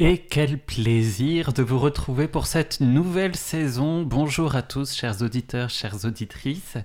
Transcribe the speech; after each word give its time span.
Et 0.00 0.18
quel 0.18 0.58
plaisir 0.58 1.52
de 1.52 1.64
vous 1.64 1.80
retrouver 1.80 2.28
pour 2.28 2.46
cette 2.46 2.80
nouvelle 2.80 3.34
saison. 3.34 4.02
Bonjour 4.02 4.54
à 4.54 4.62
tous, 4.62 4.94
chers 4.94 5.22
auditeurs, 5.22 5.70
chères 5.70 6.04
auditrices. 6.04 6.76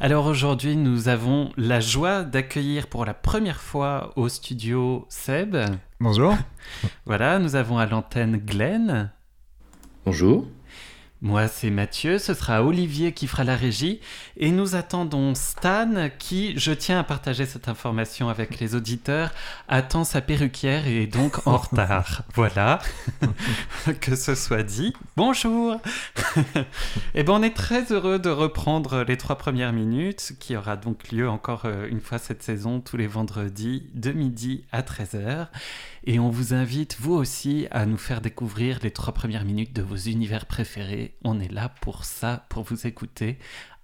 Alors 0.00 0.26
aujourd'hui, 0.26 0.76
nous 0.76 1.06
avons 1.06 1.52
la 1.56 1.78
joie 1.78 2.24
d'accueillir 2.24 2.88
pour 2.88 3.04
la 3.04 3.14
première 3.14 3.60
fois 3.60 4.12
au 4.16 4.28
studio 4.28 5.06
Seb. 5.08 5.56
Bonjour. 6.00 6.34
Voilà, 7.06 7.38
nous 7.38 7.54
avons 7.54 7.78
à 7.78 7.86
l'antenne 7.86 8.38
Glenn. 8.38 9.12
Bonjour. 10.04 10.44
Moi, 11.22 11.48
c'est 11.48 11.70
Mathieu, 11.70 12.18
ce 12.18 12.34
sera 12.34 12.62
Olivier 12.62 13.12
qui 13.12 13.26
fera 13.26 13.42
la 13.42 13.56
régie, 13.56 14.00
et 14.36 14.50
nous 14.50 14.74
attendons 14.74 15.34
Stan 15.34 16.10
qui, 16.18 16.58
je 16.58 16.72
tiens 16.72 16.98
à 16.98 17.04
partager 17.04 17.46
cette 17.46 17.68
information 17.68 18.28
avec 18.28 18.60
les 18.60 18.74
auditeurs, 18.74 19.30
attend 19.66 20.04
sa 20.04 20.20
perruquière 20.20 20.86
et 20.86 21.04
est 21.04 21.06
donc 21.06 21.46
en 21.46 21.56
retard. 21.56 22.22
Voilà, 22.34 22.80
que 24.02 24.14
ce 24.14 24.34
soit 24.34 24.62
dit. 24.62 24.92
Bonjour 25.16 25.80
Eh 27.14 27.22
bien, 27.22 27.34
on 27.34 27.42
est 27.42 27.56
très 27.56 27.92
heureux 27.92 28.18
de 28.18 28.28
reprendre 28.28 29.02
les 29.02 29.16
trois 29.16 29.38
premières 29.38 29.72
minutes, 29.72 30.34
qui 30.38 30.54
aura 30.54 30.76
donc 30.76 31.10
lieu 31.10 31.30
encore 31.30 31.62
euh, 31.64 31.88
une 31.88 32.02
fois 32.02 32.18
cette 32.18 32.42
saison, 32.42 32.80
tous 32.80 32.98
les 32.98 33.06
vendredis, 33.06 33.88
de 33.94 34.12
midi 34.12 34.64
à 34.70 34.82
13h. 34.82 35.46
Et 36.08 36.20
on 36.20 36.30
vous 36.30 36.54
invite, 36.54 36.96
vous 37.00 37.14
aussi, 37.14 37.66
à 37.72 37.84
nous 37.84 37.96
faire 37.96 38.20
découvrir 38.20 38.78
les 38.84 38.92
trois 38.92 39.12
premières 39.12 39.44
minutes 39.44 39.74
de 39.74 39.82
vos 39.82 39.96
univers 39.96 40.46
préférés. 40.46 41.16
On 41.24 41.40
est 41.40 41.50
là 41.50 41.68
pour 41.80 42.04
ça, 42.04 42.46
pour 42.48 42.62
vous 42.62 42.86
écouter 42.86 43.38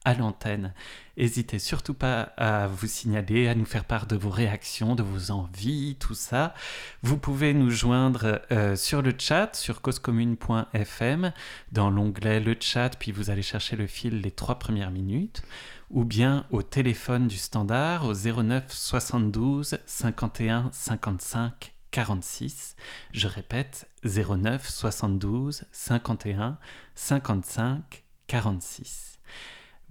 à 0.04 0.14
l'antenne. 0.14 0.72
N'hésitez 1.16 1.58
surtout 1.58 1.94
pas 1.94 2.32
à 2.36 2.68
vous 2.68 2.86
signaler, 2.86 3.48
à 3.48 3.56
nous 3.56 3.64
faire 3.64 3.84
part 3.84 4.06
de 4.06 4.14
vos 4.14 4.30
réactions, 4.30 4.94
de 4.94 5.02
vos 5.02 5.32
envies, 5.32 5.96
tout 5.98 6.14
ça. 6.14 6.54
Vous 7.02 7.18
pouvez 7.18 7.54
nous 7.54 7.70
joindre 7.70 8.40
euh, 8.52 8.76
sur 8.76 9.02
le 9.02 9.12
chat, 9.18 9.56
sur 9.56 9.82
causecommune.fm, 9.82 11.32
dans 11.72 11.90
l'onglet 11.90 12.38
le 12.38 12.56
chat, 12.58 12.90
puis 13.00 13.10
vous 13.10 13.30
allez 13.30 13.42
chercher 13.42 13.74
le 13.74 13.88
fil 13.88 14.20
les 14.20 14.30
trois 14.30 14.60
premières 14.60 14.92
minutes, 14.92 15.42
ou 15.90 16.04
bien 16.04 16.46
au 16.50 16.62
téléphone 16.62 17.26
du 17.26 17.36
standard 17.36 18.06
au 18.06 18.14
09 18.14 18.72
72 18.72 19.78
51 19.86 20.70
55 20.72 21.71
46. 21.92 22.74
Je 23.12 23.28
répète, 23.28 23.88
09 24.04 24.68
72 24.68 25.64
51 25.70 26.58
55 26.94 28.02
46. 28.26 29.18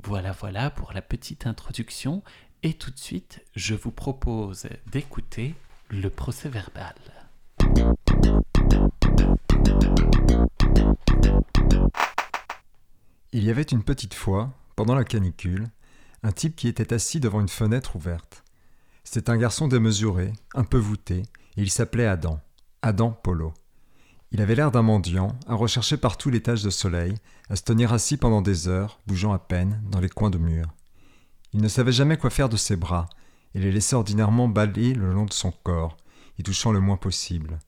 Voilà, 0.04 0.32
voilà 0.32 0.72
pour 0.72 0.94
la 0.94 1.02
petite 1.02 1.46
introduction. 1.46 2.24
Et 2.64 2.74
tout 2.74 2.92
de 2.92 2.98
suite, 2.98 3.42
je 3.56 3.76
vous 3.76 3.92
propose 3.92 4.68
d'écouter 4.92 5.56
le 5.90 6.10
procès 6.10 6.50
verbal. 6.50 6.96
Il 13.32 13.44
y 13.44 13.50
avait 13.50 13.62
une 13.62 13.84
petite 13.84 14.16
fois, 14.16 14.54
pendant 14.76 14.96
la 14.96 15.04
canicule, 15.04 15.70
un 16.24 16.32
type 16.32 16.56
qui 16.56 16.68
était 16.68 16.94
assis 16.94 17.20
devant 17.20 17.42
une 17.42 17.48
fenêtre 17.48 17.96
ouverte. 17.96 18.44
C'était 19.04 19.30
un 19.30 19.38
garçon 19.38 19.68
démesuré, 19.68 20.34
un 20.54 20.64
peu 20.64 20.78
voûté, 20.78 21.24
il 21.58 21.70
s'appelait 21.70 22.06
Adam, 22.06 22.40
Adam 22.82 23.12
Polo. 23.12 23.54
Il 24.32 24.42
avait 24.42 24.56
l'air 24.56 24.72
d'un 24.72 24.82
mendiant, 24.82 25.36
à 25.48 25.56
rechercher 25.56 25.98
partout 25.98 26.30
les 26.30 26.42
taches 26.42 26.64
de 26.64 26.70
soleil, 26.70 27.16
à 27.50 27.56
se 27.56 27.64
tenir 27.64 27.92
assis 27.92 28.16
pendant 28.16 28.42
des 28.42 28.70
heures, 28.70 29.00
bougeant 29.06 29.34
à 29.34 29.40
peine, 29.40 29.82
dans 29.90 30.00
les 30.00 30.08
coins 30.08 30.30
de 30.30 30.38
murs. 30.38 30.74
Il 31.54 31.62
ne 31.62 31.68
savait 31.68 31.92
jamais 31.92 32.18
quoi 32.18 32.30
faire 32.30 32.48
de 32.48 32.56
ses 32.56 32.78
bras, 32.78 33.10
et 33.54 33.60
les 33.60 33.72
laissait 33.72 33.96
ordinairement 33.96 34.48
balayer 34.48 34.94
le 34.94 35.12
long 35.12 35.26
de 35.26 35.34
son 35.34 35.52
corps, 35.52 35.98
y 36.40 36.44
touchant 36.44 36.72
le 36.72 36.80
moins 36.80 36.96
possible. 36.96 37.60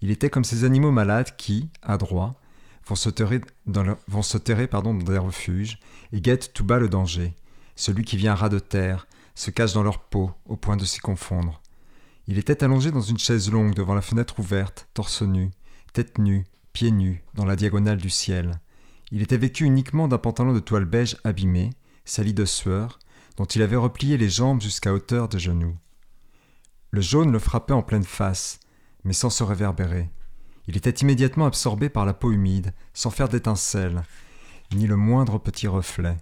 Il 0.00 0.10
était 0.10 0.30
comme 0.30 0.44
ces 0.44 0.64
animaux 0.64 0.90
malades 0.90 1.36
qui, 1.36 1.68
adroits, 1.82 2.40
vont 2.86 2.94
se 2.94 3.10
terrer 3.10 3.42
dans, 3.66 3.84
vont 4.08 4.22
se 4.22 4.38
terrer, 4.38 4.66
dans 4.66 4.94
des 4.94 5.18
refuges 5.18 5.78
et 6.12 6.22
guettent 6.22 6.52
tout 6.54 6.64
bas 6.64 6.78
le 6.78 6.88
danger. 6.88 7.34
Celui 7.76 8.04
qui 8.04 8.16
vient 8.16 8.34
ras 8.34 8.48
de 8.48 8.58
terre 8.58 9.06
se 9.34 9.50
cache 9.50 9.74
dans 9.74 9.82
leur 9.82 10.00
peau 10.00 10.30
au 10.46 10.56
point 10.56 10.76
de 10.76 10.84
s'y 10.86 10.98
confondre. 10.98 11.60
Il 12.30 12.38
était 12.38 12.62
allongé 12.62 12.92
dans 12.92 13.00
une 13.00 13.18
chaise 13.18 13.50
longue 13.50 13.74
devant 13.74 13.92
la 13.92 14.02
fenêtre 14.02 14.38
ouverte, 14.38 14.88
torse 14.94 15.22
nu, 15.22 15.50
tête 15.92 16.18
nue, 16.18 16.44
pieds 16.72 16.92
nus, 16.92 17.24
dans 17.34 17.44
la 17.44 17.56
diagonale 17.56 17.96
du 17.96 18.08
ciel. 18.08 18.60
Il 19.10 19.20
était 19.20 19.36
vêtu 19.36 19.64
uniquement 19.64 20.06
d'un 20.06 20.16
pantalon 20.16 20.52
de 20.52 20.60
toile 20.60 20.84
beige 20.84 21.16
abîmé, 21.24 21.70
sali 22.04 22.32
de 22.32 22.44
sueur, 22.44 23.00
dont 23.36 23.46
il 23.46 23.62
avait 23.62 23.74
replié 23.74 24.16
les 24.16 24.28
jambes 24.28 24.60
jusqu'à 24.60 24.92
hauteur 24.92 25.28
de 25.28 25.38
genoux. 25.38 25.76
Le 26.92 27.00
jaune 27.00 27.32
le 27.32 27.40
frappait 27.40 27.74
en 27.74 27.82
pleine 27.82 28.04
face, 28.04 28.60
mais 29.02 29.12
sans 29.12 29.30
se 29.30 29.42
réverbérer. 29.42 30.08
Il 30.68 30.76
était 30.76 31.00
immédiatement 31.02 31.46
absorbé 31.46 31.88
par 31.88 32.06
la 32.06 32.14
peau 32.14 32.30
humide, 32.30 32.72
sans 32.94 33.10
faire 33.10 33.28
d'étincelle, 33.28 34.04
ni 34.72 34.86
le 34.86 34.94
moindre 34.94 35.38
petit 35.38 35.66
reflet. 35.66 36.16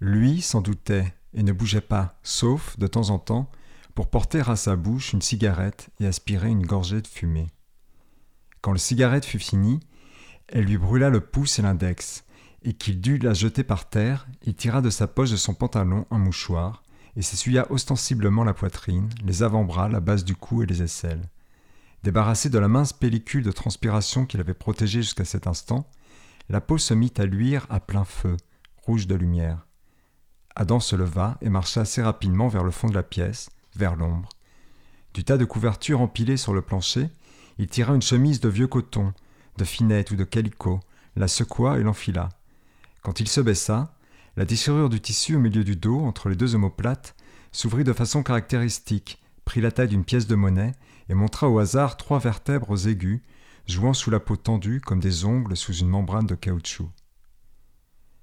Lui 0.00 0.42
s'en 0.42 0.60
doutait 0.60 1.14
et 1.34 1.44
ne 1.44 1.52
bougeait 1.52 1.80
pas, 1.80 2.18
sauf, 2.24 2.76
de 2.80 2.88
temps 2.88 3.10
en 3.10 3.20
temps, 3.20 3.48
pour 3.98 4.06
porter 4.06 4.48
à 4.48 4.54
sa 4.54 4.76
bouche 4.76 5.12
une 5.12 5.22
cigarette 5.22 5.90
et 5.98 6.06
aspirer 6.06 6.50
une 6.50 6.64
gorgée 6.64 7.02
de 7.02 7.06
fumée. 7.08 7.48
Quand 8.60 8.70
le 8.70 8.78
cigarette 8.78 9.24
fut 9.24 9.40
fini, 9.40 9.80
elle 10.46 10.66
lui 10.66 10.78
brûla 10.78 11.10
le 11.10 11.18
pouce 11.18 11.58
et 11.58 11.62
l'index, 11.62 12.22
et 12.62 12.74
qu'il 12.74 13.00
dut 13.00 13.18
la 13.18 13.34
jeter 13.34 13.64
par 13.64 13.88
terre, 13.88 14.28
il 14.42 14.54
tira 14.54 14.82
de 14.82 14.90
sa 14.90 15.08
poche 15.08 15.32
de 15.32 15.36
son 15.36 15.52
pantalon 15.52 16.06
un 16.12 16.18
mouchoir, 16.18 16.84
et 17.16 17.22
s'essuya 17.22 17.66
ostensiblement 17.72 18.44
la 18.44 18.54
poitrine, 18.54 19.08
les 19.24 19.42
avant-bras, 19.42 19.88
la 19.88 19.98
base 19.98 20.24
du 20.24 20.36
cou 20.36 20.62
et 20.62 20.66
les 20.66 20.80
aisselles. 20.80 21.28
Débarrassé 22.04 22.50
de 22.50 22.58
la 22.60 22.68
mince 22.68 22.92
pellicule 22.92 23.42
de 23.42 23.50
transpiration 23.50 24.26
qui 24.26 24.36
l'avait 24.36 24.54
protégé 24.54 25.02
jusqu'à 25.02 25.24
cet 25.24 25.48
instant, 25.48 25.90
la 26.48 26.60
peau 26.60 26.78
se 26.78 26.94
mit 26.94 27.14
à 27.18 27.24
luire 27.24 27.66
à 27.68 27.80
plein 27.80 28.04
feu, 28.04 28.36
rouge 28.76 29.08
de 29.08 29.16
lumière. 29.16 29.66
Adam 30.54 30.78
se 30.78 30.94
leva 30.94 31.36
et 31.40 31.48
marcha 31.48 31.80
assez 31.80 32.00
rapidement 32.00 32.46
vers 32.46 32.62
le 32.62 32.70
fond 32.70 32.88
de 32.88 32.94
la 32.94 33.02
pièce, 33.02 33.50
vers 33.76 33.96
l'ombre. 33.96 34.28
Du 35.14 35.24
tas 35.24 35.38
de 35.38 35.44
couvertures 35.44 36.00
empilées 36.00 36.36
sur 36.36 36.54
le 36.54 36.62
plancher, 36.62 37.08
il 37.58 37.66
tira 37.66 37.94
une 37.94 38.02
chemise 38.02 38.40
de 38.40 38.48
vieux 38.48 38.68
coton, 38.68 39.12
de 39.56 39.64
finette 39.64 40.10
ou 40.10 40.16
de 40.16 40.24
calicot, 40.24 40.80
la 41.16 41.28
secoua 41.28 41.78
et 41.78 41.82
l'enfila. 41.82 42.28
Quand 43.02 43.20
il 43.20 43.28
se 43.28 43.40
baissa, 43.40 43.94
la 44.36 44.44
déchirure 44.44 44.88
du 44.88 45.00
tissu 45.00 45.34
au 45.34 45.40
milieu 45.40 45.64
du 45.64 45.74
dos, 45.74 46.00
entre 46.00 46.28
les 46.28 46.36
deux 46.36 46.54
omoplates, 46.54 47.16
s'ouvrit 47.50 47.84
de 47.84 47.92
façon 47.92 48.22
caractéristique, 48.22 49.20
prit 49.44 49.60
la 49.60 49.72
taille 49.72 49.88
d'une 49.88 50.04
pièce 50.04 50.26
de 50.26 50.36
monnaie 50.36 50.74
et 51.08 51.14
montra 51.14 51.48
au 51.48 51.58
hasard 51.58 51.96
trois 51.96 52.18
vertèbres 52.18 52.86
aiguës, 52.86 53.20
jouant 53.66 53.94
sous 53.94 54.10
la 54.10 54.20
peau 54.20 54.36
tendue 54.36 54.80
comme 54.80 55.00
des 55.00 55.24
ongles 55.24 55.56
sous 55.56 55.74
une 55.74 55.88
membrane 55.88 56.26
de 56.26 56.34
caoutchouc. 56.34 56.90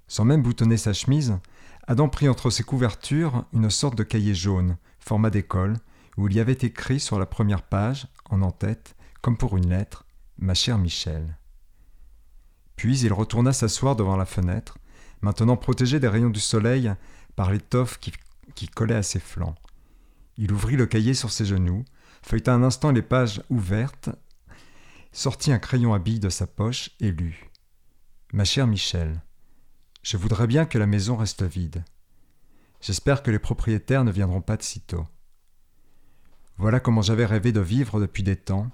Sans 0.07 0.23
même 0.23 0.41
boutonner 0.43 0.77
sa 0.77 0.93
chemise, 0.93 1.37
Adam 1.87 2.09
prit 2.09 2.29
entre 2.29 2.49
ses 2.49 2.63
couvertures 2.63 3.45
une 3.53 3.69
sorte 3.69 3.97
de 3.97 4.03
cahier 4.03 4.33
jaune, 4.33 4.77
format 5.05 5.29
d'école, 5.29 5.77
où 6.17 6.27
il 6.27 6.35
y 6.35 6.39
avait 6.39 6.53
écrit 6.53 6.99
sur 6.99 7.19
la 7.19 7.27
première 7.27 7.61
page, 7.61 8.07
en 8.29 8.41
en-tête, 8.41 8.95
comme 9.21 9.37
pour 9.37 9.55
une 9.55 9.69
lettre, 9.69 10.05
Ma 10.37 10.53
chère 10.53 10.77
Michel. 10.77 11.37
Puis 12.75 12.99
il 12.99 13.13
retourna 13.13 13.53
s'asseoir 13.53 13.95
devant 13.95 14.17
la 14.17 14.25
fenêtre, 14.25 14.77
maintenant 15.21 15.55
protégé 15.55 15.99
des 15.99 16.07
rayons 16.07 16.29
du 16.29 16.39
soleil 16.39 16.91
par 17.35 17.51
l'étoffe 17.51 17.99
qui, 17.99 18.11
qui 18.55 18.67
collait 18.67 18.95
à 18.95 19.03
ses 19.03 19.19
flancs. 19.19 19.55
Il 20.37 20.51
ouvrit 20.51 20.75
le 20.75 20.87
cahier 20.87 21.13
sur 21.13 21.31
ses 21.31 21.45
genoux, 21.45 21.85
feuilleta 22.21 22.53
un 22.53 22.63
instant 22.63 22.91
les 22.91 23.01
pages 23.01 23.41
ouvertes, 23.49 24.09
sortit 25.13 25.53
un 25.53 25.59
crayon 25.59 25.93
à 25.93 25.99
billes 25.99 26.19
de 26.19 26.29
sa 26.29 26.47
poche 26.47 26.89
et 26.99 27.11
lut. 27.11 27.49
Ma 28.33 28.43
chère 28.43 28.67
Michel, 28.67 29.21
je 30.03 30.17
voudrais 30.17 30.47
bien 30.47 30.65
que 30.65 30.77
la 30.77 30.87
maison 30.87 31.15
reste 31.15 31.43
vide. 31.43 31.85
J'espère 32.85 33.23
que 33.23 33.31
les 33.31 33.39
propriétaires 33.39 34.03
ne 34.03 34.11
viendront 34.11 34.41
pas 34.41 34.57
de 34.57 34.61
sitôt. 34.61 35.07
Voilà 36.57 36.79
comment 36.79 37.01
j'avais 37.01 37.25
rêvé 37.25 37.51
de 37.51 37.59
vivre 37.59 37.99
depuis 37.99 38.21
des 38.21 38.35
temps, 38.35 38.69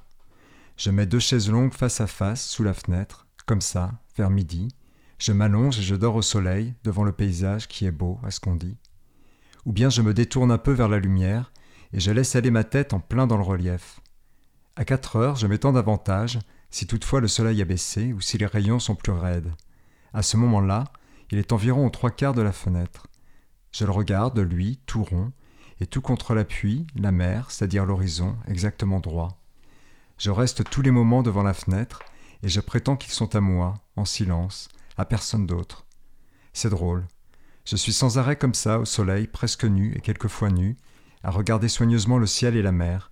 Je 0.76 0.92
mets 0.92 1.06
deux 1.06 1.20
chaises 1.20 1.50
longues 1.50 1.74
face 1.74 2.02
à 2.02 2.08
face 2.08 2.46
sous 2.46 2.62
la 2.62 2.74
fenêtre, 2.74 3.26
comme 3.46 3.62
ça, 3.62 3.94
vers 4.18 4.30
midi. 4.30 4.68
Je 5.18 5.32
m'allonge 5.32 5.80
et 5.80 5.82
je 5.82 5.96
dors 5.96 6.16
au 6.16 6.22
soleil, 6.22 6.74
devant 6.84 7.06
le 7.06 7.14
paysage 7.14 7.70
qui 7.70 7.86
est 7.86 7.92
beau, 7.92 8.20
à 8.26 8.32
ce 8.32 8.42
qu'on 8.42 8.56
dit. 8.56 8.76
Ou 9.66 9.72
bien 9.72 9.90
je 9.90 10.02
me 10.02 10.14
détourne 10.14 10.52
un 10.52 10.58
peu 10.58 10.74
vers 10.74 10.90
la 10.90 11.00
lumière 11.00 11.54
et 11.94 12.02
je 12.02 12.12
laisse 12.12 12.36
aller 12.36 12.52
ma 12.52 12.66
tête 12.66 12.92
en 12.92 13.00
plein 13.00 13.28
dans 13.28 13.38
le 13.38 13.44
relief. 13.44 14.02
À 14.76 14.84
quatre 14.84 15.16
heures, 15.16 15.38
je 15.38 15.48
m'étends 15.48 15.72
davantage, 15.72 16.38
si 16.70 16.86
toutefois 16.86 17.22
le 17.22 17.30
soleil 17.30 17.62
a 17.62 17.66
baissé 17.66 18.12
ou 18.12 18.20
si 18.20 18.38
les 18.38 18.46
rayons 18.46 18.80
sont 18.80 18.96
plus 18.96 19.14
raides. 19.14 19.54
À 20.12 20.22
ce 20.22 20.36
moment-là, 20.36 20.84
il 21.30 21.38
est 21.38 21.54
environ 21.54 21.88
aux 21.88 21.92
trois 21.92 22.12
quarts 22.12 22.34
de 22.34 22.42
la 22.42 22.52
fenêtre. 22.52 23.08
Je 23.72 23.86
le 23.86 23.92
regarde, 23.92 24.40
lui, 24.40 24.80
tout 24.86 25.04
rond, 25.04 25.32
et 25.80 25.88
tout 25.88 26.02
contre 26.02 26.34
l'appui, 26.34 26.86
la 26.96 27.12
mer, 27.12 27.50
c'est-à-dire 27.50 27.86
l'horizon, 27.86 28.38
exactement 28.48 29.00
droit. 29.00 29.42
Je 30.18 30.30
reste 30.30 30.64
tous 30.70 30.82
les 30.82 30.92
moments 30.92 31.24
devant 31.24 31.44
la 31.44 31.54
fenêtre, 31.54 32.02
et 32.44 32.50
je 32.50 32.60
prétends 32.60 32.96
qu'ils 32.96 33.14
sont 33.14 33.36
à 33.36 33.42
moi, 33.42 33.76
en 33.96 34.06
silence, 34.06 34.68
à 34.98 35.06
personne 35.06 35.48
d'autre. 35.48 35.86
C'est 36.54 36.70
drôle. 36.70 37.08
Je 37.66 37.76
suis 37.76 37.94
sans 37.94 38.18
arrêt 38.18 38.36
comme 38.36 38.54
ça, 38.54 38.80
au 38.80 38.86
soleil, 38.86 39.28
presque 39.28 39.66
nu 39.66 39.94
et 39.96 40.02
quelquefois 40.02 40.50
nu, 40.50 40.78
à 41.24 41.32
regarder 41.32 41.68
soigneusement 41.68 42.18
le 42.18 42.28
ciel 42.28 42.56
et 42.56 42.62
la 42.62 42.72
mer. 42.72 43.12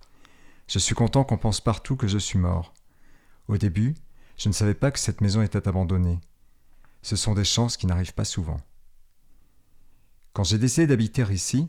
Je 0.66 0.78
suis 0.78 0.94
content 0.94 1.24
qu'on 1.24 1.38
pense 1.38 1.60
partout 1.60 1.96
que 1.96 2.08
je 2.08 2.18
suis 2.18 2.38
mort. 2.38 2.74
Au 3.48 3.56
début, 3.56 3.94
je 4.36 4.48
ne 4.48 4.54
savais 4.54 4.74
pas 4.74 4.90
que 4.90 4.98
cette 4.98 5.20
maison 5.20 5.42
était 5.42 5.66
abandonnée. 5.66 6.20
Ce 7.02 7.16
sont 7.16 7.34
des 7.34 7.44
chances 7.44 7.76
qui 7.76 7.86
n'arrivent 7.86 8.14
pas 8.14 8.24
souvent. 8.24 8.60
Quand 10.32 10.44
j'ai 10.44 10.58
décidé 10.58 10.86
d'habiter 10.86 11.24
ici, 11.32 11.68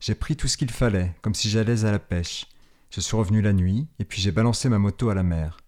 j'ai 0.00 0.14
pris 0.14 0.36
tout 0.36 0.48
ce 0.48 0.56
qu'il 0.56 0.70
fallait, 0.70 1.14
comme 1.20 1.34
si 1.34 1.50
j'allais 1.50 1.84
à 1.84 1.92
la 1.92 1.98
pêche. 1.98 2.46
Je 2.90 3.00
suis 3.00 3.16
revenu 3.16 3.42
la 3.42 3.52
nuit, 3.52 3.86
et 3.98 4.04
puis 4.04 4.22
j'ai 4.22 4.32
balancé 4.32 4.70
ma 4.70 4.78
moto 4.78 5.10
à 5.10 5.14
la 5.14 5.22
mer. 5.22 5.58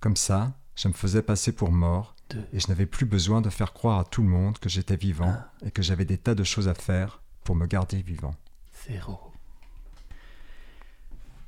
Comme 0.00 0.16
ça, 0.16 0.52
je 0.76 0.88
me 0.88 0.92
faisais 0.92 1.22
passer 1.22 1.52
pour 1.52 1.72
mort, 1.72 2.14
et 2.52 2.60
je 2.60 2.68
n'avais 2.68 2.84
plus 2.84 3.06
besoin 3.06 3.40
de 3.40 3.48
faire 3.48 3.72
croire 3.72 4.00
à 4.00 4.04
tout 4.04 4.22
le 4.22 4.28
monde 4.28 4.58
que 4.58 4.68
j'étais 4.68 4.96
vivant, 4.96 5.34
et 5.64 5.70
que 5.70 5.82
j'avais 5.82 6.04
des 6.04 6.18
tas 6.18 6.34
de 6.34 6.44
choses 6.44 6.68
à 6.68 6.74
faire 6.74 7.22
pour 7.44 7.56
me 7.56 7.66
garder 7.66 8.02
vivant. 8.02 8.34
Zéro. 8.86 9.18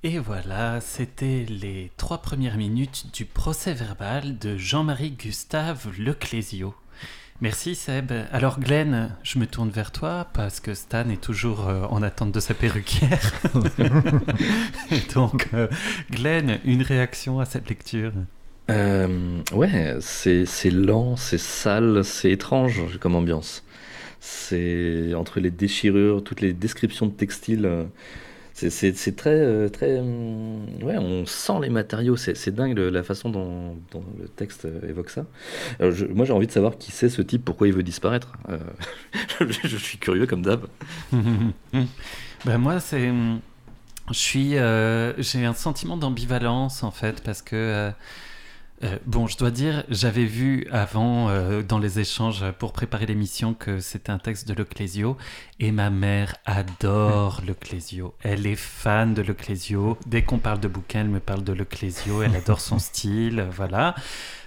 Et 0.02 0.18
voilà, 0.18 0.80
c'était 0.80 1.44
les 1.44 1.90
trois 1.96 2.22
premières 2.22 2.56
minutes 2.56 3.12
du 3.12 3.26
procès 3.26 3.74
verbal 3.74 4.38
de 4.38 4.56
Jean-Marie 4.56 5.10
Gustave 5.10 5.90
Leclésio. 5.98 6.74
Merci 7.42 7.74
Seb. 7.74 8.12
Alors 8.32 8.58
Glenn, 8.60 9.14
je 9.22 9.38
me 9.38 9.46
tourne 9.46 9.68
vers 9.68 9.92
toi 9.92 10.26
parce 10.32 10.58
que 10.58 10.72
Stan 10.72 11.08
est 11.10 11.20
toujours 11.20 11.68
euh, 11.68 11.84
en 11.90 12.02
attente 12.02 12.32
de 12.32 12.40
sa 12.40 12.54
perruquière. 12.54 13.32
donc 15.14 15.48
euh, 15.52 15.68
Glenn, 16.10 16.60
une 16.64 16.80
réaction 16.80 17.38
à 17.38 17.44
cette 17.44 17.68
lecture? 17.68 18.12
Euh, 18.70 19.42
Ouais, 19.52 19.96
c'est 20.00 20.70
lent, 20.70 21.16
c'est 21.16 21.38
sale, 21.38 22.04
c'est 22.04 22.30
étrange 22.30 22.98
comme 23.00 23.14
ambiance. 23.14 23.64
C'est 24.18 25.12
entre 25.14 25.38
les 25.38 25.50
déchirures, 25.50 26.24
toutes 26.24 26.40
les 26.40 26.54
descriptions 26.54 27.06
de 27.06 27.12
textiles 27.12 27.70
c'est 28.56 29.16
très, 29.16 29.38
euh, 29.38 29.68
très. 29.68 29.98
Hum, 29.98 30.66
ouais, 30.82 30.96
on 30.96 31.26
sent 31.26 31.60
les 31.60 31.68
matériaux. 31.68 32.16
C'est 32.16 32.54
dingue 32.54 32.76
la 32.78 33.02
façon 33.02 33.28
dont, 33.28 33.76
le 34.18 34.28
texte 34.28 34.64
euh, 34.64 34.88
évoque 34.88 35.10
ça. 35.10 35.26
moi, 36.14 36.24
j'ai 36.24 36.32
envie 36.32 36.46
de 36.46 36.52
savoir 36.52 36.78
qui 36.78 36.90
c'est 36.90 37.10
ce 37.10 37.20
type, 37.20 37.44
pourquoi 37.44 37.68
il 37.68 37.74
veut 37.74 37.82
disparaître. 37.82 38.32
Euh, 38.48 38.58
je, 39.64 39.76
suis 39.76 39.98
curieux 39.98 40.26
comme 40.26 40.40
d'hab. 40.40 40.66
ben 41.12 42.58
moi, 42.58 42.80
c'est. 42.80 43.10
Hum, 43.10 43.40
je 44.08 44.18
suis. 44.18 44.52
j'ai 44.52 45.44
un 45.44 45.54
sentiment 45.54 45.98
d'ambivalence 45.98 46.82
en 46.82 46.90
fait 46.90 47.22
parce 47.22 47.42
que. 47.42 47.90
Bon, 49.06 49.26
je 49.26 49.38
dois 49.38 49.50
dire, 49.50 49.84
j'avais 49.88 50.24
vu 50.24 50.66
avant 50.70 51.28
euh, 51.28 51.62
dans 51.62 51.78
les 51.78 51.98
échanges 51.98 52.44
pour 52.58 52.72
préparer 52.72 53.06
l'émission 53.06 53.54
que 53.54 53.80
c'était 53.80 54.10
un 54.10 54.18
texte 54.18 54.46
de 54.48 54.54
Leclésio 54.54 55.16
et 55.60 55.72
ma 55.72 55.90
mère 55.90 56.36
adore 56.44 57.40
Leclésio. 57.46 58.14
Elle 58.22 58.46
est 58.46 58.56
fan 58.56 59.14
de 59.14 59.22
Leclésio. 59.22 59.96
Dès 60.06 60.22
qu'on 60.22 60.38
parle 60.38 60.60
de 60.60 60.68
bouquin, 60.68 61.00
elle 61.00 61.08
me 61.08 61.20
parle 61.20 61.42
de 61.42 61.52
Leclésio. 61.52 62.22
Elle 62.22 62.36
adore 62.36 62.60
son 62.60 62.78
style, 62.78 63.46
voilà. 63.50 63.94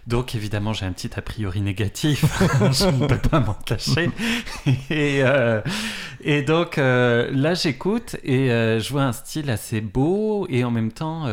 Donc 0.06 0.36
évidemment, 0.36 0.74
j'ai 0.74 0.86
un 0.86 0.92
petit 0.92 1.10
a 1.16 1.22
priori 1.22 1.62
négatif. 1.62 2.26
je 2.72 2.86
ne 2.86 3.08
peux 3.08 3.30
pas 3.30 3.40
m'en 3.40 3.54
cacher. 3.54 4.12
et, 4.90 5.24
euh, 5.24 5.62
et 6.22 6.44
donc 6.44 6.78
là, 6.78 7.54
j'écoute 7.54 8.16
et 8.24 8.48
je 8.50 8.90
vois 8.90 9.04
un 9.04 9.14
style 9.14 9.50
assez 9.50 9.82
beau 9.82 10.46
et 10.50 10.64
en 10.64 10.72
même 10.72 10.92
temps 10.92 11.26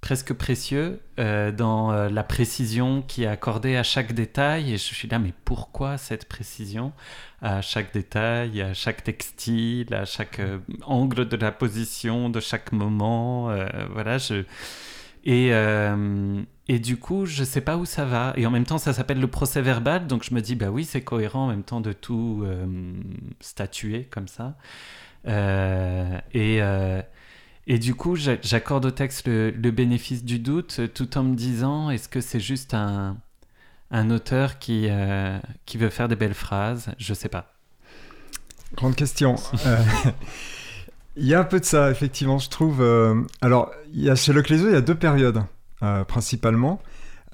presque 0.00 0.32
précieux 0.32 1.00
euh, 1.18 1.50
dans 1.50 1.90
euh, 1.90 2.08
la 2.08 2.22
précision 2.22 3.02
qui 3.02 3.24
est 3.24 3.26
accordée 3.26 3.76
à 3.76 3.82
chaque 3.82 4.12
détail. 4.12 4.72
Et 4.72 4.78
je 4.78 4.82
suis 4.94 5.08
là, 5.08 5.18
mais 5.18 5.32
pourquoi 5.44 5.98
cette 5.98 6.28
précision 6.28 6.92
à 7.42 7.62
chaque 7.62 7.92
détail, 7.92 8.62
à 8.62 8.74
chaque 8.74 9.02
textile, 9.02 9.92
à 9.92 10.04
chaque 10.04 10.38
euh, 10.38 10.58
angle 10.82 11.28
de 11.28 11.36
la 11.36 11.52
position, 11.52 12.30
de 12.30 12.40
chaque 12.40 12.72
moment 12.72 13.50
Voilà, 13.92 14.18
je... 14.18 14.44
Et, 15.24 15.50
et 16.68 16.78
du 16.78 16.96
coup, 16.96 17.26
je 17.26 17.44
sais 17.44 17.60
pas 17.60 17.76
où 17.76 17.84
ça 17.84 18.06
va. 18.06 18.32
Et 18.36 18.46
en 18.46 18.50
même 18.50 18.64
temps, 18.64 18.78
ça 18.78 18.94
s'appelle 18.94 19.20
le 19.20 19.26
procès 19.26 19.60
verbal, 19.60 20.06
donc 20.06 20.22
je 20.24 20.32
me 20.32 20.40
dis, 20.40 20.54
bah 20.54 20.70
oui, 20.70 20.84
c'est 20.84 21.02
cohérent 21.02 21.46
en 21.46 21.48
même 21.48 21.64
temps 21.64 21.82
de 21.82 21.92
tout 21.92 22.46
statuer 23.40 24.04
comme 24.10 24.28
ça. 24.28 24.56
et 25.26 26.62
et 27.70 27.78
du 27.78 27.94
coup, 27.94 28.16
j'accorde 28.16 28.86
au 28.86 28.90
texte 28.90 29.26
le, 29.26 29.50
bénéfice 29.70 30.24
du 30.24 30.38
doute 30.38 30.80
tout 30.94 31.18
en 31.18 31.22
me 31.22 31.36
disant 31.36 31.90
est-ce 31.90 32.08
que 32.08 32.22
c'est 32.22 32.40
juste 32.40 32.72
un, 32.72 33.18
un 33.90 34.10
auteur 34.10 34.58
qui, 34.58 34.86
euh, 34.88 35.38
qui 35.66 35.76
veut 35.76 35.90
faire 35.90 36.08
des 36.08 36.16
belles 36.16 36.32
phrases? 36.32 36.88
Je 36.96 37.12
sais 37.12 37.28
pas. 37.28 37.52
Grande 38.74 38.96
question. 38.96 39.34
Euh, 39.66 39.76
il 41.16 41.26
y 41.26 41.34
a 41.34 41.40
un 41.40 41.44
peu 41.44 41.60
de 41.60 41.66
ça, 41.66 41.90
effectivement, 41.90 42.38
je 42.38 42.48
trouve. 42.48 42.80
Euh, 42.80 43.22
alors, 43.42 43.70
il 43.92 44.02
y 44.02 44.08
a, 44.08 44.14
chez 44.14 44.32
Leclésio, 44.32 44.68
il 44.68 44.72
y 44.72 44.76
a 44.76 44.80
deux 44.80 44.94
périodes, 44.94 45.42
principalement. 46.08 46.80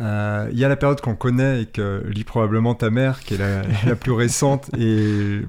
il 0.00 0.58
y 0.58 0.64
a 0.64 0.68
la 0.68 0.76
période 0.76 1.00
qu'on 1.00 1.14
connaît 1.14 1.62
et 1.62 1.66
que 1.66 2.04
lit 2.08 2.24
probablement 2.24 2.74
ta 2.74 2.90
mère, 2.90 3.20
qui 3.20 3.34
est 3.34 3.38
la, 3.38 3.62
la 3.86 3.94
plus 3.94 4.12
récente 4.12 4.68
et 4.76 5.42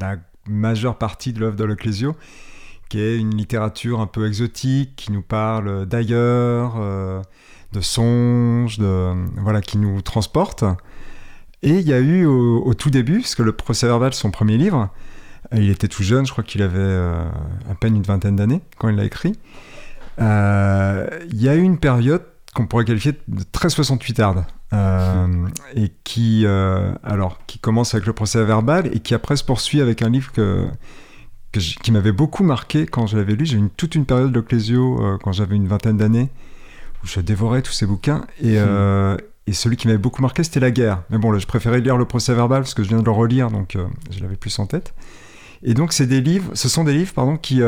la 0.00 0.16
majeure 0.48 0.98
partie 0.98 1.32
de 1.32 1.38
l'œuvre 1.38 1.54
de 1.54 1.62
Leclésio 1.62 2.16
une 2.94 3.36
littérature 3.36 4.00
un 4.00 4.06
peu 4.06 4.26
exotique, 4.26 4.94
qui 4.96 5.12
nous 5.12 5.22
parle 5.22 5.86
d'ailleurs, 5.86 6.74
euh, 6.78 7.22
de 7.72 7.80
songes, 7.80 8.78
de, 8.78 9.12
voilà, 9.40 9.60
qui 9.60 9.78
nous 9.78 10.00
transporte. 10.02 10.64
Et 11.62 11.70
il 11.78 11.88
y 11.88 11.92
a 11.92 12.00
eu 12.00 12.26
au, 12.26 12.74
tout 12.74 12.90
début, 12.90 13.20
parce 13.20 13.34
que 13.34 13.42
le 13.42 13.52
procès 13.52 13.86
verbal, 13.86 14.12
son 14.12 14.30
premier 14.30 14.56
livre, 14.56 14.90
euh, 15.52 15.58
il 15.58 15.70
était 15.70 15.88
tout 15.88 16.02
jeune, 16.02 16.26
je 16.26 16.32
crois 16.32 16.44
qu'il 16.44 16.62
avait 16.62 16.78
euh, 16.78 17.24
à 17.70 17.74
peine 17.74 17.96
une 17.96 18.02
vingtaine 18.02 18.36
d'années 18.36 18.60
quand 18.78 18.88
il 18.88 18.96
l'a 18.96 19.04
écrit. 19.04 19.32
il 20.18 21.42
y 21.42 21.48
a 21.48 21.54
eu 21.54 21.62
une 21.62 21.78
période 21.78 22.22
qu'on 22.54 22.66
pourrait 22.66 22.84
qualifier 22.84 23.12
de 23.26 23.42
très 23.50 23.70
68 23.70 24.20
arde, 24.20 24.44
et 25.74 25.92
qui, 26.04 26.46
alors, 27.02 27.38
qui 27.46 27.58
commence 27.58 27.94
avec 27.94 28.06
le 28.06 28.12
procès 28.12 28.44
verbal 28.44 28.88
et 28.94 29.00
qui 29.00 29.14
après 29.14 29.36
se 29.36 29.44
poursuit 29.44 29.80
avec 29.80 30.02
un 30.02 30.10
livre 30.10 30.32
que, 30.32 30.68
qui 31.60 31.92
m'avait 31.92 32.12
beaucoup 32.12 32.42
marqué 32.42 32.86
quand 32.86 33.06
je 33.06 33.16
l'avais 33.16 33.34
lu. 33.34 33.46
J'ai 33.46 33.58
eu 33.58 33.68
toute 33.76 33.94
une 33.94 34.04
période 34.04 34.32
de 34.32 34.40
Clésio 34.40 35.00
euh, 35.00 35.18
quand 35.22 35.32
j'avais 35.32 35.56
une 35.56 35.66
vingtaine 35.66 35.96
d'années 35.96 36.30
où 37.02 37.06
je 37.06 37.20
dévorais 37.20 37.62
tous 37.62 37.72
ces 37.72 37.86
bouquins. 37.86 38.24
Et, 38.40 38.52
hmm. 38.52 38.64
euh, 38.66 39.16
et 39.46 39.52
celui 39.52 39.76
qui 39.76 39.86
m'avait 39.86 39.98
beaucoup 39.98 40.22
marqué, 40.22 40.42
c'était 40.42 40.60
La 40.60 40.70
guerre. 40.70 41.02
Mais 41.10 41.18
bon, 41.18 41.36
je 41.38 41.46
préférais 41.46 41.80
lire 41.80 41.96
le 41.96 42.04
procès 42.04 42.34
verbal 42.34 42.62
parce 42.62 42.74
que 42.74 42.82
je 42.82 42.88
viens 42.88 42.98
de 42.98 43.04
le 43.04 43.10
relire, 43.10 43.50
donc 43.50 43.76
euh, 43.76 43.86
je 44.10 44.20
l'avais 44.20 44.36
plus 44.36 44.58
en 44.58 44.66
tête. 44.66 44.94
Et 45.62 45.74
donc, 45.74 45.92
c'est 45.92 46.06
des 46.06 46.20
livres, 46.20 46.50
ce 46.54 46.68
sont 46.68 46.84
des 46.84 46.92
livres 46.92 47.14
pardon, 47.14 47.36
qui, 47.36 47.62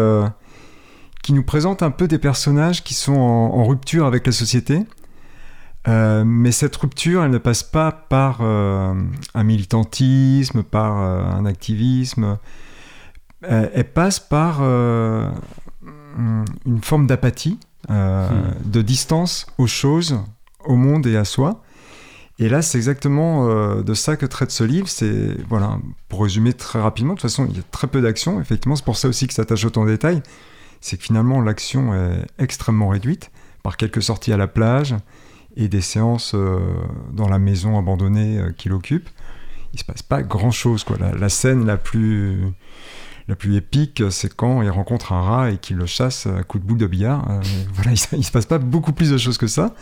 qui 1.22 1.32
nous 1.32 1.42
présentent 1.42 1.82
un 1.82 1.90
peu 1.90 2.08
des 2.08 2.18
personnages 2.18 2.84
qui 2.84 2.92
sont 2.92 3.14
en, 3.14 3.64
rupture 3.64 4.04
avec 4.04 4.26
la 4.26 4.32
société. 4.32 4.80
mais 5.86 6.52
cette 6.52 6.76
rupture, 6.76 7.24
elle 7.24 7.30
ne 7.30 7.38
passe 7.38 7.62
pas 7.62 7.90
par 7.90 8.42
un 8.42 9.42
militantisme, 9.42 10.62
par 10.62 10.92
un 10.92 11.46
activisme 11.46 12.36
euh, 13.48 13.68
elle, 13.72 13.84
passe 13.84 14.20
par 14.20 14.58
euh, 14.60 15.28
une 16.66 16.80
forme 16.82 17.06
d'apathie, 17.06 17.58
euh, 17.90 18.28
hmm. 18.28 18.70
de 18.70 18.82
distance 18.82 19.46
aux 19.58 19.66
choses, 19.66 20.18
au 20.64 20.76
monde 20.76 21.06
et 21.06 21.16
à 21.16 21.24
soi. 21.24 21.62
Et 22.38 22.48
là, 22.48 22.60
c'est 22.60 22.76
exactement 22.76 23.46
de 23.80 23.94
ça 23.94 24.16
que 24.16 24.26
traite 24.26 24.50
ce 24.50 24.62
livre. 24.62 24.88
C'est 24.88 25.34
voilà, 25.48 25.78
pour 26.10 26.22
résumer 26.22 26.52
très 26.52 26.78
rapidement. 26.78 27.14
De 27.14 27.18
toute 27.18 27.30
façon, 27.30 27.46
il 27.48 27.56
y 27.56 27.60
a 27.60 27.62
très 27.70 27.86
peu 27.86 28.02
d'action. 28.02 28.42
Effectivement, 28.42 28.76
c'est 28.76 28.84
pour 28.84 28.98
ça 28.98 29.08
aussi 29.08 29.26
que 29.26 29.32
ça 29.32 29.42
s'attache 29.42 29.64
autant 29.64 29.86
de 29.86 29.90
détails. 29.90 30.22
C'est 30.82 30.98
que 30.98 31.02
finalement, 31.02 31.40
l'action 31.40 31.94
est 31.94 32.26
extrêmement 32.38 32.88
réduite 32.88 33.30
par 33.62 33.78
quelques 33.78 34.02
sorties 34.02 34.34
à 34.34 34.36
la 34.36 34.48
plage 34.48 34.94
et 35.56 35.68
des 35.68 35.80
séances 35.80 36.34
dans 37.10 37.28
la 37.30 37.38
maison 37.38 37.78
abandonnée 37.78 38.42
qu'il 38.58 38.74
occupe. 38.74 39.08
Il 39.72 39.78
se 39.78 39.84
passe 39.84 40.02
pas 40.02 40.22
grand 40.22 40.50
chose. 40.50 40.84
Quoi. 40.84 40.98
La, 41.00 41.12
la 41.12 41.30
scène 41.30 41.64
la 41.64 41.78
plus 41.78 42.52
la 43.28 43.34
plus 43.34 43.56
épique, 43.56 44.02
c'est 44.10 44.34
quand 44.34 44.62
il 44.62 44.70
rencontre 44.70 45.12
un 45.12 45.20
rat 45.20 45.50
et 45.50 45.58
qu'il 45.58 45.76
le 45.76 45.86
chasse 45.86 46.26
à 46.26 46.42
coup 46.44 46.58
de 46.58 46.64
boule 46.64 46.78
de 46.78 46.86
billard. 46.86 47.28
Euh, 47.28 47.40
voilà, 47.74 47.92
il, 48.12 48.18
ne 48.18 48.22
se 48.22 48.30
passe 48.30 48.46
pas 48.46 48.58
beaucoup 48.58 48.92
plus 48.92 49.10
de 49.10 49.18
choses 49.18 49.38
que 49.38 49.46
ça. 49.46 49.74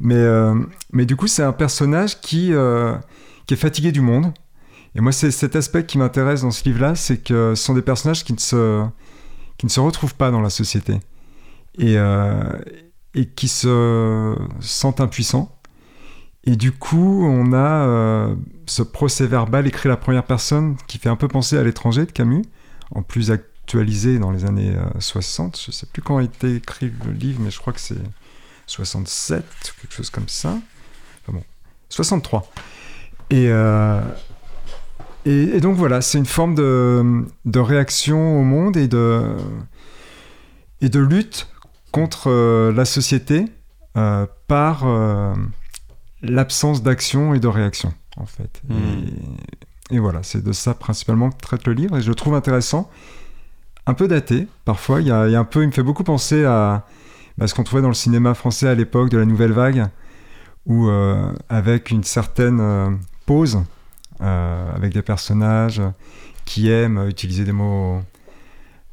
Mais, 0.00 0.14
euh, 0.14 0.54
mais 0.92 1.04
du 1.04 1.14
coup, 1.14 1.26
c'est 1.26 1.42
un 1.42 1.52
personnage 1.52 2.20
qui, 2.20 2.54
euh, 2.54 2.96
qui 3.46 3.54
est 3.54 3.58
fatigué 3.58 3.92
du 3.92 4.00
monde. 4.00 4.32
Et 4.94 5.00
moi, 5.00 5.12
c'est 5.12 5.30
cet 5.30 5.56
aspect 5.56 5.84
qui 5.84 5.98
m'intéresse 5.98 6.42
dans 6.42 6.50
ce 6.50 6.64
livre-là, 6.64 6.94
c'est 6.94 7.18
que 7.18 7.54
ce 7.54 7.62
sont 7.62 7.74
des 7.74 7.82
personnages 7.82 8.24
qui 8.24 8.32
ne 8.32 8.38
se, 8.38 8.84
qui 9.58 9.66
ne 9.66 9.70
se 9.70 9.78
retrouvent 9.78 10.14
pas 10.14 10.30
dans 10.30 10.40
la 10.40 10.50
société 10.50 10.98
et, 11.78 11.94
et 13.14 13.26
qui 13.26 13.46
se 13.46 14.36
sentent 14.58 15.00
impuissants. 15.00 15.56
Et 16.42 16.56
du 16.56 16.72
coup, 16.72 17.24
on 17.24 17.52
a 17.52 18.34
ce 18.66 18.82
procès 18.82 19.28
verbal 19.28 19.68
écrit 19.68 19.88
à 19.88 19.90
la 19.90 19.96
première 19.96 20.24
personne 20.24 20.74
qui 20.88 20.98
fait 20.98 21.08
un 21.08 21.14
peu 21.14 21.28
penser 21.28 21.56
à 21.56 21.62
l'étranger 21.62 22.04
de 22.04 22.10
Camus, 22.10 22.42
en 22.94 23.02
plus 23.02 23.30
actualisé 23.30 24.18
dans 24.18 24.30
les 24.30 24.44
années 24.44 24.74
60. 24.98 25.54
Euh, 25.54 25.58
je 25.62 25.70
ne 25.70 25.72
sais 25.72 25.86
plus 25.86 26.02
quand 26.02 26.18
a 26.18 26.22
été 26.22 26.56
écrit 26.56 26.92
le 27.04 27.12
livre, 27.12 27.40
mais 27.42 27.50
je 27.50 27.58
crois 27.58 27.72
que 27.72 27.80
c'est 27.80 27.94
67, 28.66 29.44
quelque 29.80 29.94
chose 29.94 30.10
comme 30.10 30.28
ça. 30.28 30.58
Enfin 31.22 31.38
bon, 31.38 31.44
63. 31.88 32.50
Euh, 33.32 34.02
et, 35.24 35.30
et, 35.30 35.60
donc 35.60 35.76
voilà, 35.76 36.00
c'est 36.00 36.18
une 36.18 36.26
forme 36.26 36.54
de, 36.54 37.24
de, 37.44 37.60
réaction 37.60 38.40
au 38.40 38.42
monde 38.42 38.76
et 38.76 38.88
de, 38.88 39.36
et 40.80 40.88
de 40.88 40.98
lutte 40.98 41.48
contre 41.92 42.28
euh, 42.28 42.72
la 42.72 42.84
société 42.84 43.46
par 44.46 44.86
l'absence 46.22 46.82
d'action 46.82 47.34
et 47.34 47.40
de 47.40 47.48
réaction, 47.48 47.92
en 48.16 48.26
fait. 48.26 48.62
Hmm. 48.68 48.74
Et, 48.74 49.69
et 49.90 49.98
voilà, 49.98 50.22
c'est 50.22 50.42
de 50.42 50.52
ça 50.52 50.74
principalement 50.74 51.30
que 51.30 51.38
traite 51.40 51.66
le 51.66 51.72
livre 51.72 51.96
et 51.98 52.02
je 52.02 52.08
le 52.08 52.14
trouve 52.14 52.34
intéressant. 52.34 52.90
Un 53.86 53.94
peu 53.94 54.06
daté, 54.08 54.46
parfois. 54.64 55.00
Il 55.00 55.08
y 55.08 55.10
a, 55.10 55.22
un 55.22 55.44
peu, 55.44 55.62
il 55.62 55.66
me 55.66 55.72
fait 55.72 55.82
beaucoup 55.82 56.04
penser 56.04 56.44
à, 56.44 56.84
ce 57.44 57.54
qu'on 57.54 57.64
trouvait 57.64 57.82
dans 57.82 57.88
le 57.88 57.94
cinéma 57.94 58.34
français 58.34 58.68
à 58.68 58.74
l'époque 58.74 59.10
de 59.10 59.18
la 59.18 59.24
Nouvelle 59.24 59.52
Vague, 59.52 59.88
où 60.66 60.88
euh, 60.88 61.32
avec 61.48 61.90
une 61.90 62.04
certaine 62.04 62.60
euh, 62.60 62.90
pause, 63.26 63.58
euh, 64.20 64.76
avec 64.76 64.92
des 64.92 65.02
personnages 65.02 65.82
qui 66.44 66.70
aiment 66.70 67.08
utiliser 67.08 67.44
des 67.44 67.52
mots 67.52 68.00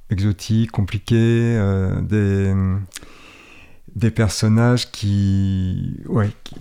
exotiques, 0.10 0.72
compliqués, 0.72 1.60
des, 2.02 2.54
des 3.96 4.12
personnages 4.12 4.90
qui, 4.92 6.00
ouais, 6.08 6.30
qui, 6.44 6.56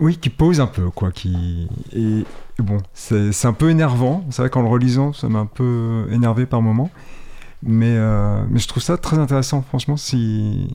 oui, 0.00 0.16
qui 0.16 0.30
pose 0.30 0.60
un 0.60 0.66
peu, 0.66 0.90
quoi. 0.90 1.10
Et, 1.94 2.24
bon, 2.58 2.78
c'est 2.94 3.46
un 3.46 3.52
peu 3.52 3.70
énervant. 3.70 4.24
C'est 4.30 4.42
vrai 4.42 4.50
qu'en 4.50 4.62
le 4.62 4.68
relisant, 4.68 5.12
ça 5.12 5.28
m'a 5.28 5.40
un 5.40 5.46
peu 5.46 6.06
énervé 6.10 6.46
par 6.46 6.62
moments. 6.62 6.90
Mais, 7.62 7.94
euh, 7.96 8.42
mais 8.50 8.58
je 8.58 8.68
trouve 8.68 8.82
ça 8.82 8.96
très 8.96 9.18
intéressant, 9.18 9.62
franchement. 9.62 9.96
Si... 9.96 10.74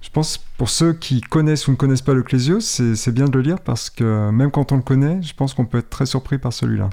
Je 0.00 0.10
pense 0.10 0.38
pour 0.56 0.70
ceux 0.70 0.92
qui 0.92 1.20
connaissent 1.20 1.66
ou 1.66 1.72
ne 1.72 1.76
connaissent 1.76 2.02
pas 2.02 2.14
le 2.14 2.22
Clésio, 2.22 2.60
c'est 2.60 3.10
bien 3.10 3.24
de 3.24 3.32
le 3.32 3.42
lire 3.42 3.58
parce 3.58 3.90
que 3.90 4.30
même 4.30 4.52
quand 4.52 4.70
on 4.70 4.76
le 4.76 4.82
connaît, 4.82 5.20
je 5.22 5.34
pense 5.34 5.54
qu'on 5.54 5.64
peut 5.64 5.78
être 5.78 5.90
très 5.90 6.06
surpris 6.06 6.38
par 6.38 6.52
celui-là. 6.52 6.88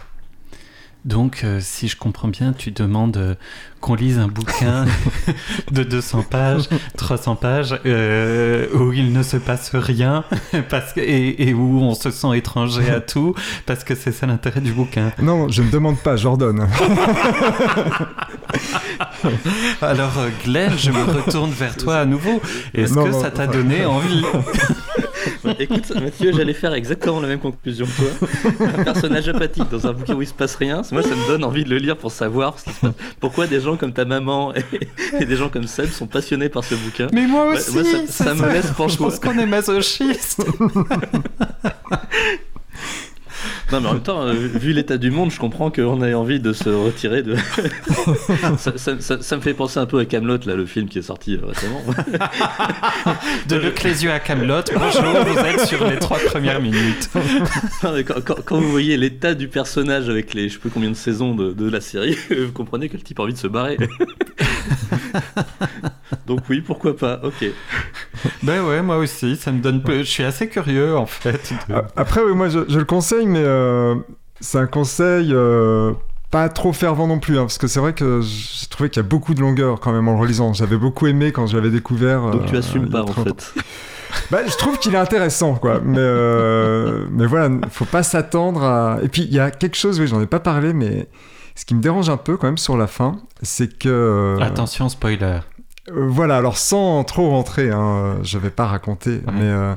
Donc, 1.05 1.41
euh, 1.43 1.59
si 1.62 1.88
je 1.88 1.95
comprends 1.95 2.29
bien, 2.29 2.51
tu 2.51 2.71
demandes 2.71 3.17
euh, 3.17 3.35
qu'on 3.79 3.93
lise 3.93 4.17
un 4.17 4.27
bouquin 4.27 4.85
de 5.71 5.83
200 5.83 6.24
pages, 6.24 6.67
300 6.97 7.35
pages, 7.35 7.79
euh, 7.85 8.65
où 8.74 8.91
il 8.91 9.13
ne 9.13 9.21
se 9.21 9.38
passe 9.38 9.69
rien 9.75 10.24
parce 10.69 10.93
que, 10.93 11.01
et, 11.01 11.53
où 11.53 11.79
on 11.79 11.93
se 11.93 12.09
sent 12.09 12.35
étranger 12.35 12.89
à 12.89 13.01
tout, 13.01 13.35
parce 13.67 13.83
que 13.83 13.93
c'est 13.93 14.12
ça 14.12 14.25
l'intérêt 14.25 14.62
du 14.62 14.71
bouquin. 14.71 15.12
Non, 15.21 15.47
je 15.47 15.62
ne 15.62 15.69
demande 15.69 16.00
pas, 16.00 16.15
j'ordonne. 16.15 16.67
Alors, 19.83 20.13
Glenn, 20.43 20.74
je 20.75 20.89
me 20.89 21.03
retourne 21.03 21.51
vers 21.51 21.77
toi 21.77 21.97
à 21.97 22.05
nouveau. 22.05 22.41
Est-ce 22.74 22.95
que 22.95 23.12
ça 23.12 23.29
t'a 23.29 23.45
donné 23.45 23.85
envie 23.85 24.24
Écoute, 25.60 25.91
Mathieu, 25.96 26.32
j'allais 26.36 26.53
faire 26.53 26.74
exactement 26.74 27.20
la 27.20 27.27
même 27.27 27.39
conclusion 27.39 27.86
que 27.86 27.91
toi. 27.91 28.27
Un 28.79 28.84
personnage 28.84 29.27
apathique 29.29 29.70
dans 29.70 29.88
un 29.88 29.94
bouquin 29.94 30.15
où 30.15 30.22
il 30.22 30.27
se 30.27 30.34
passe 30.34 30.55
rien, 30.55 30.82
moi 30.91 31.01
ça 31.01 31.15
me 31.15 31.27
donne 31.27 31.44
envie 31.44 31.63
de 31.63 31.70
le 31.70 31.77
lire 31.77 31.98
pour 31.98 32.12
savoir 32.12 32.55
pourquoi 33.20 33.48
des 33.48 33.62
gens 33.62 33.77
comme 33.77 33.94
ta 33.94 34.05
maman 34.05 34.53
et, 35.20 35.25
des 35.25 35.36
gens 35.36 35.50
comme 35.50 35.67
Seb 35.67 35.89
sont 35.89 36.08
passionnés 36.08 36.50
par 36.50 36.63
ce 36.63 36.75
bouquin. 36.75 37.08
Mais 37.13 37.27
moi 37.27 37.53
bah, 37.53 37.60
aussi, 37.60 38.08
ça, 38.08 38.34
me 38.34 38.51
laisse 38.51 38.72
Je 38.88 38.98
pense 38.98 39.20
qu'on 39.20 39.38
est 39.38 39.46
masochiste. 39.46 40.44
Non, 43.72 43.81
mais 43.81 43.88
en 43.88 43.93
même 43.93 44.03
temps, 44.03 44.22
euh, 44.22 44.34
vu 44.34 44.74
l'état 44.74 44.98
du 44.98 45.10
monde, 45.10 45.31
je 45.31 45.39
comprends 45.39 45.72
qu'on 45.72 46.03
ait 46.03 46.13
envie 46.13 46.39
de 46.39 46.53
se 46.53 46.69
retirer 46.69 47.24
de. 47.24 47.36
ça, 48.57 49.36
me 49.36 49.41
fait 49.41 49.53
penser 49.55 49.79
un 49.79 49.88
peu 49.88 50.00
à 50.00 50.05
Camelot, 50.05 50.38
là, 50.45 50.55
le 50.55 50.65
film 50.65 50.88
qui 50.88 51.00
est 51.00 51.03
sorti 51.03 51.36
euh, 51.36 51.48
récemment. 51.48 51.81
de 53.50 53.55
Leclésieux 53.55 54.12
à 54.12 54.19
Camelot. 54.19 54.62
Bonjour, 54.74 55.25
vous 55.25 55.39
êtes 55.39 55.65
sur 55.65 55.88
les 55.88 55.98
trois 55.98 56.19
premières 56.19 56.62
minutes. 56.62 57.10
quand, 58.45 58.60
vous 58.60 58.69
voyez 58.69 58.98
l'état 58.98 59.34
du 59.34 59.48
personnage 59.48 60.10
avec 60.10 60.36
les, 60.36 60.48
je 60.50 60.53
sais 60.53 60.60
plus 60.60 60.69
combien 60.69 60.91
de 60.91 60.95
saisons 60.95 61.34
de, 61.34 61.51
de 61.51 61.69
la 61.69 61.81
série, 61.81 62.17
vous 62.29 62.51
comprenez 62.53 62.88
que 62.88 62.98
le 62.98 63.03
type 63.03 63.19
a 63.19 63.24
envie 63.24 63.34
de 63.34 63.39
se 63.39 63.48
barrer. 63.48 63.77
Donc 66.27 66.41
oui, 66.50 66.62
pourquoi 66.62 66.95
pas. 66.95 67.19
Ok. 67.24 67.45
Ben 68.43 68.63
ouais, 68.63 68.81
moi 68.81 68.98
aussi, 68.98 69.36
ça 69.36 69.51
me 69.51 69.62
donne. 69.62 69.81
Je 69.88 70.03
suis 70.03 70.24
assez 70.24 70.48
curieux 70.48 70.95
en 70.95 71.05
fait. 71.05 71.53
Après, 71.95 72.22
oui, 72.22 72.34
moi 72.34 72.50
je, 72.50 72.60
je 72.67 72.79
le 72.79 72.86
conseille, 72.86 73.27
mais 73.27 73.43
euh, 73.43 73.95
c'est 74.39 74.57
un 74.57 74.67
conseil 74.67 75.31
euh, 75.34 75.93
pas 76.31 76.50
trop 76.50 76.74
fervent 76.74 77.07
non 77.07 77.19
plus, 77.19 77.38
hein, 77.38 77.43
parce 77.43 77.57
que 77.57 77.67
c'est 77.67 77.79
vrai 77.79 77.93
que 77.93 78.22
j'ai 78.22 78.67
trouvé 78.67 78.89
qu'il 78.89 79.01
y 79.01 79.05
a 79.05 79.07
beaucoup 79.07 79.34
de 79.34 79.41
longueur 79.41 79.79
quand 79.79 79.91
même 79.91 80.07
en 80.07 80.13
le 80.13 80.19
relisant. 80.19 80.53
J'avais 80.53 80.77
beaucoup 80.77 81.07
aimé 81.07 81.31
quand 81.31 81.48
je 81.48 81.55
l'avais 81.55 81.72
découvert. 81.72 82.29
Donc 82.31 82.45
tu 82.45 82.55
euh, 82.55 82.60
assumes 82.60 82.89
pas 82.89 83.03
en 83.03 83.07
fait. 83.07 83.53
Bah, 84.31 84.39
je 84.48 84.55
trouve 84.55 84.79
qu'il 84.79 84.95
est 84.95 84.98
intéressant, 84.98 85.55
quoi. 85.55 85.81
Mais, 85.84 86.00
mais 87.12 87.25
voilà, 87.25 87.50
faut 87.69 87.86
pas 87.86 88.01
s'attendre 88.01 88.63
à. 88.63 89.00
Et 89.03 89.10
puis 89.10 89.24
il 89.24 89.34
y 89.34 89.39
a 89.39 89.51
quelque 89.51 89.75
chose, 89.75 90.00
oui, 90.00 90.07
j'en 90.07 90.22
ai 90.22 90.25
pas 90.25 90.39
parlé, 90.39 90.72
mais 90.72 91.10
ce 91.55 91.65
qui 91.65 91.75
me 91.75 91.81
dérange 91.81 92.09
un 92.09 92.17
peu 92.17 92.38
quand 92.38 92.47
même 92.47 92.57
sur 92.57 92.77
la 92.77 92.88
fin, 92.88 93.17
c'est 93.41 93.79
que. 93.79 94.38
Attention, 94.41 94.89
spoiler. 94.89 95.39
voilà, 95.91 96.38
alors 96.38 96.57
sans 96.57 97.03
trop 97.03 97.29
rentrer, 97.29 97.71
hein, 97.71 98.17
je 98.24 98.38
vais 98.38 98.50
pas 98.50 98.65
raconter, 98.65 99.21
mais 99.33 99.75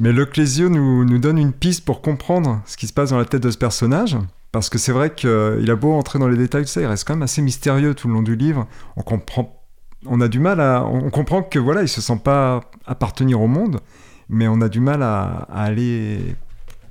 mais 0.00 0.12
le 0.12 0.24
Clésio 0.26 0.68
nous, 0.68 1.04
nous 1.04 1.18
donne 1.18 1.38
une 1.38 1.52
piste 1.52 1.84
pour 1.84 2.00
comprendre 2.00 2.62
ce 2.66 2.76
qui 2.76 2.86
se 2.86 2.92
passe 2.92 3.10
dans 3.10 3.18
la 3.18 3.24
tête 3.24 3.42
de 3.42 3.50
ce 3.50 3.58
personnage. 3.58 4.16
Parce 4.52 4.70
que 4.70 4.78
c'est 4.78 4.92
vrai 4.92 5.14
qu'il 5.14 5.70
a 5.70 5.76
beau 5.76 5.92
entrer 5.92 6.18
dans 6.18 6.28
les 6.28 6.36
détails, 6.36 6.66
ça, 6.66 6.80
il 6.80 6.86
reste 6.86 7.06
quand 7.06 7.14
même 7.14 7.22
assez 7.22 7.42
mystérieux 7.42 7.94
tout 7.94 8.08
le 8.08 8.14
long 8.14 8.22
du 8.22 8.34
livre. 8.34 8.66
On 8.96 9.02
comprend, 9.02 9.60
on 10.06 10.20
a 10.20 10.28
du 10.28 10.38
mal 10.38 10.60
à, 10.60 10.84
on 10.84 11.10
comprend 11.10 11.42
que 11.42 11.58
voilà, 11.58 11.82
il 11.82 11.88
se 11.88 12.00
sent 12.00 12.20
pas 12.22 12.62
appartenir 12.86 13.42
au 13.42 13.46
monde, 13.46 13.80
mais 14.28 14.48
on 14.48 14.60
a 14.60 14.68
du 14.68 14.80
mal 14.80 15.02
à, 15.02 15.46
aller 15.52 16.34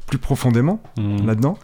plus 0.05 0.19
profondément 0.19 0.81
mmh. 0.97 1.25
là-dedans. 1.25 1.57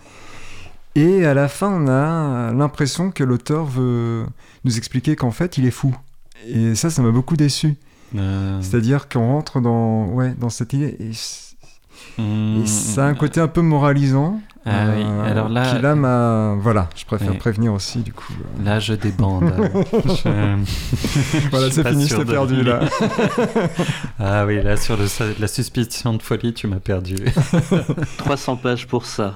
Et 0.96 1.26
à 1.26 1.34
la 1.34 1.48
fin, 1.48 1.70
on 1.70 1.88
a 1.88 2.54
l'impression 2.54 3.12
que 3.12 3.24
l'auteur 3.24 3.66
veut 3.66 4.26
nous 4.64 4.78
expliquer 4.78 5.16
qu'en 5.16 5.32
fait, 5.32 5.58
il 5.58 5.66
est 5.66 5.72
fou. 5.72 5.96
Et 6.48 6.76
ça, 6.76 6.90
ça 6.90 7.02
m'a 7.02 7.12
beaucoup 7.12 7.36
déçu. 7.36 7.76
Euh. 8.16 8.62
C'est-à-dire 8.62 9.10
qu'on 9.10 9.28
rentre 9.28 9.60
dans, 9.60 10.06
ouais, 10.08 10.36
dans 10.40 10.50
cette 10.50 10.74
idée. 10.74 10.96
Et, 11.00 12.22
mmh. 12.22 12.68
ça 12.68 13.06
a 13.06 13.08
un 13.08 13.16
côté 13.16 13.40
un 13.40 13.48
peu 13.48 13.62
moralisant. 13.62 14.40
Ah 14.66 14.86
oui, 14.96 15.04
euh, 15.04 15.30
alors 15.30 15.50
là. 15.50 15.76
Qui 15.76 15.82
là 15.82 15.94
m'a. 15.94 16.56
Voilà, 16.58 16.88
je 16.96 17.04
préfère 17.04 17.38
prévenir 17.38 17.74
aussi, 17.74 18.00
du 18.00 18.14
coup. 18.14 18.32
Euh. 18.32 18.64
Là, 18.64 18.80
je 18.80 18.94
débande. 18.94 19.44
voilà, 21.52 21.70
c'est 21.70 21.86
fini, 21.88 22.08
je 22.08 22.16
t'ai 22.16 22.26
perdu 22.26 22.64
là. 22.64 22.80
ah 24.20 24.46
oui, 24.46 24.64
là, 24.64 24.78
sur 24.78 24.96
le, 24.96 25.06
la 25.40 25.48
suspicion 25.48 26.14
de 26.14 26.22
folie, 26.22 26.54
tu 26.54 26.68
m'as 26.68 26.80
perdu. 26.80 27.18
300 28.20 28.56
pages 28.56 28.88
pour 28.88 29.06
ça. 29.06 29.34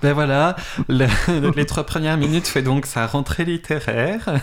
ben 0.00 0.14
voilà, 0.14 0.56
les 0.88 1.66
trois 1.66 1.84
premières 1.84 2.16
minutes 2.16 2.46
fait 2.46 2.62
donc 2.62 2.86
sa 2.86 3.06
rentrée 3.06 3.44
littéraire. 3.44 4.40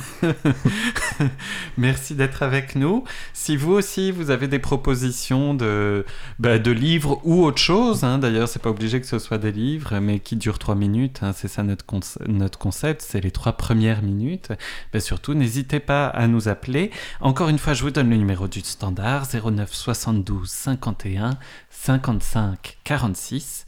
Merci 1.77 2.13
d'être 2.13 2.44
avec 2.44 2.75
nous. 2.75 3.03
Si 3.34 3.58
vous 3.58 3.72
aussi, 3.72 4.12
vous 4.12 4.29
avez 4.29 4.48
des 4.48 4.60
propositions 4.60 5.55
de, 5.55 6.05
ben, 6.38 6.62
de 6.62 6.72
livres 6.72 7.14
ou 7.24 7.43
autre 7.43 7.57
chose. 7.57 8.03
Hein. 8.03 8.19
D'ailleurs, 8.19 8.48
c'est 8.48 8.62
pas 8.62 8.69
obligé 8.69 9.00
que 9.00 9.07
ce 9.07 9.19
soit 9.19 9.38
des 9.38 9.51
livres, 9.51 10.00
mais 10.00 10.19
qui 10.19 10.36
durent 10.36 10.60
trois 10.60 10.75
minutes. 10.75 11.19
Hein. 11.22 11.34
C'est 11.34 11.48
ça 11.48 11.63
notre, 11.63 11.86
notre 12.27 12.60
concept, 12.60 13.01
c'est 13.01 13.22
les 13.22 13.31
trois 13.31 13.53
premières 13.53 14.01
minutes. 14.01 14.51
Ben, 14.91 15.00
surtout, 15.00 15.34
n'hésitez 15.34 15.79
pas 15.79 16.07
à 16.07 16.27
nous 16.27 16.48
appeler. 16.48 16.91
Encore 17.22 17.50
une 17.50 17.60
fois, 17.60 17.74
je 17.74 17.84
vous 17.84 17.91
donne 17.91 18.10
le 18.10 18.17
numéro 18.17 18.48
du 18.48 18.62
standard 18.62 19.27
09 19.31 19.74
72 19.74 20.50
51 20.50 21.38
55 21.69 22.77
46 22.84 23.65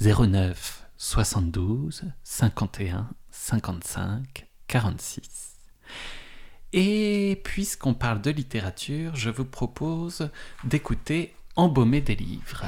09 0.00 0.86
72 0.96 2.04
51 2.24 3.08
55 3.30 4.46
46. 4.68 5.56
Et 6.72 7.40
puisqu'on 7.44 7.94
parle 7.94 8.20
de 8.20 8.30
littérature, 8.30 9.14
je 9.14 9.30
vous 9.30 9.44
propose 9.44 10.28
d'écouter 10.64 11.32
Embaumer 11.58 12.02
des 12.02 12.16
livres. 12.16 12.66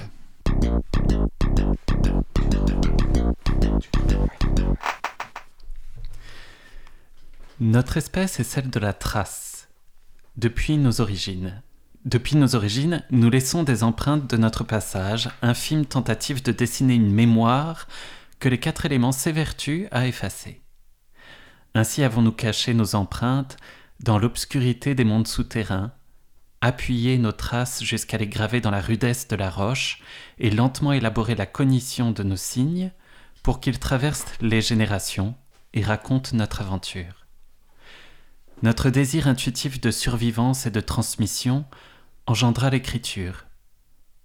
Notre 7.60 7.96
espèce 7.96 8.38
est 8.38 8.44
celle 8.44 8.70
de 8.70 8.78
la 8.78 8.92
trace. 8.92 9.68
Depuis 10.36 10.78
nos 10.78 11.00
origines. 11.00 11.60
Depuis 12.04 12.36
nos 12.36 12.54
origines, 12.54 13.04
nous 13.10 13.30
laissons 13.30 13.64
des 13.64 13.82
empreintes 13.82 14.30
de 14.30 14.36
notre 14.36 14.62
passage, 14.62 15.28
infime 15.42 15.84
tentative 15.84 16.42
de 16.42 16.52
dessiner 16.52 16.94
une 16.94 17.10
mémoire 17.10 17.88
que 18.38 18.48
les 18.48 18.58
quatre 18.58 18.86
éléments 18.86 19.12
s'évertuent 19.12 19.88
à 19.90 20.06
effacer. 20.06 20.62
Ainsi 21.74 22.04
avons-nous 22.04 22.32
caché 22.32 22.74
nos 22.74 22.94
empreintes 22.94 23.56
dans 24.00 24.18
l'obscurité 24.18 24.94
des 24.94 25.04
mondes 25.04 25.26
souterrains, 25.26 25.92
appuyé 26.60 27.18
nos 27.18 27.32
traces 27.32 27.82
jusqu'à 27.82 28.18
les 28.18 28.26
graver 28.26 28.60
dans 28.60 28.70
la 28.70 28.80
rudesse 28.80 29.28
de 29.28 29.36
la 29.36 29.50
roche 29.50 30.00
et 30.38 30.50
lentement 30.50 30.92
élaboré 30.92 31.34
la 31.34 31.46
cognition 31.46 32.10
de 32.10 32.22
nos 32.22 32.36
signes 32.36 32.90
pour 33.42 33.60
qu'ils 33.60 33.78
traversent 33.78 34.26
les 34.40 34.60
générations 34.60 35.34
et 35.72 35.82
racontent 35.82 36.36
notre 36.36 36.60
aventure. 36.60 37.26
Notre 38.62 38.90
désir 38.90 39.28
intuitif 39.28 39.80
de 39.80 39.92
survivance 39.92 40.66
et 40.66 40.70
de 40.70 40.80
transmission 40.80 41.64
engendra 42.26 42.70
l'écriture, 42.70 43.46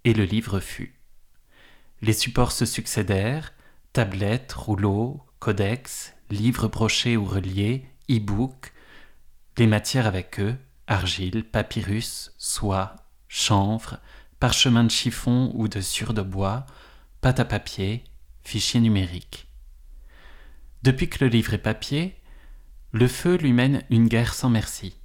et 0.04 0.12
le 0.12 0.24
livre 0.24 0.58
fut. 0.58 0.98
Les 2.02 2.12
supports 2.12 2.52
se 2.52 2.66
succédèrent, 2.66 3.52
tablettes, 3.92 4.52
rouleaux, 4.52 5.22
codex, 5.38 6.14
livres 6.30 6.68
brochés 6.68 7.16
ou 7.16 7.24
reliés, 7.24 7.86
e-books, 8.10 8.72
les 9.56 9.68
matières 9.68 10.06
avec 10.06 10.40
eux, 10.40 10.56
argile, 10.86 11.44
papyrus, 11.44 12.32
soie, 12.38 12.96
chanvre, 13.28 13.98
parchemin 14.40 14.84
de 14.84 14.90
chiffon 14.90 15.50
ou 15.54 15.68
de 15.68 15.80
sure 15.80 16.14
de 16.14 16.22
bois, 16.22 16.66
pâte 17.20 17.40
à 17.40 17.44
papier, 17.44 18.04
fichier 18.42 18.80
numérique. 18.80 19.48
Depuis 20.82 21.08
que 21.08 21.24
le 21.24 21.30
livre 21.30 21.54
est 21.54 21.58
papier, 21.58 22.14
le 22.92 23.08
feu 23.08 23.36
lui 23.36 23.52
mène 23.52 23.82
une 23.90 24.06
guerre 24.08 24.34
sans 24.34 24.50
merci. 24.50 24.96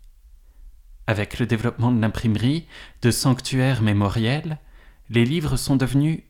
Avec 1.08 1.40
le 1.40 1.46
développement 1.46 1.92
de 1.92 2.00
l'imprimerie, 2.00 2.68
de 3.02 3.12
sanctuaires 3.12 3.82
mémoriels, 3.82 4.60
les 5.10 5.26
livres 5.26 5.58
sont 5.58 5.76
devenus 5.76 6.22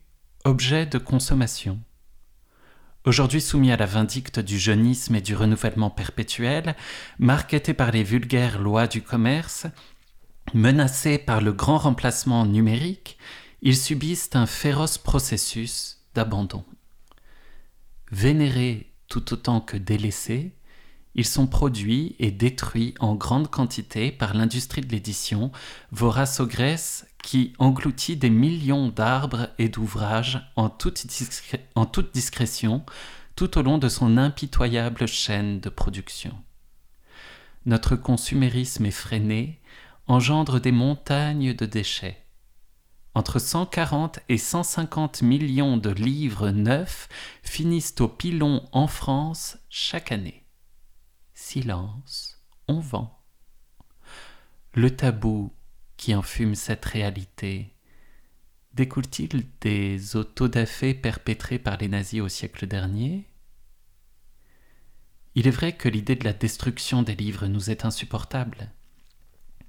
objets 0.46 0.86
de 0.86 0.98
consommation. 0.98 1.80
Aujourd'hui 3.06 3.40
soumis 3.40 3.72
à 3.72 3.78
la 3.78 3.86
vindicte 3.86 4.40
du 4.40 4.60
jeunisme 4.60 5.16
et 5.16 5.22
du 5.22 5.34
renouvellement 5.34 5.90
perpétuel, 5.90 6.76
marketés 7.18 7.74
par 7.74 7.92
les 7.92 8.04
vulgaires 8.04 8.60
lois 8.60 8.88
du 8.88 9.02
commerce, 9.02 9.68
menacés 10.54 11.18
par 11.18 11.40
le 11.40 11.54
grand 11.54 11.78
remplacement 11.78 12.46
numérique, 12.46 13.18
ils 13.62 13.78
subissent 13.78 14.32
un 14.34 14.46
féroce 14.46 14.98
processus 14.98 16.02
d'abandon. 16.14 16.66
Vénérés 18.12 18.92
tout 19.08 19.34
autant 19.34 19.62
que 19.62 19.78
délaissés, 19.78 20.52
ils 21.16 21.26
sont 21.26 21.48
produits 21.48 22.16
et 22.20 22.32
détruits 22.32 22.94
en 23.00 23.16
grande 23.16 23.50
quantité 23.50 24.12
par 24.12 24.34
l'industrie 24.34 24.82
de 24.82 24.92
l'édition, 24.92 25.52
vorace 25.92 26.40
aux 26.40 26.48
qui 27.24 27.54
engloutit 27.60 28.16
des 28.16 28.30
millions 28.30 28.90
d'arbres 28.90 29.50
et 29.58 29.70
d'ouvrages 29.70 30.40
en, 30.56 30.70
toute 30.70 31.08
discrétion 32.14 32.86
tout 33.36 33.58
au 33.58 33.62
long 33.62 33.78
de 33.78 33.90
son 33.90 34.18
impitoyable 34.18 35.08
chaîne 35.08 35.60
de 35.60 35.70
production. 35.70 36.36
Notre 37.66 37.96
consumérisme 37.96 38.86
effréné 38.86 39.60
engendre 40.08 40.60
des 40.60 40.72
montagnes 40.72 41.54
de 41.54 41.66
déchets. 41.66 42.26
Entre 43.14 43.40
140 43.40 44.20
et 44.30 44.38
150 44.38 45.22
millions 45.24 45.78
de 45.78 45.90
livres 45.90 46.52
neufs 46.52 47.10
finissent 47.44 47.96
au 48.00 48.08
pilon 48.08 48.68
en 48.72 48.88
France 48.88 49.58
chaque 49.70 50.12
année 50.12 50.39
silence, 51.40 52.38
on 52.68 52.80
vend. 52.80 53.18
Le 54.74 54.94
tabou 54.96 55.52
qui 55.98 56.14
enfume 56.14 56.54
cette 56.54 56.86
réalité 56.86 57.74
découle-t-il 58.74 59.46
des 59.62 60.16
autodafés 60.16 60.94
perpétrés 60.94 61.58
par 61.58 61.78
les 61.78 61.88
nazis 61.88 62.22
au 62.22 62.28
siècle 62.28 62.68
dernier? 62.68 63.26
Il 65.34 65.48
est 65.48 65.52
vrai 65.52 65.72
que 65.72 65.90
l'idée 65.90 66.16
de 66.16 66.26
la 66.26 66.34
destruction 66.34 67.02
des 67.04 67.16
livres 67.16 67.48
nous 67.48 67.72
est 67.72 67.86
insupportable. 67.86 68.72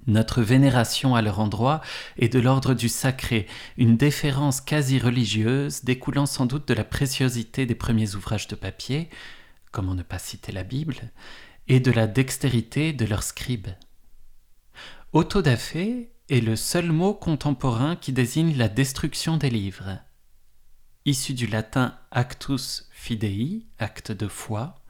Notre 0.06 0.42
vénération 0.42 1.14
à 1.14 1.22
leur 1.22 1.38
endroit 1.38 1.82
est 2.18 2.28
de 2.28 2.40
l'ordre 2.40 2.74
du 2.74 2.88
sacré, 2.88 3.46
une 3.76 3.96
déférence 3.96 4.60
quasi 4.60 4.98
religieuse 4.98 5.84
découlant 5.84 6.26
sans 6.26 6.46
doute 6.46 6.66
de 6.66 6.74
la 6.74 6.84
préciosité 6.84 7.64
des 7.64 7.74
premiers 7.74 8.16
ouvrages 8.16 8.48
de 8.48 8.56
papier, 8.56 9.08
comment 9.70 9.94
ne 9.94 10.02
pas 10.02 10.18
citer 10.18 10.52
la 10.52 10.64
Bible, 10.64 11.10
et 11.70 11.78
de 11.78 11.92
la 11.92 12.08
dextérité 12.08 12.92
de 12.92 13.06
leurs 13.06 13.22
scribes. 13.22 13.68
Autodafé 15.12 16.10
est 16.28 16.40
le 16.40 16.56
seul 16.56 16.90
mot 16.90 17.14
contemporain 17.14 17.94
qui 17.94 18.12
désigne 18.12 18.56
la 18.56 18.68
destruction 18.68 19.36
des 19.36 19.50
livres. 19.50 20.00
Issu 21.04 21.32
du 21.32 21.46
latin 21.46 21.96
actus 22.10 22.88
fidei, 22.90 23.66
acte 23.78 24.10
de 24.10 24.26
foi, 24.26 24.82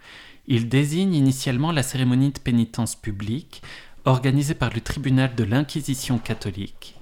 il 0.47 0.71
désigne 0.71 1.13
initialement 1.13 1.71
la 1.71 1.83
cérémonie 1.83 2.33
de 2.33 2.39
pénitence 2.39 2.97
publique 2.97 3.63
organisée 4.07 4.55
par 4.55 4.73
le 4.73 4.81
tribunal 4.81 5.35
de 5.35 5.45
l'Inquisition 5.45 6.19
catholique, 6.19 6.97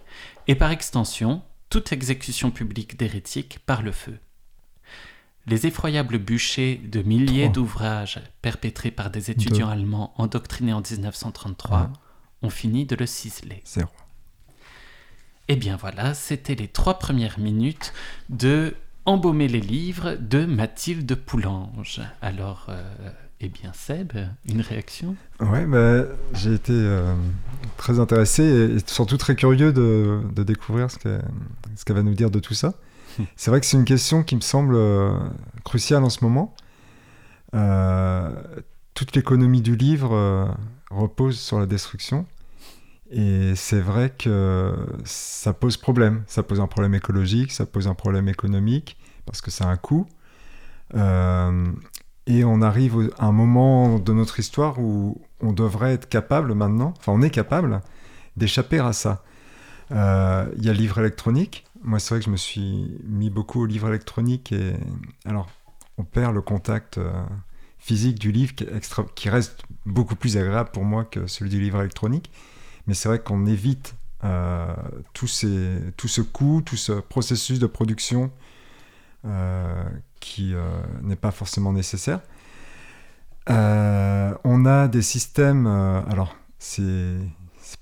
et 0.49 0.57
par 0.57 0.73
extension 0.73 1.41
toute 1.71 1.93
exécution 1.93 2.51
publique 2.51 2.99
d'hérétiques 2.99 3.61
par 3.65 3.83
le 3.83 3.93
feu. 3.93 4.19
Les 5.49 5.67
effroyables 5.67 6.19
bûchers 6.19 6.81
de 6.85 7.03
milliers 7.03 7.49
d'ouvrages 7.49 8.21
perpétrés 8.43 8.91
par 8.91 9.11
des 9.11 9.31
étudiants 9.31 9.69
allemands 9.69 10.13
endoctrinés 10.17 10.73
en 10.73 10.83
1933 10.83 11.91
ont 12.43 12.51
fini 12.51 12.85
de 12.85 12.95
le 12.95 13.07
ciseler. 13.07 13.63
Zéro. 13.65 13.91
Et 15.51 15.55
eh 15.55 15.57
bien 15.57 15.77
voilà, 15.77 16.13
c'était 16.13 16.55
les 16.55 16.69
trois 16.69 16.99
premières 16.99 17.39
minutes 17.39 17.95
de 18.29 18.75
Embaumer 19.07 19.49
les 19.49 19.63
livres 19.63 20.19
de 20.21 20.45
Mathilde 20.45 21.15
Poulange. 21.15 22.03
Alors, 22.21 22.67
euh, 22.69 22.83
eh 23.41 23.49
bien 23.49 23.73
Seb, 23.73 24.13
une 24.47 24.61
réaction? 24.61 25.17
Ouais, 25.41 25.65
bah, 25.65 26.05
j'ai 26.35 26.53
été 26.53 26.75
euh, 26.75 27.15
très 27.79 28.01
intéressé 28.01 28.43
et 28.43 28.77
surtout 28.87 29.17
très 29.17 29.35
curieux 29.35 29.73
de, 29.73 30.21
découvrir 30.43 30.91
ce 30.91 30.99
qu'elle 30.99 31.97
va 31.97 32.03
nous 32.03 32.13
dire 32.13 32.31
de 32.31 32.39
tout 32.39 32.53
ça. 32.53 32.75
c'est 33.37 33.51
vrai 33.51 33.61
que 33.61 33.67
c'est 33.67 33.77
une 33.77 33.85
question 33.85 34.23
qui 34.23 34.37
me 34.37 34.41
semble 34.41 34.75
euh, 34.75 35.13
cruciale 35.65 36.05
en 36.05 36.11
ce 36.11 36.25
moment. 36.25 36.55
Euh, 37.55 38.31
toute 38.95 39.15
l'économie 39.15 39.63
du 39.63 39.77
livre 39.77 40.15
euh, 40.15 40.47
repose 40.91 41.39
sur 41.39 41.59
la 41.59 41.67
destruction. 41.67 42.27
Et 43.11 43.55
c'est 43.57 43.81
vrai 43.81 44.11
que 44.11 44.75
ça 45.05 45.55
pose 45.55 45.77
problème. 45.77 46.25
Ça 46.27 46.43
pose 46.43 46.61
un 46.61 46.67
problème 46.67 46.95
écologique, 46.95 47.53
ça 47.53 47.65
pose 47.65 47.89
un 47.89 47.95
problème 47.95 48.29
économique, 48.29 48.99
parce 49.25 49.41
que 49.41 49.51
ça 49.51 49.65
a 49.65 49.69
un 49.69 49.77
coût. 49.77 50.07
et 50.95 52.45
on 52.45 52.61
arrive 52.61 53.11
à 53.19 53.27
un 53.27 53.33
moment 53.33 53.99
de 53.99 54.13
notre 54.13 54.39
histoire 54.39 54.79
où 54.79 55.23
on 55.41 55.53
devrait 55.53 55.95
être 55.95 56.11
capable 56.11 56.53
maintenant, 56.53 56.93
enfin 56.99 57.13
on 57.13 57.23
est 57.23 57.31
capable 57.31 57.81
d'échapper 58.37 58.79
à 58.79 58.93
ça. 58.93 59.23
Il 59.91 59.97
y 60.63 60.69
a 60.69 60.73
le 60.75 60.79
livre 60.79 60.99
électronique, 60.99 61.65
moi, 61.83 61.99
c'est 61.99 62.11
vrai 62.11 62.21
que 62.21 62.27
je 62.27 62.31
me 62.31 62.37
suis 62.37 62.99
mis 63.05 63.31
beaucoup 63.31 63.63
au 63.63 63.67
livre 63.67 63.89
électronique 63.89 64.53
et 64.53 64.75
alors 65.25 65.49
on 65.97 66.05
perd 66.05 66.35
le 66.35 66.43
contact 66.43 66.99
euh, 66.99 67.25
physique 67.79 68.19
du 68.19 68.33
livre 68.33 68.55
qui, 68.55 69.29
reste 69.29 69.63
beaucoup 69.87 70.17
plus 70.17 70.37
agréable 70.37 70.71
pour 70.73 70.85
moi 70.85 71.05
que 71.05 71.27
celui 71.27 71.51
du 71.51 71.61
livre 71.61 71.81
électronique. 71.81 72.31
Mais 72.87 72.95
c'est 72.95 73.09
vrai 73.09 73.19
qu'on 73.19 73.47
évite 73.47 73.95
euh, 74.25 74.75
tout, 75.13 75.27
ce 75.27 76.21
coût, 76.21 76.63
tout 76.65 76.77
ce 76.77 76.93
processus 76.93 77.59
de 77.59 77.67
production 77.67 78.31
euh, 79.25 79.85
qui 80.21 80.55
n'est 81.03 81.17
pas 81.17 81.31
forcément 81.31 81.73
nécessaire. 81.73 82.21
on 83.49 84.65
a 84.67 84.89
des 84.89 85.03
systèmes, 85.03 85.67
alors 85.67 86.37
c'est 86.59 87.19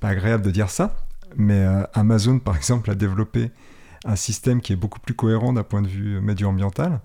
pas 0.01 0.09
agréable 0.09 0.45
de 0.45 0.51
dire 0.51 0.71
ça, 0.71 0.97
mais 1.37 1.67
Amazon 1.95 2.39
par 2.39 2.57
exemple 2.59 2.91
a 2.91 2.95
développé 2.95 3.51
un 4.07 4.17
système 4.17 4.61
qui 4.61 4.73
est 4.73 4.77
beaucoup 4.77 5.01
plus 5.01 5.15
cohérent 5.15 5.53
d'un 5.53 5.65
point 5.65 5.83
de 5.83 5.89
vue 5.89 6.21
médio-ambiental, 6.21 7.01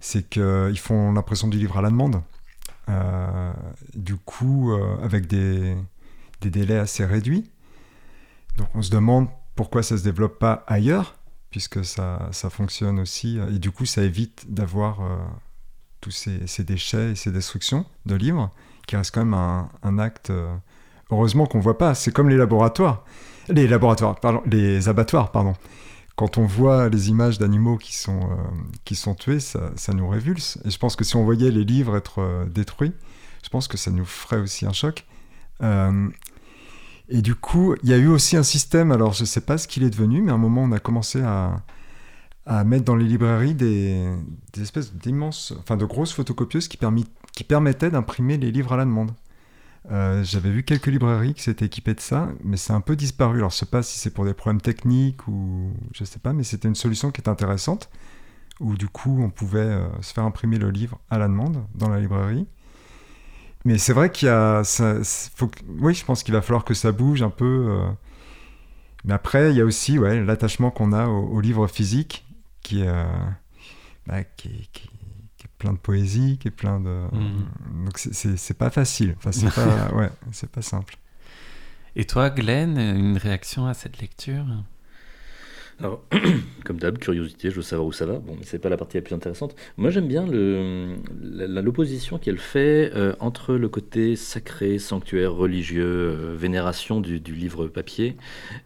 c'est 0.00 0.28
qu'ils 0.28 0.78
font 0.78 1.12
l'impression 1.12 1.48
du 1.48 1.58
livre 1.58 1.78
à 1.78 1.82
la 1.82 1.90
demande. 1.90 2.22
Euh, 2.90 3.52
du 3.94 4.16
coup, 4.16 4.72
euh, 4.72 5.02
avec 5.02 5.26
des, 5.26 5.74
délais 6.42 6.76
assez 6.76 7.06
réduits. 7.06 7.50
Donc 8.58 8.68
on 8.74 8.82
se 8.82 8.90
demande 8.90 9.28
pourquoi 9.54 9.82
ça 9.82 9.94
ne 9.94 10.00
se 10.00 10.04
développe 10.04 10.38
pas 10.38 10.62
ailleurs, 10.66 11.16
puisque 11.50 11.82
ça, 11.82 12.28
ça, 12.32 12.50
fonctionne 12.50 13.00
aussi. 13.00 13.38
Et 13.50 13.58
du 13.58 13.70
coup, 13.70 13.86
ça 13.86 14.02
évite 14.02 14.52
d'avoir 14.52 15.00
euh, 15.00 15.16
tous 16.02 16.10
ces, 16.10 16.64
déchets 16.64 17.12
et 17.12 17.14
ces 17.14 17.30
destructions 17.30 17.86
de 18.04 18.14
livres, 18.14 18.50
qui 18.86 18.96
reste 18.96 19.14
quand 19.14 19.24
même 19.24 19.32
un, 19.32 19.70
un 19.82 19.98
acte, 19.98 20.30
heureusement 21.10 21.46
qu'on 21.46 21.58
ne 21.58 21.62
voit 21.62 21.78
pas. 21.78 21.94
C'est 21.94 22.12
comme 22.12 22.28
les 22.28 22.36
laboratoires. 22.36 23.06
Les 23.48 23.66
laboratoires, 23.66 24.20
pardon, 24.20 24.42
les 24.44 24.90
abattoirs, 24.90 25.32
pardon 25.32 25.54
quand 26.16 26.38
on 26.38 26.46
voit 26.46 26.88
les 26.88 27.08
images 27.08 27.38
d'animaux 27.38 27.76
qui 27.76 27.94
sont, 27.94 28.20
euh, 28.30 28.36
qui 28.84 28.94
sont 28.94 29.14
tués, 29.14 29.40
ça, 29.40 29.92
nous 29.92 30.08
révulse. 30.08 30.58
Et 30.64 30.70
je 30.70 30.78
pense 30.78 30.96
que 30.96 31.04
si 31.04 31.16
on 31.16 31.24
voyait 31.24 31.50
les 31.50 31.64
livres 31.64 31.96
être 31.96 32.20
euh, 32.20 32.46
détruits, 32.46 32.92
je 33.42 33.48
pense 33.48 33.66
que 33.66 33.76
ça 33.76 33.90
nous 33.90 34.04
ferait 34.04 34.38
aussi 34.38 34.64
un 34.64 34.72
choc. 34.72 35.04
Euh, 35.62 36.08
et 37.08 37.20
du 37.20 37.34
coup, 37.34 37.74
il 37.82 37.88
y 37.88 37.92
a 37.92 37.98
eu 37.98 38.06
aussi 38.06 38.36
un 38.36 38.42
système, 38.42 38.92
alors 38.92 39.12
je 39.12 39.22
ne 39.22 39.26
sais 39.26 39.40
pas 39.40 39.58
ce 39.58 39.66
qu'il 39.66 39.82
est 39.82 39.90
devenu, 39.90 40.22
mais 40.22 40.30
à 40.30 40.34
un 40.34 40.38
moment, 40.38 40.62
on 40.62 40.72
a 40.72 40.78
commencé 40.78 41.20
à, 41.20 41.62
à 42.46 42.64
mettre 42.64 42.84
dans 42.84 42.96
les 42.96 43.04
librairies 43.04 43.54
des, 43.54 44.08
des 44.52 44.62
espèces 44.62 44.94
d'immenses, 44.94 45.52
enfin 45.58 45.76
de 45.76 45.84
grosses 45.84 46.12
photocopieuses 46.12 46.68
qui, 46.68 46.76
permis, 46.76 47.06
qui 47.32 47.44
permettaient 47.44 47.90
d'imprimer 47.90 48.38
les 48.38 48.52
livres 48.52 48.72
à 48.72 48.76
la 48.76 48.84
demande. 48.84 49.10
Euh, 49.90 50.24
j'avais 50.24 50.50
vu 50.50 50.62
quelques 50.62 50.86
librairies 50.86 51.34
qui 51.34 51.42
s'étaient 51.42 51.66
équipées 51.66 51.94
de 51.94 52.00
ça, 52.00 52.30
mais 52.42 52.56
c'est 52.56 52.72
un 52.72 52.80
peu 52.80 52.96
disparu. 52.96 53.38
Alors 53.38 53.50
je 53.50 53.56
sais 53.56 53.66
pas 53.66 53.82
si 53.82 53.98
c'est 53.98 54.10
pour 54.10 54.24
des 54.24 54.34
problèmes 54.34 54.60
techniques 54.60 55.28
ou 55.28 55.72
je 55.92 56.04
sais 56.04 56.18
pas, 56.18 56.32
mais 56.32 56.42
c'était 56.42 56.68
une 56.68 56.74
solution 56.74 57.10
qui 57.10 57.20
est 57.20 57.28
intéressante, 57.28 57.90
où 58.60 58.76
du 58.76 58.88
coup 58.88 59.22
on 59.22 59.30
pouvait 59.30 59.60
euh, 59.60 59.86
se 60.02 60.12
faire 60.14 60.24
imprimer 60.24 60.58
le 60.58 60.70
livre 60.70 60.98
à 61.10 61.18
la 61.18 61.28
demande 61.28 61.64
dans 61.74 61.88
la 61.88 62.00
librairie. 62.00 62.46
Mais 63.66 63.78
c'est 63.78 63.92
vrai 63.94 64.10
qu'il 64.10 64.28
y 64.28 64.30
a, 64.30 64.62
oui, 65.80 65.94
je 65.94 66.04
pense 66.04 66.22
qu'il 66.22 66.34
va 66.34 66.42
falloir 66.42 66.64
que 66.64 66.74
ça 66.74 66.92
bouge 66.92 67.22
un 67.22 67.30
peu. 67.30 67.66
Euh. 67.70 67.90
Mais 69.04 69.14
après, 69.14 69.50
il 69.52 69.56
y 69.56 69.60
a 69.60 69.64
aussi 69.64 69.98
l'attachement 69.98 70.70
qu'on 70.70 70.92
a 70.92 71.06
au, 71.06 71.28
au, 71.28 71.40
livre 71.40 71.66
physique, 71.66 72.26
qui, 72.62 72.84
bah, 74.06 74.24
qui, 74.24 74.68
qui, 74.72 74.88
plein 75.64 75.72
de 75.72 75.78
poésie, 75.78 76.36
qui 76.38 76.48
est 76.48 76.50
plein 76.50 76.78
de. 76.78 77.06
Mmh. 77.12 77.84
Donc 77.86 77.98
c'est 77.98 78.58
pas 78.58 78.68
facile. 78.68 79.14
Enfin, 79.16 79.32
c'est 79.32 79.50
pas, 79.54 79.94
ouais, 79.94 80.10
c'est 80.30 80.50
pas 80.50 80.60
simple. 80.60 80.98
Et 81.96 82.04
toi, 82.04 82.28
Glenn, 82.28 82.76
une 82.78 83.16
réaction 83.16 83.66
à 83.66 83.72
cette 83.72 83.98
lecture? 83.98 84.44
Alors, 85.80 86.04
comme 86.64 86.78
d'hab, 86.78 86.98
curiosité, 86.98 87.50
je 87.50 87.56
veux 87.56 87.62
savoir 87.62 87.86
où 87.86 87.92
ça 87.92 88.06
va. 88.06 88.18
Bon, 88.18 88.36
mais 88.38 88.44
c'est 88.44 88.58
pas 88.58 88.68
la 88.68 88.76
partie 88.76 88.96
la 88.96 89.02
plus 89.02 89.14
intéressante. 89.14 89.56
Moi, 89.76 89.90
j'aime 89.90 90.06
bien 90.06 90.26
l'opposition 90.26 92.18
qu'elle 92.18 92.38
fait 92.38 92.92
euh, 92.94 93.14
entre 93.20 93.54
le 93.54 93.68
côté 93.68 94.16
sacré, 94.16 94.78
sanctuaire, 94.78 95.32
religieux, 95.32 95.84
euh, 95.84 96.34
vénération 96.36 97.00
du, 97.00 97.20
du, 97.20 97.34
livre 97.34 97.66
papier, 97.66 98.16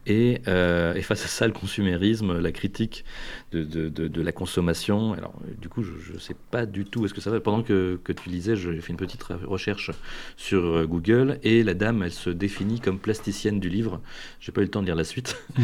et, 0.06 0.42
euh, 0.48 0.94
et, 0.94 1.02
face 1.02 1.24
à 1.24 1.28
ça, 1.28 1.46
le 1.46 1.52
consumérisme, 1.52 2.38
la 2.38 2.52
critique 2.52 3.04
de, 3.52 3.64
de, 3.64 3.88
de, 3.88 4.08
de, 4.08 4.22
la 4.22 4.32
consommation. 4.32 5.14
Alors, 5.14 5.34
du 5.60 5.68
coup, 5.68 5.82
je 5.82 6.12
ne 6.12 6.18
sais 6.18 6.36
pas 6.50 6.66
du 6.66 6.84
tout 6.84 7.00
où 7.00 7.04
est-ce 7.06 7.14
que 7.14 7.20
ça 7.20 7.30
va. 7.30 7.40
Pendant 7.40 7.62
que, 7.62 7.98
que 8.04 8.12
tu 8.12 8.28
lisais, 8.28 8.54
j'ai 8.54 8.80
fait 8.80 8.92
une 8.92 8.98
petite 8.98 9.22
recherche 9.22 9.90
sur 10.36 10.86
Google, 10.86 11.38
et 11.42 11.62
la 11.62 11.74
dame, 11.74 12.02
elle 12.02 12.12
se 12.12 12.30
définit 12.30 12.80
comme 12.80 12.98
plasticienne 12.98 13.60
du 13.60 13.70
livre. 13.70 14.00
J'ai 14.40 14.52
pas 14.52 14.60
eu 14.60 14.64
le 14.64 14.70
temps 14.70 14.82
de 14.82 14.86
lire 14.86 14.94
la 14.94 15.04
suite. 15.04 15.42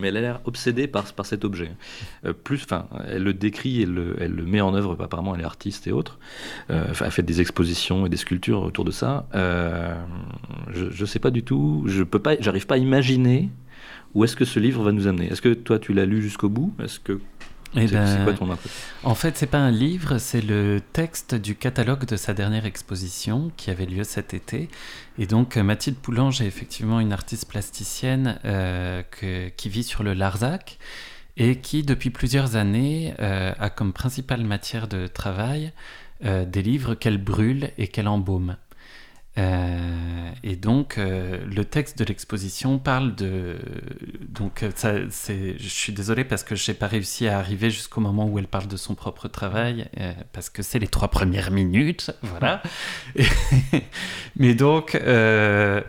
mais 0.00 0.08
elle 0.08 0.16
a 0.16 0.20
l'air 0.20 0.40
obsédée 0.44 0.86
par, 0.86 1.12
par 1.12 1.26
cet 1.26 1.44
objet. 1.44 1.70
Euh, 2.24 2.32
plus, 2.32 2.62
enfin, 2.64 2.86
elle 3.08 3.22
le 3.22 3.32
décrit, 3.32 3.82
elle 3.82 3.94
le, 3.94 4.16
elle 4.20 4.32
le 4.32 4.44
met 4.44 4.60
en 4.60 4.74
œuvre. 4.74 4.96
Apparemment, 5.00 5.34
elle 5.34 5.40
est 5.40 5.44
artiste 5.44 5.86
et 5.86 5.92
autres. 5.92 6.18
Euh, 6.70 6.92
elle 7.00 7.10
fait 7.10 7.22
des 7.22 7.40
expositions 7.40 8.06
et 8.06 8.08
des 8.08 8.16
sculptures 8.16 8.62
autour 8.62 8.84
de 8.84 8.90
ça. 8.90 9.28
Euh, 9.34 9.94
je 10.72 11.00
ne 11.00 11.06
sais 11.06 11.18
pas 11.18 11.30
du 11.30 11.42
tout. 11.42 11.84
Je 11.86 12.02
peux 12.02 12.18
pas, 12.18 12.36
j'arrive 12.40 12.66
pas 12.66 12.74
à 12.76 12.78
imaginer 12.78 13.50
où 14.14 14.24
est-ce 14.24 14.36
que 14.36 14.44
ce 14.44 14.58
livre 14.58 14.82
va 14.82 14.92
nous 14.92 15.06
amener. 15.06 15.26
Est-ce 15.26 15.42
que 15.42 15.52
toi, 15.54 15.78
tu 15.78 15.92
l'as 15.92 16.06
lu 16.06 16.22
jusqu'au 16.22 16.48
bout? 16.48 16.74
Est-ce 16.82 16.98
que 16.98 17.20
eh 17.76 17.86
ben, 17.86 18.06
c'est 18.06 18.24
quoi 18.24 18.32
ton 18.32 18.50
impression? 18.50 18.80
En 19.04 19.14
fait, 19.14 19.36
c'est 19.36 19.46
pas 19.46 19.58
un 19.58 19.70
livre, 19.70 20.18
c'est 20.18 20.40
le 20.40 20.80
texte 20.92 21.34
du 21.34 21.54
catalogue 21.54 22.06
de 22.06 22.16
sa 22.16 22.34
dernière 22.34 22.64
exposition 22.64 23.52
qui 23.56 23.70
avait 23.70 23.86
lieu 23.86 24.04
cet 24.04 24.34
été. 24.34 24.68
Et 25.18 25.26
donc, 25.26 25.56
Mathilde 25.56 25.96
Poulange 25.96 26.40
est 26.40 26.46
effectivement 26.46 27.00
une 27.00 27.12
artiste 27.12 27.48
plasticienne 27.48 28.38
euh, 28.44 29.02
que, 29.10 29.48
qui 29.48 29.68
vit 29.68 29.84
sur 29.84 30.02
le 30.02 30.14
Larzac 30.14 30.78
et 31.36 31.56
qui, 31.56 31.82
depuis 31.82 32.10
plusieurs 32.10 32.56
années, 32.56 33.14
euh, 33.20 33.52
a 33.58 33.70
comme 33.70 33.92
principale 33.92 34.44
matière 34.44 34.88
de 34.88 35.06
travail 35.06 35.72
euh, 36.24 36.44
des 36.44 36.62
livres 36.62 36.94
qu'elle 36.94 37.18
brûle 37.18 37.70
et 37.78 37.88
qu'elle 37.88 38.08
embaume. 38.08 38.56
Euh, 39.36 40.30
et 40.42 40.56
donc, 40.56 40.98
euh, 40.98 41.38
le 41.44 41.64
texte 41.64 41.98
de 41.98 42.04
l'exposition 42.04 42.78
parle 42.78 43.14
de. 43.14 43.58
Donc, 44.28 44.64
ça, 44.74 44.94
c'est... 45.10 45.56
je 45.58 45.68
suis 45.68 45.92
désolé 45.92 46.24
parce 46.24 46.42
que 46.42 46.56
je 46.56 46.70
n'ai 46.70 46.76
pas 46.76 46.86
réussi 46.88 47.28
à 47.28 47.38
arriver 47.38 47.70
jusqu'au 47.70 48.00
moment 48.00 48.26
où 48.26 48.38
elle 48.38 48.48
parle 48.48 48.66
de 48.66 48.76
son 48.76 48.94
propre 48.94 49.28
travail, 49.28 49.88
euh, 49.98 50.12
parce 50.32 50.50
que 50.50 50.62
c'est 50.62 50.78
les 50.78 50.88
trois 50.88 51.08
premières 51.08 51.50
minutes, 51.50 52.10
voilà. 52.22 52.62
Mais 54.36 54.54
donc, 54.54 54.94
euh, 54.96 55.82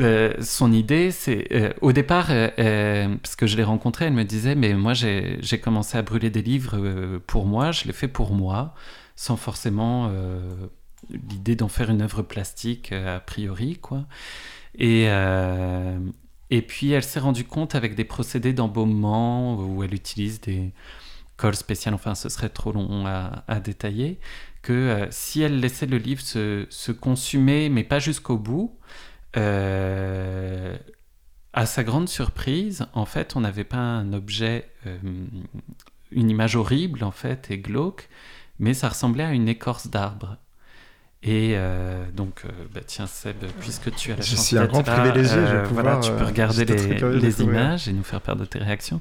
euh, 0.00 0.32
son 0.40 0.72
idée, 0.72 1.10
c'est. 1.10 1.74
au 1.82 1.92
départ, 1.92 2.28
parce 2.28 3.36
que 3.36 3.46
je 3.46 3.56
l'ai 3.56 3.64
rencontrée, 3.64 4.06
elle 4.06 4.12
me 4.12 4.24
disait 4.24 4.54
Mais 4.54 4.72
moi, 4.74 4.94
j'ai, 4.94 5.38
j'ai 5.40 5.58
commencé 5.58 5.98
à 5.98 6.02
brûler 6.02 6.30
des 6.30 6.42
livres 6.42 7.20
pour 7.26 7.44
moi, 7.44 7.72
je 7.72 7.84
l'ai 7.84 7.92
fait 7.92 8.08
pour 8.08 8.32
moi, 8.32 8.74
sans 9.14 9.36
forcément 9.36 10.10
l'idée 11.10 11.56
d'en 11.56 11.68
faire 11.68 11.90
une 11.90 12.02
œuvre 12.02 12.22
plastique 12.22 12.92
euh, 12.92 13.16
a 13.16 13.20
priori 13.20 13.78
quoi. 13.78 14.06
Et 14.76 15.06
euh, 15.08 15.98
et 16.50 16.62
puis 16.62 16.92
elle 16.92 17.04
s'est 17.04 17.20
rendue 17.20 17.44
compte 17.44 17.74
avec 17.74 17.94
des 17.94 18.04
procédés 18.04 18.52
d'embaumement 18.52 19.56
où 19.56 19.82
elle 19.82 19.94
utilise 19.94 20.40
des 20.40 20.72
cols 21.36 21.56
spéciales 21.56 21.94
enfin 21.94 22.14
ce 22.14 22.28
serait 22.28 22.48
trop 22.48 22.72
long 22.72 23.06
à, 23.06 23.60
détailler 23.60 24.18
que 24.62 24.72
euh, 24.72 25.06
si 25.10 25.42
elle 25.42 25.60
laissait 25.60 25.86
le 25.86 25.98
livre 25.98 26.20
se, 26.20 26.66
se 26.70 26.92
consumer 26.92 27.68
mais 27.68 27.84
pas 27.84 27.98
jusqu'au 27.98 28.38
bout 28.38 28.78
à 29.36 29.40
sa 31.66 31.82
grande 31.82 32.08
surprise 32.08 32.86
en 32.92 33.04
fait 33.04 33.36
on 33.36 33.40
n'avait 33.40 33.64
pas 33.64 33.78
un 33.78 34.12
objet 34.12 34.70
une 36.12 36.30
image 36.30 36.56
horrible 36.56 37.02
en 37.02 37.10
fait 37.10 37.50
et 37.50 37.58
glauque 37.58 38.08
mais 38.58 38.74
ça 38.74 38.88
ressemblait 38.88 39.24
à 39.24 39.32
une 39.32 39.48
écorce 39.48 39.88
d'arbre 39.88 40.38
et 41.26 41.54
euh, 41.56 42.04
donc, 42.14 42.42
euh, 42.44 42.48
bah, 42.74 42.82
tiens 42.86 43.06
Seb, 43.06 43.36
puisque 43.58 43.94
tu 43.94 44.12
as 44.12 44.16
la 44.16 44.20
je 44.22 44.36
suis 44.36 44.58
un 44.58 44.66
grand 44.66 44.82
privilégié, 44.82 45.38
euh, 45.38 45.64
voilà, 45.70 45.96
tu 45.96 46.10
peux 46.12 46.24
regarder 46.24 46.66
les, 46.66 47.18
les 47.18 47.42
images 47.42 47.88
et 47.88 47.94
nous 47.94 48.02
faire 48.02 48.20
perdre 48.20 48.42
de 48.42 48.46
tes 48.46 48.58
réactions. 48.58 49.00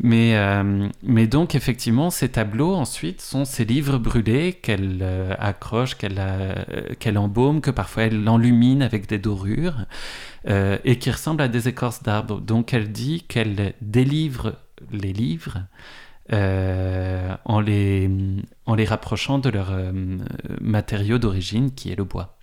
Mais, 0.00 0.34
euh, 0.34 0.88
mais 1.02 1.26
donc, 1.26 1.54
effectivement, 1.54 2.08
ces 2.08 2.30
tableaux 2.30 2.74
ensuite 2.74 3.20
sont 3.20 3.44
ces 3.44 3.66
livres 3.66 3.98
brûlés 3.98 4.54
qu'elle 4.54 5.00
euh, 5.02 5.34
accroche, 5.38 5.94
qu'elle 5.94 6.18
qu'elle 6.98 7.18
embaume, 7.18 7.60
que 7.60 7.70
parfois 7.70 8.04
elle 8.04 8.26
enlumine 8.26 8.80
avec 8.80 9.06
des 9.06 9.18
dorures 9.18 9.84
et 10.46 10.98
qui 10.98 11.10
ressemblent 11.10 11.42
à 11.42 11.48
des 11.48 11.68
écorces 11.68 12.02
d'arbres. 12.02 12.40
Donc, 12.40 12.72
elle 12.72 12.90
dit 12.90 13.24
qu'elle 13.28 13.74
délivre 13.82 14.54
les 14.90 15.12
livres 15.12 15.58
euh, 16.32 17.34
en, 17.44 17.60
les, 17.60 18.10
en 18.66 18.74
les 18.74 18.84
rapprochant 18.84 19.38
de 19.38 19.48
leur 19.48 19.70
euh, 19.70 19.92
matériau 20.60 21.18
d'origine 21.18 21.74
qui 21.74 21.90
est 21.90 21.96
le 21.96 22.04
bois. 22.04 22.36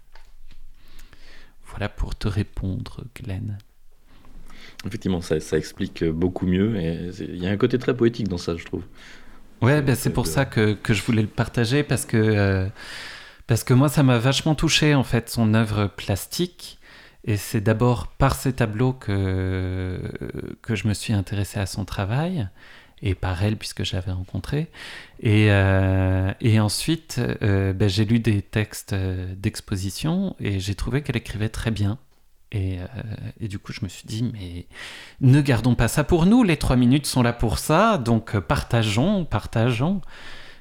Voilà 1.68 1.90
pour 1.90 2.16
te 2.16 2.28
répondre, 2.28 3.04
Glenn. 3.16 3.58
Effectivement, 4.86 5.22
ça, 5.22 5.40
ça 5.40 5.58
explique 5.58 6.04
beaucoup 6.04 6.48
mieux 6.48 6.76
et 6.78 7.12
il 7.20 7.38
y 7.38 7.48
a 7.48 7.52
un 7.52 7.58
côté 7.58 7.78
très 7.78 7.96
poétique 7.96 8.28
dans 8.28 8.38
ça, 8.38 8.56
je 8.56 8.66
trouve. 8.66 8.84
Ouais, 9.62 9.82
ben 9.82 9.96
c'est 9.96 10.12
pour 10.12 10.28
ça 10.28 10.46
que, 10.46 10.74
que, 10.74 10.94
je 10.94 11.04
voulais 11.04 11.22
le 11.22 11.28
partager 11.28 11.84
parce 11.84 12.06
que, 12.06 12.18
euh, 12.18 12.68
parce 13.48 13.64
que 13.64 13.74
moi, 13.74 13.90
ça 13.90 14.04
m'a 14.04 14.18
vachement 14.18 14.56
touché 14.56 14.96
en 14.96 15.04
fait, 15.04 15.30
son 15.30 15.54
œuvre 15.54 15.88
plastique. 15.88 16.80
Et 17.24 17.38
c'est 17.38 17.62
d'abord 17.62 18.08
par 18.08 18.36
ces 18.36 18.54
tableaux 18.54 18.94
que, 18.94 20.00
que 20.62 20.76
je 20.76 20.88
me 20.88 20.94
suis 20.94 21.14
intéressé 21.14 21.60
à 21.60 21.66
son 21.66 21.84
travail 21.84 22.48
et 23.02 23.16
par 23.16 23.44
elle 23.44 23.58
puisque 23.58 23.84
j'avais 23.84 24.12
rencontré. 24.12 24.68
Et, 25.22 25.48
euh, 25.50 26.32
et 26.42 26.60
ensuite, 26.60 27.20
euh, 27.42 27.74
ben, 27.74 27.90
j'ai 27.90 28.06
lu 28.06 28.20
des 28.20 28.42
textes 28.42 28.94
euh, 28.94 29.34
d'exposition 29.36 30.36
et 30.40 30.60
j'ai 30.60 30.76
trouvé 30.76 31.02
qu'elle 31.02 31.18
écrivait 31.18 31.50
très 31.50 31.72
bien. 31.72 31.98
Et, 32.52 32.78
et, 33.42 33.50
du 33.50 33.60
coup, 33.60 33.74
je 33.74 33.82
me 33.84 33.90
suis 33.90 34.08
dit, 34.08 34.24
mais 34.24 34.68
ne 35.20 35.42
gardons 35.42 35.76
pas 35.76 35.90
ça 35.90 36.06
pour 36.06 36.26
nous, 36.26 36.42
les 36.44 36.56
trois 36.56 36.78
minutes 36.78 37.06
sont 37.06 37.22
là 37.22 37.34
pour 37.34 37.60
ça, 37.60 37.98
donc 37.98 38.38
partageons, 38.40 39.26
partageons. 39.26 40.00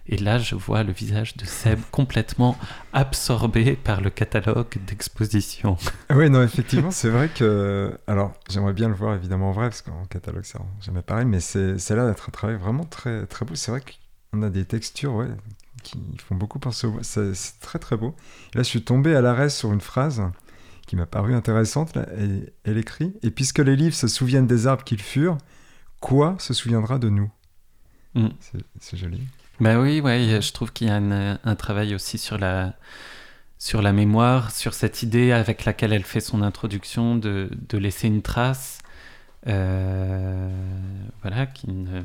Et 0.07 0.19
là, 0.19 0.39
je 0.39 0.55
vois 0.55 0.83
le 0.83 0.93
visage 0.93 1.37
de 1.37 1.45
Seb 1.47 1.81
complètement 1.91 2.57
absorbé 2.93 3.75
par 3.75 4.01
le 4.01 4.11
catalogue 4.11 4.79
d'exposition. 4.87 5.79
Oui, 6.15 6.29
non, 6.29 6.43
effectivement, 6.43 6.91
c'est 6.91 7.09
vrai 7.09 7.31
que. 7.35 7.97
Alors, 8.07 8.35
j'aimerais 8.51 8.75
bien 8.75 8.89
le 8.89 8.95
voir 8.95 9.15
évidemment 9.15 9.51
en 9.51 9.53
vrai, 9.53 9.71
parce 9.71 9.83
qu'en 9.83 10.05
catalogue, 10.05 10.45
c'est 10.45 10.59
jamais 10.81 11.03
pareil, 11.03 11.25
mais 11.25 11.41
c'est 11.41 11.91
là 11.91 12.07
d'être 12.07 12.29
un 12.29 12.33
travail 12.33 12.57
vraiment 12.57 12.85
très, 12.85 13.27
très 13.27 13.47
beau. 13.47 13.55
C'est 13.55 13.71
vrai 13.71 13.83
qu'on 14.33 14.43
a 14.43 14.51
des 14.51 14.67
textures, 14.67 15.15
ouais, 15.15 15.29
qui 15.83 15.99
font 16.29 16.35
beaucoup 16.35 16.59
penser 16.59 16.87
au. 16.87 16.99
C'est 17.03 17.33
très, 17.61 17.79
très 17.79 17.97
beau. 17.97 18.15
Et 18.53 18.59
là, 18.59 18.63
je 18.63 18.69
suis 18.69 18.83
tombé 18.83 19.17
à 19.17 19.23
l'arrêt 19.23 19.49
sur 19.49 19.73
une 19.73 19.81
phrase 19.81 20.23
qui 20.87 20.97
m'a 20.97 21.07
paru 21.07 21.35
intéressante. 21.35 21.97
Là, 21.97 22.07
et, 22.19 22.53
elle 22.65 22.77
écrit 22.77 23.15
Et 23.23 23.31
puisque 23.31 23.61
les 23.61 23.75
livres 23.75 23.97
se 23.97 24.09
souviennent 24.09 24.47
des 24.47 24.67
arbres 24.67 24.85
qu'ils 24.85 25.01
furent, 25.01 25.39
quoi 26.01 26.37
se 26.39 26.53
souviendra 26.53 26.99
de 26.99 27.09
nous? 27.09 27.31
Mm. 28.15 28.29
C'est 28.81 28.99
joli. 28.99 29.23
Ben 29.61 29.79
oui, 29.81 30.01
ouais, 30.01 30.41
je 30.41 30.53
trouve 30.53 30.73
qu'il 30.73 30.89
y 30.89 30.91
a 30.91 30.97
un, 30.97 31.39
un, 31.45 31.55
travail 31.55 31.95
aussi 31.95 32.19
sur 32.19 32.39
la, 32.39 32.75
sur 33.59 33.83
la 33.83 33.93
mémoire, 33.93 34.51
sur 34.51 34.75
cette 34.75 35.03
idée 35.03 35.31
avec 35.31 35.65
laquelle 35.65 35.93
elle 35.93 36.05
fait 36.05 36.21
son 36.21 36.43
introduction 36.43 37.17
de, 37.17 37.49
de 37.69 37.79
laisser 37.79 38.09
une 38.09 38.23
trace 38.23 38.81
voilà, 41.23 41.47
qui 41.53 41.67
une 41.69 42.05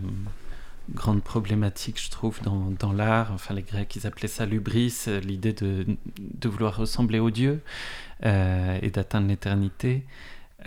grande 0.91 1.23
problématique, 1.23 2.01
je 2.01 2.09
trouve, 2.11 2.41
dans, 2.43 2.71
dans 2.71 2.91
l'art. 2.91 3.31
Enfin, 3.33 3.53
les 3.53 3.61
Grecs, 3.63 3.95
ils 3.95 4.05
appelaient 4.05 4.27
ça 4.27 4.45
l'ubris, 4.45 5.05
l'idée 5.23 5.53
de, 5.53 5.85
de, 6.19 6.49
vouloir 6.49 6.75
ressembler 6.77 7.19
aux 7.19 7.31
dieux 7.31 7.61
et 8.23 8.91
d'atteindre 8.91 9.27
l'éternité. 9.27 10.05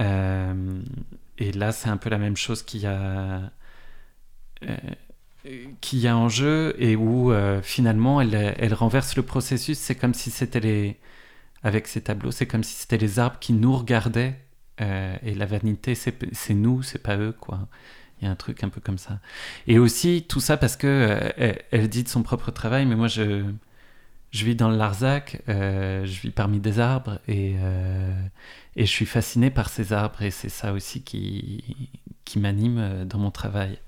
et 0.00 1.52
là, 1.52 1.72
c'est 1.72 1.88
un 1.88 1.96
peu 1.96 2.10
la 2.10 2.18
même 2.18 2.36
chose 2.36 2.62
qu'il 2.62 2.80
y 2.80 2.86
a 2.86 3.52
qu'il 5.80 5.98
y 5.98 6.08
a 6.08 6.16
en 6.16 6.28
jeu 6.28 6.74
et 6.78 6.96
où 6.96 7.32
euh, 7.32 7.60
finalement 7.62 8.20
elle, 8.20 8.54
elle, 8.58 8.74
renverse 8.74 9.16
le 9.16 9.22
processus. 9.22 9.78
C'est 9.78 9.94
comme 9.94 10.14
si 10.14 10.30
c'était 10.30 10.60
les. 10.60 10.98
Avec 11.64 11.86
ces 11.86 12.00
tableaux, 12.02 12.32
c'est 12.32 12.46
comme 12.46 12.64
si 12.64 12.74
c'était 12.74 12.98
les 12.98 13.20
arbres 13.20 13.38
qui 13.38 13.52
nous 13.52 13.76
regardaient 13.76 14.36
euh, 14.80 15.16
et 15.22 15.34
la 15.34 15.46
vanité, 15.46 15.94
c'est 15.94 16.54
nous, 16.54 16.82
c'est 16.82 16.98
pas 16.98 17.16
eux, 17.16 17.32
quoi. 17.38 17.68
Il 18.20 18.24
y 18.24 18.28
a 18.28 18.30
un 18.32 18.36
truc 18.36 18.64
un 18.64 18.68
peu 18.68 18.80
comme 18.80 18.98
ça. 18.98 19.20
Et 19.68 19.78
aussi, 19.78 20.24
tout 20.28 20.40
ça 20.40 20.56
parce 20.56 20.76
que 20.76 20.86
euh, 21.38 21.52
elle, 21.70 21.88
dit 21.88 22.02
de 22.04 22.08
son 22.08 22.22
propre 22.22 22.50
travail, 22.50 22.86
mais 22.86 22.96
moi 22.96 23.08
je. 23.08 23.44
Je 24.32 24.46
vis 24.46 24.56
dans 24.56 24.70
le 24.70 24.78
Larzac, 24.78 25.42
je 25.46 26.20
vis 26.22 26.30
parmi 26.30 26.58
des 26.58 26.78
arbres 26.78 27.20
et, 27.28 27.54
et 28.76 28.86
je 28.86 28.90
suis 28.90 29.04
fasciné 29.04 29.50
par 29.50 29.68
ces 29.68 29.92
arbres 29.92 30.22
et 30.22 30.30
c'est 30.30 30.48
ça 30.48 30.72
aussi 30.72 31.02
qui, 31.02 31.76
qui 32.24 32.38
m'anime 32.38 33.04
dans 33.04 33.18
mon 33.18 33.30
travail. 33.30 33.78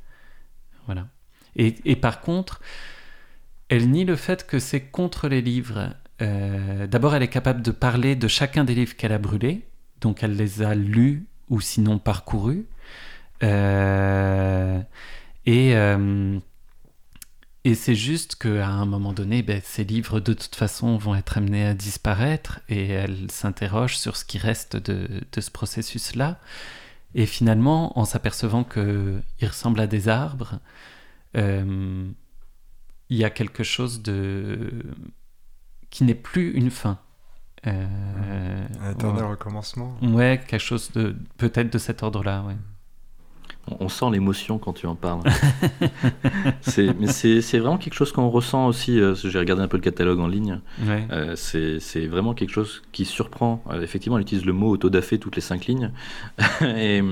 Voilà. 0.85 1.09
Et, 1.57 1.97
par 1.97 2.21
contre, 2.21 2.61
elle 3.69 3.91
nie 3.91 4.05
le 4.05 4.17
fait 4.17 4.47
que 4.47 4.59
c'est 4.59 4.81
contre 4.81 5.29
les 5.29 5.41
livres. 5.41 5.95
Euh, 6.23 6.87
d'abord, 6.87 7.15
elle 7.15 7.23
est 7.23 7.29
capable 7.29 7.63
de 7.63 7.71
parler 7.71 8.17
de 8.17 8.29
chacun 8.29 8.65
des 8.65 8.75
livres 8.75 8.97
qu'elle 8.97 9.13
a 9.13 9.19
brûlés, 9.19 9.63
donc 10.01 10.23
elle 10.23 10.37
les 10.37 10.63
a 10.63 10.75
lus 10.75 11.27
ou 11.49 11.61
sinon 11.61 11.99
parcourus. 11.99 12.67
Euh, 13.43 14.81
et, 15.47 15.77
euh, 15.77 16.39
et 17.65 17.75
c'est 17.75 17.95
juste 17.95 18.37
qu'à 18.37 18.69
un 18.69 18.87
moment 18.87 19.13
donné, 19.13 19.43
ben, 19.43 19.61
ces 19.65 19.85
livres 19.85 20.21
de 20.21 20.33
toute 20.33 20.55
façon 20.55 20.97
vont 20.97 21.15
être 21.15 21.39
amenés 21.39 21.67
à 21.67 21.75
disparaître 21.75 22.61
et 22.69 22.89
elle 22.89 23.31
s'interroge 23.31 23.97
sur 23.97 24.17
ce 24.17 24.25
qui 24.25 24.39
reste 24.39 24.77
de, 24.77 25.09
de 25.33 25.41
ce 25.41 25.51
processus-là. 25.51 26.39
Et 27.15 27.27
finalement, 27.27 27.99
en 27.99 28.05
s'apercevant 28.05 28.65
qu'ils 28.65 29.23
ressemblent 29.43 29.81
à 29.81 29.87
des 29.87 30.09
arbres, 30.09 30.59
euh, 31.37 32.11
il 33.09 33.17
y 33.17 33.25
a 33.25 33.31
quelque 33.31 33.63
chose 33.63 34.03
de 34.03 34.83
qui 35.91 36.05
n'est 36.05 36.15
plus 36.15 36.53
une 36.53 36.71
fin. 36.71 36.99
Euh, 37.67 38.67
un 38.81 38.91
éternel 38.91 39.25
recommencement. 39.25 39.97
Ouais, 40.03 40.41
quelque 40.47 40.61
chose 40.61 40.91
de 40.93 41.17
peut-être 41.39 41.73
de 41.73 41.79
cet 41.79 42.03
ordre-là. 42.03 42.43
Ouais. 42.43 42.57
On 43.81 43.89
sent 43.89 44.07
l'émotion 44.13 44.59
quand 44.59 44.75
tu 44.75 44.87
en 44.87 44.95
parles. 44.95 45.23
mais 46.77 47.07
c'est 47.07 47.59
vraiment 47.59 47.79
quelque 47.79 47.95
chose 47.95 48.13
qu'on 48.13 48.29
ressent 48.29 48.67
aussi. 48.67 49.01
Euh, 49.01 49.15
j'ai 49.15 49.39
regardé 49.39 49.63
un 49.63 49.69
peu 49.69 49.79
le 49.79 49.83
catalogue 49.83 50.21
en 50.21 50.27
ligne. 50.27 50.61
Euh, 50.87 51.35
c'est 51.37 52.07
vraiment 52.07 52.35
quelque 52.35 52.51
chose 52.51 52.83
qui 52.93 53.05
surprend. 53.05 53.65
Euh, 53.71 53.81
effectivement, 53.81 54.19
elle 54.19 54.23
utilise 54.23 54.45
le 54.45 54.53
mot 54.53 54.71
autodafé 54.71 55.19
toutes 55.19 55.37
les 55.37 55.43
cinq 55.43 55.67
lignes. 55.67 55.91
et, 56.61 57.03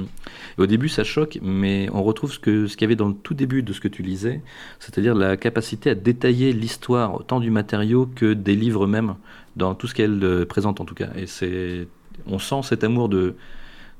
au 0.58 0.66
début, 0.66 0.88
ça 0.88 1.04
choque, 1.04 1.38
mais 1.40 1.88
on 1.92 2.02
retrouve 2.02 2.32
ce 2.32 2.38
qu'il 2.38 2.68
ce 2.68 2.76
qu'il 2.76 2.84
y 2.84 2.88
avait 2.88 2.96
dans 2.96 3.08
le 3.08 3.14
tout 3.14 3.34
début 3.34 3.62
de 3.62 3.72
ce 3.72 3.80
que 3.80 3.88
tu 3.88 4.02
lisais, 4.02 4.42
c'est-à-dire 4.78 5.14
la 5.14 5.38
capacité 5.38 5.90
à 5.90 5.94
détailler 5.94 6.52
l'histoire 6.52 7.14
autant 7.14 7.40
du 7.40 7.50
matériau 7.50 8.06
que 8.06 8.34
des 8.34 8.54
livres 8.54 8.86
même, 8.86 9.14
dans 9.56 9.74
tout 9.74 9.86
ce 9.86 9.94
qu'elle 9.94 10.46
présente 10.46 10.80
en 10.80 10.84
tout 10.84 10.94
cas. 10.94 11.08
Et 11.16 11.86
on 12.26 12.38
sent 12.38 12.60
cet 12.64 12.84
amour 12.84 13.08
de 13.08 13.34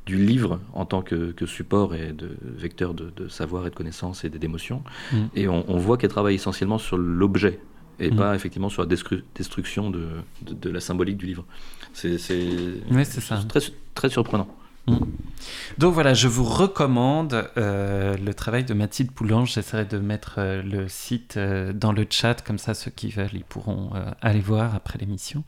du 0.06 0.16
livre 0.16 0.60
en 0.72 0.84
tant 0.84 1.02
que, 1.02 1.34
support 1.46 1.94
et 1.94 2.12
de 2.12 2.36
vecteur 2.42 2.94
de, 2.94 3.28
savoir 3.28 3.66
et 3.66 3.70
de 3.70 3.74
connaissances 3.74 4.24
et 4.24 4.28
d'émotions. 4.28 4.82
Mm. 5.12 5.16
Et 5.34 5.48
on, 5.48 5.76
voit 5.78 5.96
qu'elle 5.96 6.10
travaille 6.10 6.34
essentiellement 6.34 6.78
sur 6.78 6.96
l'objet 6.96 7.60
et 8.00 8.10
mm. 8.10 8.16
pas 8.16 8.34
effectivement 8.34 8.68
sur 8.68 8.82
la 8.82 8.88
destruction 8.88 9.90
de, 9.90 10.08
de, 10.42 10.70
la 10.70 10.80
symbolique 10.80 11.16
du 11.16 11.26
livre. 11.26 11.44
C'est 11.92 12.16
très, 13.48 13.60
très 13.94 14.08
surprenant. 14.08 14.48
Mm. 14.86 14.96
Donc 15.78 15.94
voilà, 15.94 16.14
je 16.14 16.28
vous 16.28 16.44
recommande 16.44 17.48
euh, 17.56 18.16
le 18.16 18.34
travail 18.34 18.64
de 18.64 18.74
Mathilde 18.74 19.12
Poulange. 19.12 19.52
J'essaierai 19.54 19.84
de 19.84 19.98
mettre 19.98 20.36
euh, 20.38 20.62
le 20.62 20.88
site 20.88 21.36
euh, 21.36 21.72
dans 21.72 21.92
le 21.92 22.06
chat, 22.08 22.42
comme 22.42 22.58
ça 22.58 22.74
ceux 22.74 22.90
qui 22.90 23.10
veulent, 23.10 23.30
ils 23.32 23.44
pourront 23.44 23.92
aller 24.20 24.40
voir 24.40 24.74
après 24.74 24.98
l'émission. 24.98 25.44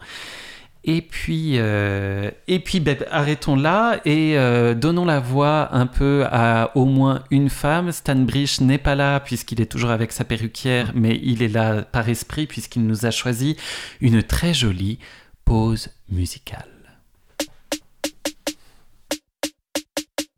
Et 0.86 1.00
puis, 1.00 1.54
euh, 1.56 2.30
et 2.46 2.58
puis 2.58 2.78
ben, 2.78 2.98
arrêtons 3.10 3.56
là 3.56 4.00
et 4.04 4.36
euh, 4.36 4.74
donnons 4.74 5.06
la 5.06 5.18
voix 5.18 5.74
un 5.74 5.86
peu 5.86 6.26
à 6.30 6.72
au 6.74 6.84
moins 6.84 7.24
une 7.30 7.48
femme. 7.48 7.90
Stan 7.90 8.16
Brich 8.16 8.60
n'est 8.60 8.76
pas 8.76 8.94
là 8.94 9.18
puisqu'il 9.18 9.62
est 9.62 9.66
toujours 9.66 9.90
avec 9.90 10.12
sa 10.12 10.24
perruquière, 10.24 10.92
mais 10.94 11.18
il 11.22 11.42
est 11.42 11.48
là 11.48 11.80
par 11.82 12.06
esprit 12.10 12.46
puisqu'il 12.46 12.86
nous 12.86 13.06
a 13.06 13.10
choisi 13.10 13.56
une 14.02 14.22
très 14.22 14.52
jolie 14.52 14.98
pause 15.46 15.88
musicale. 16.10 16.68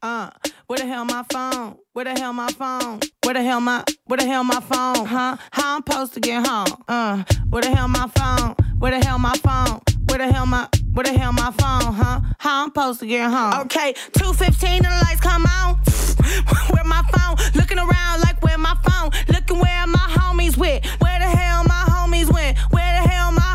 Uh, 0.00 0.30
where 0.68 0.78
the 0.78 0.86
hell 0.86 1.04
my 1.04 1.24
phone? 1.32 1.74
Where 1.92 2.04
the 2.04 2.20
hell 2.20 2.32
my 2.32 2.46
phone? 2.52 3.00
Where 3.24 3.34
the 3.34 3.42
hell 3.42 3.60
my 3.60 3.82
where 4.06 4.18
the 4.18 4.26
hell 4.26 4.44
my 4.44 4.60
phone? 4.60 5.06
Huh? 5.06 5.36
How 5.50 5.76
I'm 5.78 5.82
supposed 5.84 6.14
to 6.14 6.20
get 6.20 6.46
home? 6.46 6.84
Uh, 6.86 7.24
where 7.50 7.62
the 7.62 7.74
hell 7.74 7.88
my 7.88 8.06
phone? 8.14 8.54
Where 8.78 8.96
the 8.96 9.04
hell 9.04 9.18
my 9.18 9.34
phone? 9.42 9.80
Where 10.08 10.18
the 10.18 10.32
hell 10.32 10.46
my 10.46 10.68
where 10.92 11.04
the 11.04 11.12
hell 11.12 11.32
my 11.32 11.50
phone, 11.52 11.92
huh? 11.92 12.20
How 12.38 12.62
I'm 12.62 12.68
supposed 12.68 13.00
to 13.00 13.06
get 13.06 13.30
home? 13.30 13.62
Okay, 13.66 13.94
215 14.12 14.76
and 14.76 14.84
the 14.84 15.04
lights 15.04 15.20
come 15.20 15.44
on. 15.44 15.74
where 16.72 16.84
my 16.84 17.02
phone? 17.12 17.36
Looking 17.54 17.78
around 17.78 18.20
like 18.22 18.42
where 18.42 18.56
my 18.58 18.74
phone? 18.82 19.10
Looking 19.28 19.58
where 19.58 19.86
my 19.86 20.06
homies 20.16 20.56
went. 20.56 20.86
Where 21.02 21.18
the 21.18 21.26
hell 21.26 21.64
my 21.64 21.84
homies 21.88 22.32
went? 22.32 22.56
Where 22.72 23.02
the 23.02 23.08
hell 23.08 23.32
my 23.32 23.45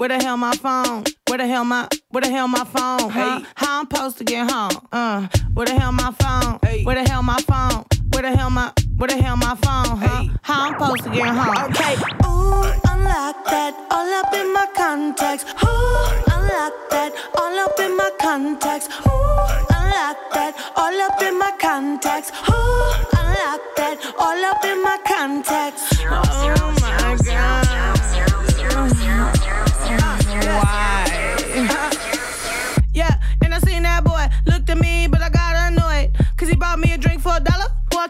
Where 0.00 0.08
the 0.08 0.18
hell 0.18 0.38
my 0.38 0.56
phone? 0.56 1.04
Where 1.28 1.36
the 1.36 1.46
hell 1.46 1.62
my 1.62 1.86
where 2.08 2.22
the 2.22 2.30
hell 2.30 2.48
my 2.48 2.64
phone? 2.64 3.10
Huh? 3.10 3.40
Hey. 3.40 3.46
How 3.54 3.80
I'm 3.80 3.86
supposed 3.90 4.16
to 4.16 4.24
get 4.24 4.50
home? 4.50 4.70
Uh, 4.90 5.28
where 5.52 5.66
the 5.66 5.78
hell 5.78 5.92
my 5.92 6.10
phone? 6.12 6.58
Hey. 6.62 6.84
Where 6.84 6.94
the 6.96 7.06
hell 7.06 7.22
my 7.22 7.38
phone? 7.42 7.84
Where 8.14 8.22
the 8.22 8.34
hell 8.34 8.48
my 8.48 8.72
where 8.96 9.08
the 9.08 9.22
hell 9.22 9.36
my 9.36 9.54
phone? 9.56 9.98
Huh? 9.98 10.22
Hey. 10.22 10.30
How 10.40 10.68
I'm 10.68 10.72
supposed 10.80 11.02
to 11.04 11.10
get 11.10 11.28
home? 11.28 11.54
Okay. 11.68 11.96
Ooh, 12.24 12.64
unlock 12.88 13.44
that 13.44 13.76
all 13.90 14.14
up 14.14 14.32
in 14.32 14.50
my 14.54 14.66
contacts. 14.74 15.44
Ooh, 15.44 16.32
unlock 16.32 16.72
that 16.88 17.12
all 17.36 17.58
up 17.58 17.78
in 17.78 17.94
my 17.94 18.10
contacts. 18.18 18.88
Ooh, 19.04 19.68
unlock 19.68 20.16
that 20.32 20.56
all 20.78 20.98
up 20.98 21.20
in 21.20 21.38
my 21.38 21.52
contacts. 21.60 22.30
Ooh, 22.48 22.88
unlock 23.20 23.60
that 23.76 23.98
all 24.18 24.44
up 24.46 24.64
in 24.64 24.82
my 24.82 24.96
contacts. 25.04 26.00
Oh 26.00 26.74
my 26.80 27.18
god. 27.22 27.69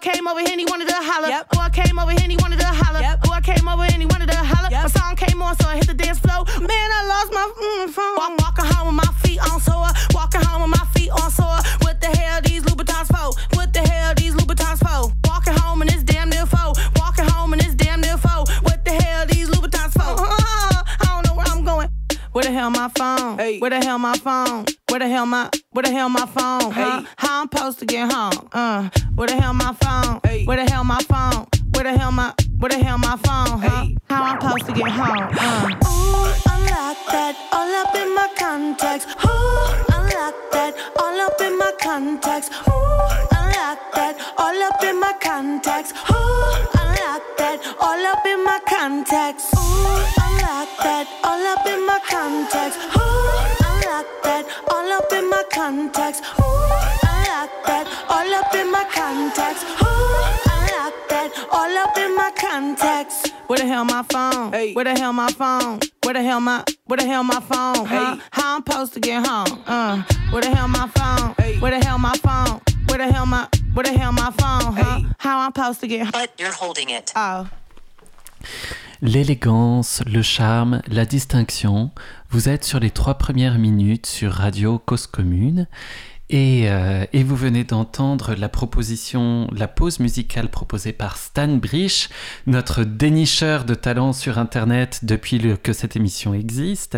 Came 0.00 0.26
over 0.26 0.40
here 0.40 0.50
and 0.50 0.60
he 0.60 0.66
wanted 0.66 0.88
to 0.88 0.94
holler. 0.96 1.28
Yep. 1.28 1.50
Boy 1.50 1.68
came 1.72 1.98
over 1.98 2.10
here 2.10 2.20
and 2.22 2.32
he 2.32 2.38
wanted 2.40 2.58
to 2.58 2.66
holler. 2.66 3.00
Yep. 3.00 3.20
Boy 3.22 3.40
came 3.42 3.68
over 3.68 3.84
here 3.84 3.92
and 3.92 4.02
he 4.02 4.06
wanted 4.06 4.30
to 4.30 4.36
holler. 4.36 4.68
Yep. 4.70 4.82
My 4.82 4.88
song 4.88 5.16
came 5.16 5.42
on, 5.42 5.56
so 5.56 5.68
I 5.68 5.76
hit 5.76 5.86
the 5.86 5.94
dance 5.94 6.18
floor. 6.18 6.44
Man, 6.58 6.88
I 6.98 7.00
lost 7.06 7.32
my 7.32 7.44
mm, 7.44 7.90
phone. 7.90 8.16
Walk, 8.16 8.39
Where 22.32 22.44
the 22.44 22.52
hell 22.52 22.70
my 22.70 22.88
phone? 22.96 23.38
Hey. 23.38 23.58
Where 23.58 23.70
the 23.70 23.80
hell 23.84 23.98
my 23.98 24.14
phone? 24.14 24.64
Where 24.88 25.00
the 25.00 25.08
hell 25.08 25.26
my 25.26 25.50
where 25.72 25.82
the 25.82 25.90
hell 25.90 26.08
my 26.08 26.26
phone? 26.26 26.70
Huh? 26.70 27.00
Hey. 27.00 27.06
How 27.16 27.42
I'm 27.42 27.48
supposed 27.50 27.80
to 27.80 27.86
get 27.86 28.12
home? 28.12 28.48
Uh, 28.52 28.88
where 29.16 29.26
the 29.26 29.34
hell 29.34 29.52
my 29.52 29.74
phone? 29.74 30.20
Hey. 30.22 30.44
Where 30.44 30.56
the 30.56 30.70
hell 30.70 30.84
my 30.84 31.00
phone? 31.02 31.48
Where 31.74 31.82
the 31.82 31.98
hell 31.98 32.12
my 32.12 32.32
where 32.60 32.68
the 32.68 32.78
hell 32.78 32.98
my 32.98 33.16
phone? 33.16 33.58
Huh? 33.58 33.84
Hey. 33.84 33.96
How 34.08 34.22
I'm 34.22 34.40
supposed 34.40 34.66
to 34.66 34.72
get 34.72 34.90
home? 34.92 35.28
Uh. 35.40 35.70
Ooh, 35.90 36.52
unlock 36.54 36.98
that 37.10 37.34
all 37.50 37.74
up 37.74 37.94
in 37.96 38.14
my 38.14 38.28
contacts. 38.38 39.06
Ooh, 39.24 39.94
unlock 39.96 40.34
that 40.52 40.76
all 41.00 41.20
up 41.20 41.40
in 41.40 41.58
my 41.58 41.72
contacts. 41.80 42.48
Ooh, 42.68 43.36
unlock 43.36 43.92
that 43.94 44.14
all 44.38 44.62
up 44.62 44.84
in 44.84 45.00
my 45.00 45.12
contacts. 45.20 45.92
Ooh, 46.08 46.78
unlock 46.78 47.00
unlock 47.10 47.36
that, 47.38 47.76
all 47.80 48.06
up 48.06 48.26
in 48.26 48.44
my 48.44 48.60
contacts. 48.68 49.50
Ooh, 49.54 50.19
unlock 50.50 50.76
that, 50.82 51.06
all 51.22 51.46
up 51.46 51.66
in 51.66 51.86
my 51.86 52.00
contacts. 52.10 52.76
Ooh, 52.96 53.30
unlock 53.70 54.06
that, 54.24 54.44
all 54.68 54.92
up 54.92 55.12
in 55.12 55.30
my 55.30 55.44
contacts. 55.52 56.20
Ooh, 56.20 56.70
unlock 57.06 57.50
that, 57.66 57.86
all 58.08 58.34
up 58.34 58.54
in 58.54 58.70
my 58.70 58.84
contacts. 58.90 59.62
Ooh, 59.62 60.16
unlock 60.50 60.94
that, 61.08 61.30
all 61.52 61.78
up 61.78 61.96
in 61.96 62.16
my 62.16 62.32
contacts. 62.36 63.30
Where 63.46 63.58
the 63.58 63.66
hell 63.66 63.84
my 63.84 64.02
phone? 64.02 64.52
Hey. 64.52 64.74
Where 64.74 64.84
the 64.84 64.98
hell 64.98 65.12
my 65.12 65.30
phone? 65.30 65.80
Where 66.04 66.14
the 66.14 66.22
hell 66.22 66.40
my 66.40 66.64
Where 66.86 66.96
the 66.96 67.06
hell 67.06 67.24
my 67.24 67.40
phone? 67.40 67.86
Huh? 67.86 68.16
Hey. 68.16 68.22
How 68.32 68.56
I'm 68.56 68.64
supposed 68.64 68.94
to 68.94 69.00
get 69.00 69.26
home? 69.26 69.62
Uh, 69.66 70.02
where 70.30 70.42
the 70.42 70.54
hell 70.54 70.68
my 70.68 70.88
phone? 70.88 71.34
Hey. 71.38 71.58
Where 71.58 71.70
the 71.70 71.84
hell 71.84 71.98
my 71.98 72.14
phone? 72.16 72.60
Where 72.88 72.98
the 72.98 73.12
hell 73.12 73.26
my 73.26 73.48
Where 73.74 73.84
the 73.84 73.96
hell 73.96 74.12
my 74.12 74.30
phone? 74.32 74.74
Huh? 74.74 74.98
Hey. 74.98 75.06
How 75.18 75.40
I'm 75.40 75.52
supposed 75.54 75.80
to 75.80 75.86
get 75.86 76.02
home? 76.02 76.12
But 76.12 76.32
you're 76.38 76.52
holding 76.52 76.90
it. 76.90 77.12
Oh. 77.14 77.48
L'élégance, 79.02 80.02
le 80.04 80.20
charme, 80.20 80.82
la 80.86 81.06
distinction, 81.06 81.90
vous 82.28 82.50
êtes 82.50 82.64
sur 82.64 82.78
les 82.78 82.90
trois 82.90 83.14
premières 83.14 83.58
minutes 83.58 84.04
sur 84.04 84.30
Radio 84.30 84.78
Cause 84.78 85.06
Commune 85.06 85.68
et, 86.30 86.70
euh, 86.70 87.04
et, 87.12 87.24
vous 87.24 87.34
venez 87.34 87.64
d'entendre 87.64 88.36
la 88.36 88.48
proposition, 88.48 89.48
la 89.52 89.66
pause 89.66 89.98
musicale 89.98 90.48
proposée 90.48 90.92
par 90.92 91.16
Stan 91.16 91.48
Brich, 91.48 92.08
notre 92.46 92.84
dénicheur 92.84 93.64
de 93.64 93.74
talents 93.74 94.12
sur 94.12 94.38
Internet 94.38 95.00
depuis 95.02 95.42
que 95.60 95.72
cette 95.72 95.96
émission 95.96 96.32
existe, 96.32 96.96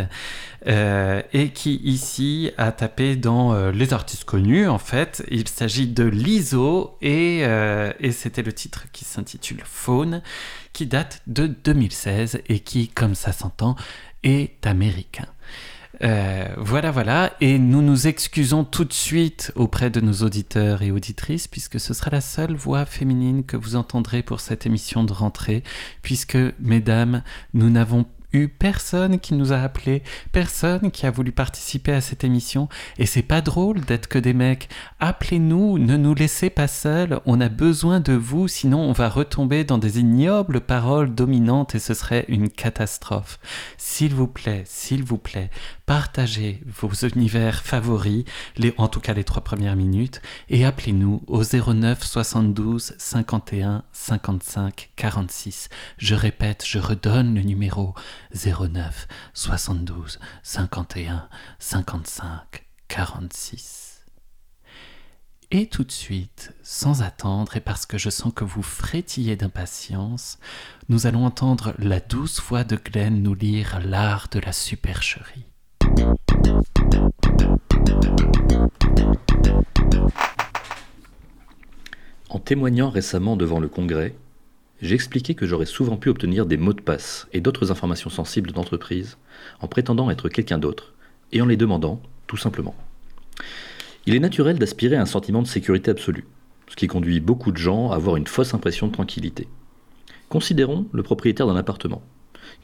euh, 0.66 1.22
et 1.32 1.48
qui 1.48 1.76
ici 1.82 2.50
a 2.58 2.72
tapé 2.72 3.16
dans 3.16 3.54
euh, 3.54 3.72
les 3.72 3.94
artistes 3.94 4.24
connus. 4.24 4.68
En 4.68 4.78
fait, 4.78 5.24
il 5.30 5.48
s'agit 5.48 5.86
de 5.86 6.04
l'ISO 6.04 6.98
et, 7.00 7.38
et 7.40 8.12
c'était 8.12 8.42
le 8.42 8.52
titre 8.52 8.84
qui 8.92 9.06
s'intitule 9.06 9.62
Faune, 9.64 10.20
qui 10.74 10.84
date 10.84 11.22
de 11.26 11.46
2016 11.46 12.42
et 12.48 12.60
qui, 12.60 12.88
comme 12.88 13.14
ça 13.14 13.32
s'entend, 13.32 13.76
est 14.22 14.66
américain. 14.66 15.26
Euh, 16.02 16.48
voilà, 16.56 16.90
voilà. 16.90 17.32
Et 17.40 17.58
nous 17.58 17.80
nous 17.80 18.06
excusons 18.06 18.64
tout 18.64 18.84
de 18.84 18.92
suite 18.92 19.52
auprès 19.54 19.90
de 19.90 20.00
nos 20.00 20.24
auditeurs 20.24 20.82
et 20.82 20.90
auditrices, 20.90 21.46
puisque 21.46 21.78
ce 21.78 21.94
sera 21.94 22.10
la 22.10 22.20
seule 22.20 22.54
voix 22.54 22.84
féminine 22.84 23.44
que 23.44 23.56
vous 23.56 23.76
entendrez 23.76 24.22
pour 24.22 24.40
cette 24.40 24.66
émission 24.66 25.04
de 25.04 25.12
rentrée, 25.12 25.62
puisque, 26.02 26.38
mesdames, 26.60 27.22
nous 27.54 27.70
n'avons 27.70 28.06
eu 28.32 28.48
personne 28.48 29.18
qui 29.20 29.34
nous 29.34 29.52
a 29.52 29.58
appelé, 29.58 30.02
personne 30.32 30.90
qui 30.90 31.06
a 31.06 31.10
voulu 31.10 31.32
participer 31.32 31.92
à 31.92 32.00
cette 32.00 32.24
émission. 32.24 32.68
Et 32.98 33.06
c'est 33.06 33.22
pas 33.22 33.40
drôle 33.40 33.80
d'être 33.80 34.08
que 34.08 34.18
des 34.18 34.32
mecs. 34.32 34.68
Appelez-nous, 35.00 35.78
ne 35.78 35.96
nous 35.96 36.14
laissez 36.14 36.50
pas 36.50 36.68
seuls. 36.68 37.20
On 37.26 37.40
a 37.40 37.48
besoin 37.48 38.00
de 38.00 38.14
vous, 38.14 38.48
sinon 38.48 38.80
on 38.80 38.92
va 38.92 39.08
retomber 39.08 39.64
dans 39.64 39.78
des 39.78 40.00
ignobles 40.00 40.60
paroles 40.60 41.14
dominantes 41.14 41.74
et 41.74 41.78
ce 41.78 41.94
serait 41.94 42.24
une 42.28 42.48
catastrophe. 42.48 43.38
S'il 43.76 44.14
vous 44.14 44.28
plaît, 44.28 44.62
s'il 44.66 45.04
vous 45.04 45.18
plaît, 45.18 45.50
partagez 45.86 46.62
vos 46.66 46.92
univers 47.08 47.62
favoris, 47.62 48.24
les, 48.56 48.74
en 48.78 48.88
tout 48.88 49.00
cas 49.00 49.14
les 49.14 49.24
trois 49.24 49.42
premières 49.42 49.76
minutes, 49.76 50.22
et 50.48 50.64
appelez-nous 50.64 51.22
au 51.26 51.42
09 51.42 52.04
72 52.04 52.94
51 52.98 53.84
55 53.92 54.90
46. 54.96 55.68
Je 55.98 56.14
répète, 56.14 56.64
je 56.66 56.78
redonne 56.78 57.34
le 57.34 57.42
numéro 57.42 57.94
09 58.34 59.08
72 59.34 60.18
51 60.42 61.28
55 61.58 62.66
46. 62.88 63.92
Et 65.54 65.66
tout 65.66 65.84
de 65.84 65.92
suite, 65.92 66.54
sans 66.62 67.02
attendre, 67.02 67.58
et 67.58 67.60
parce 67.60 67.84
que 67.84 67.98
je 67.98 68.08
sens 68.08 68.32
que 68.34 68.42
vous 68.42 68.62
frétillez 68.62 69.36
d'impatience, 69.36 70.38
nous 70.88 71.06
allons 71.06 71.26
entendre 71.26 71.74
la 71.78 72.00
douce 72.00 72.40
voix 72.40 72.64
de 72.64 72.76
Glenn 72.76 73.22
nous 73.22 73.34
lire 73.34 73.78
l'art 73.84 74.28
de 74.30 74.40
la 74.40 74.52
supercherie. 74.52 75.51
En 82.28 82.38
témoignant 82.38 82.88
récemment 82.88 83.36
devant 83.36 83.60
le 83.60 83.68
Congrès, 83.68 84.14
j'ai 84.80 84.94
expliqué 84.94 85.34
que 85.34 85.46
j'aurais 85.46 85.66
souvent 85.66 85.96
pu 85.96 86.08
obtenir 86.08 86.46
des 86.46 86.56
mots 86.56 86.72
de 86.72 86.80
passe 86.80 87.28
et 87.32 87.40
d'autres 87.40 87.70
informations 87.70 88.10
sensibles 88.10 88.52
d'entreprise 88.52 89.18
en 89.60 89.68
prétendant 89.68 90.10
être 90.10 90.28
quelqu'un 90.28 90.58
d'autre 90.58 90.94
et 91.30 91.40
en 91.42 91.46
les 91.46 91.56
demandant, 91.56 92.00
tout 92.26 92.36
simplement. 92.36 92.74
Il 94.06 94.14
est 94.14 94.20
naturel 94.20 94.58
d'aspirer 94.58 94.96
à 94.96 95.02
un 95.02 95.06
sentiment 95.06 95.42
de 95.42 95.46
sécurité 95.46 95.90
absolue, 95.90 96.26
ce 96.68 96.76
qui 96.76 96.88
conduit 96.88 97.20
beaucoup 97.20 97.52
de 97.52 97.58
gens 97.58 97.90
à 97.90 97.96
avoir 97.96 98.16
une 98.16 98.26
fausse 98.26 98.54
impression 98.54 98.88
de 98.88 98.92
tranquillité. 98.92 99.46
Considérons 100.28 100.86
le 100.92 101.02
propriétaire 101.02 101.46
d'un 101.46 101.56
appartement, 101.56 102.02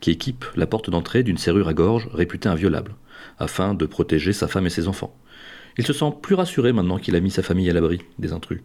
qui 0.01 0.11
équipe 0.11 0.45
la 0.57 0.67
porte 0.67 0.91
d'entrée 0.91 1.23
d'une 1.23 1.39
serrure 1.39 1.69
à 1.69 1.75
gorge 1.75 2.09
réputée 2.13 2.49
inviolable, 2.49 2.95
afin 3.39 3.75
de 3.75 3.87
protéger 3.87 4.33
sa 4.33 4.49
femme 4.49 4.67
et 4.67 4.71
ses 4.71 4.89
enfants. 4.89 5.17
Il 5.77 5.87
se 5.87 5.93
sent 5.93 6.13
plus 6.23 6.35
rassuré 6.35 6.73
maintenant 6.73 6.99
qu'il 6.99 7.17
a 7.17 7.21
mis 7.21 7.31
sa 7.31 7.43
famille 7.43 7.71
à 7.71 7.73
l'abri 7.73 8.01
des 8.19 8.33
intrus. 8.33 8.63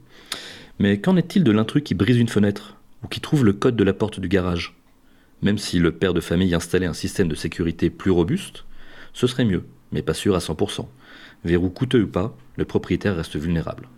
Mais 0.80 1.00
qu'en 1.00 1.16
est-il 1.16 1.44
de 1.44 1.52
l'intrus 1.52 1.84
qui 1.84 1.94
brise 1.94 2.18
une 2.18 2.30
fenêtre 2.30 2.78
ou 3.04 3.08
qui 3.08 3.20
trouve 3.20 3.46
le 3.46 3.54
code 3.54 3.76
de 3.76 3.84
la 3.84 3.94
porte 3.94 4.20
du 4.20 4.28
garage? 4.28 4.76
Même 5.42 5.58
si 5.58 5.78
le 5.78 5.92
père 5.92 6.14
de 6.14 6.22
famille 6.22 6.56
installait 6.56 6.88
un 6.88 6.94
système 6.94 7.28
de 7.28 7.36
sécurité 7.36 7.90
plus 7.90 8.12
robuste, 8.12 8.66
ce 9.14 9.28
serait 9.28 9.46
mieux, 9.46 9.66
mais 9.92 10.02
pas 10.02 10.14
sûr 10.14 10.36
à 10.36 10.40
100%. 10.40 10.88
Verrou 11.46 11.70
coûteux 11.70 12.04
ou 12.04 12.08
pas, 12.08 12.36
le 12.56 12.66
propriétaire 12.66 13.16
reste 13.16 13.36
vulnérable. 13.36 13.90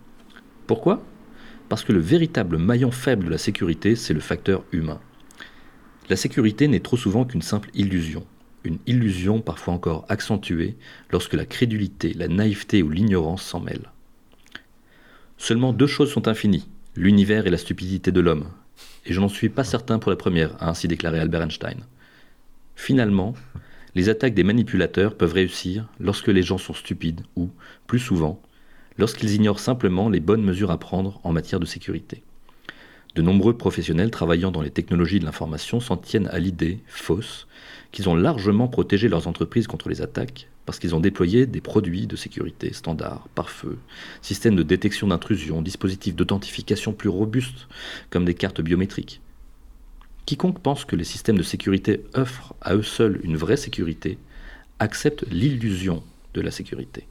Pourquoi? 0.66 1.02
Parce 1.68 1.84
que 1.84 1.92
le 1.92 2.00
véritable 2.00 2.58
maillon 2.58 2.90
faible 2.90 3.26
de 3.26 3.30
la 3.30 3.38
sécurité, 3.38 3.96
c'est 3.96 4.14
le 4.14 4.20
facteur 4.20 4.64
humain. 4.72 5.00
La 6.08 6.16
sécurité 6.16 6.68
n'est 6.68 6.80
trop 6.80 6.96
souvent 6.96 7.24
qu'une 7.24 7.42
simple 7.42 7.70
illusion, 7.74 8.24
une 8.62 8.78
illusion 8.86 9.40
parfois 9.40 9.74
encore 9.74 10.04
accentuée 10.08 10.76
lorsque 11.10 11.34
la 11.34 11.44
crédulité, 11.44 12.12
la 12.14 12.28
naïveté 12.28 12.82
ou 12.84 12.90
l'ignorance 12.90 13.42
s'en 13.42 13.58
mêlent. 13.58 13.90
Seulement 15.36 15.72
deux 15.72 15.88
choses 15.88 16.12
sont 16.12 16.28
infinies, 16.28 16.68
l'univers 16.94 17.46
et 17.46 17.50
la 17.50 17.58
stupidité 17.58 18.12
de 18.12 18.20
l'homme, 18.20 18.46
et 19.04 19.12
je 19.12 19.20
n'en 19.20 19.28
suis 19.28 19.48
pas 19.48 19.64
certain 19.64 19.98
pour 19.98 20.10
la 20.10 20.16
première, 20.16 20.54
a 20.62 20.70
ainsi 20.70 20.86
déclaré 20.86 21.18
Albert 21.18 21.42
Einstein. 21.42 21.80
Finalement, 22.76 23.34
les 23.96 24.08
attaques 24.08 24.34
des 24.34 24.44
manipulateurs 24.44 25.16
peuvent 25.16 25.32
réussir 25.32 25.88
lorsque 25.98 26.28
les 26.28 26.42
gens 26.42 26.58
sont 26.58 26.74
stupides 26.74 27.22
ou, 27.34 27.50
plus 27.86 27.98
souvent, 27.98 28.40
lorsqu'ils 28.96 29.34
ignorent 29.34 29.58
simplement 29.58 30.08
les 30.08 30.20
bonnes 30.20 30.44
mesures 30.44 30.70
à 30.70 30.78
prendre 30.78 31.20
en 31.24 31.32
matière 31.32 31.60
de 31.60 31.66
sécurité. 31.66 32.22
De 33.16 33.22
nombreux 33.22 33.56
professionnels 33.56 34.10
travaillant 34.10 34.50
dans 34.50 34.60
les 34.60 34.70
technologies 34.70 35.20
de 35.20 35.24
l'information 35.24 35.80
s'en 35.80 35.96
tiennent 35.96 36.28
à 36.28 36.38
l'idée 36.38 36.80
fausse 36.86 37.46
qu'ils 37.90 38.10
ont 38.10 38.14
largement 38.14 38.68
protégé 38.68 39.08
leurs 39.08 39.26
entreprises 39.26 39.66
contre 39.66 39.88
les 39.88 40.02
attaques 40.02 40.48
parce 40.66 40.78
qu'ils 40.78 40.94
ont 40.94 41.00
déployé 41.00 41.46
des 41.46 41.62
produits 41.62 42.06
de 42.06 42.14
sécurité 42.14 42.74
standards, 42.74 43.26
pare-feu, 43.34 43.78
systèmes 44.20 44.54
de 44.54 44.62
détection 44.62 45.06
d'intrusion, 45.06 45.62
dispositifs 45.62 46.14
d'authentification 46.14 46.92
plus 46.92 47.08
robustes, 47.08 47.68
comme 48.10 48.26
des 48.26 48.34
cartes 48.34 48.60
biométriques. 48.60 49.22
Quiconque 50.26 50.60
pense 50.60 50.84
que 50.84 50.96
les 50.96 51.04
systèmes 51.04 51.38
de 51.38 51.42
sécurité 51.42 52.02
offrent 52.12 52.54
à 52.60 52.74
eux 52.74 52.82
seuls 52.82 53.18
une 53.22 53.38
vraie 53.38 53.56
sécurité 53.56 54.18
accepte 54.78 55.24
l'illusion 55.30 56.02
de 56.34 56.42
la 56.42 56.50
sécurité. 56.50 57.06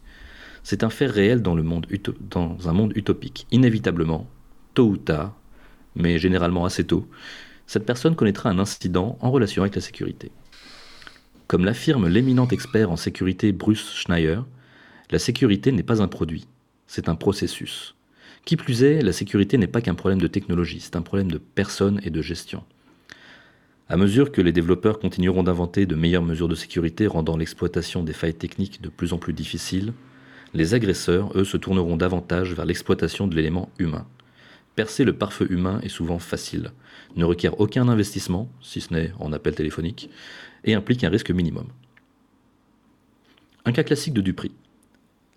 C'est 0.62 0.84
un 0.84 0.92
fait 0.92 1.08
réel 1.08 1.42
dans, 1.42 1.56
dans 1.56 2.70
un 2.70 2.74
monde 2.74 2.94
utopique. 2.96 3.48
Inévitablement, 3.52 4.28
tôt 4.76 4.90
ou 4.90 4.98
tard, 4.98 5.36
mais 5.96 6.20
généralement 6.20 6.66
assez 6.66 6.84
tôt, 6.84 7.08
cette 7.68 7.86
personne 7.86 8.16
connaîtra 8.16 8.50
un 8.50 8.60
incident 8.60 9.18
en 9.22 9.32
relation 9.32 9.64
avec 9.64 9.76
la 9.76 9.82
sécurité. 9.82 10.32
Comme 11.48 11.66
l'affirme 11.66 12.08
l'éminent 12.08 12.48
expert 12.48 12.92
en 12.92 12.96
sécurité 12.96 13.52
Bruce 13.52 13.94
Schneier, 13.94 14.40
la 15.12 15.20
sécurité 15.20 15.72
n'est 15.72 15.84
pas 15.84 16.02
un 16.02 16.08
produit, 16.08 16.48
c'est 16.88 17.10
un 17.10 17.16
processus. 17.16 17.96
Qui 18.46 18.58
plus 18.58 18.84
est, 18.84 19.02
la 19.02 19.14
sécurité 19.14 19.58
n'est 19.58 19.68
pas 19.68 19.82
qu'un 19.82 19.96
problème 19.96 20.22
de 20.22 20.28
technologie, 20.28 20.80
c'est 20.80 20.96
un 20.96 21.02
problème 21.02 21.32
de 21.32 21.38
personnes 21.40 22.00
et 22.04 22.10
de 22.10 22.22
gestion. 22.22 22.64
À 23.88 23.98
mesure 23.98 24.32
que 24.32 24.42
les 24.42 24.52
développeurs 24.52 24.98
continueront 24.98 25.44
d'inventer 25.44 25.86
de 25.86 25.96
meilleures 25.96 26.24
mesures 26.24 26.48
de 26.48 26.56
sécurité 26.56 27.06
rendant 27.06 27.38
l'exploitation 27.38 28.04
des 28.04 28.14
failles 28.14 28.34
techniques 28.34 28.82
de 28.82 28.90
plus 28.90 29.14
en 29.14 29.20
plus 29.20 29.34
difficiles, 29.34 29.94
les 30.56 30.74
agresseurs, 30.74 31.32
eux, 31.36 31.44
se 31.44 31.58
tourneront 31.58 31.98
davantage 31.98 32.54
vers 32.54 32.66
l'exploitation 32.66 33.28
de 33.28 33.36
l'élément 33.36 33.70
humain. 33.78 34.08
Percer 34.76 35.06
le 35.06 35.14
pare-feu 35.14 35.48
humain 35.50 35.80
est 35.84 35.90
souvent 35.90 36.20
facile, 36.20 36.72
ne 37.16 37.24
requiert 37.24 37.60
aucun 37.62 37.88
investissement, 37.88 38.50
si 38.62 38.82
ce 38.82 38.94
n'est 38.94 39.14
en 39.20 39.32
appel 39.32 39.56
téléphonique, 39.56 40.10
et 40.66 40.74
implique 40.74 41.04
un 41.04 41.10
risque 41.10 41.32
minimum. 41.32 41.68
Un 43.64 43.72
cas 43.72 43.84
classique 43.84 44.14
de 44.14 44.22
Dupri. 44.22 44.52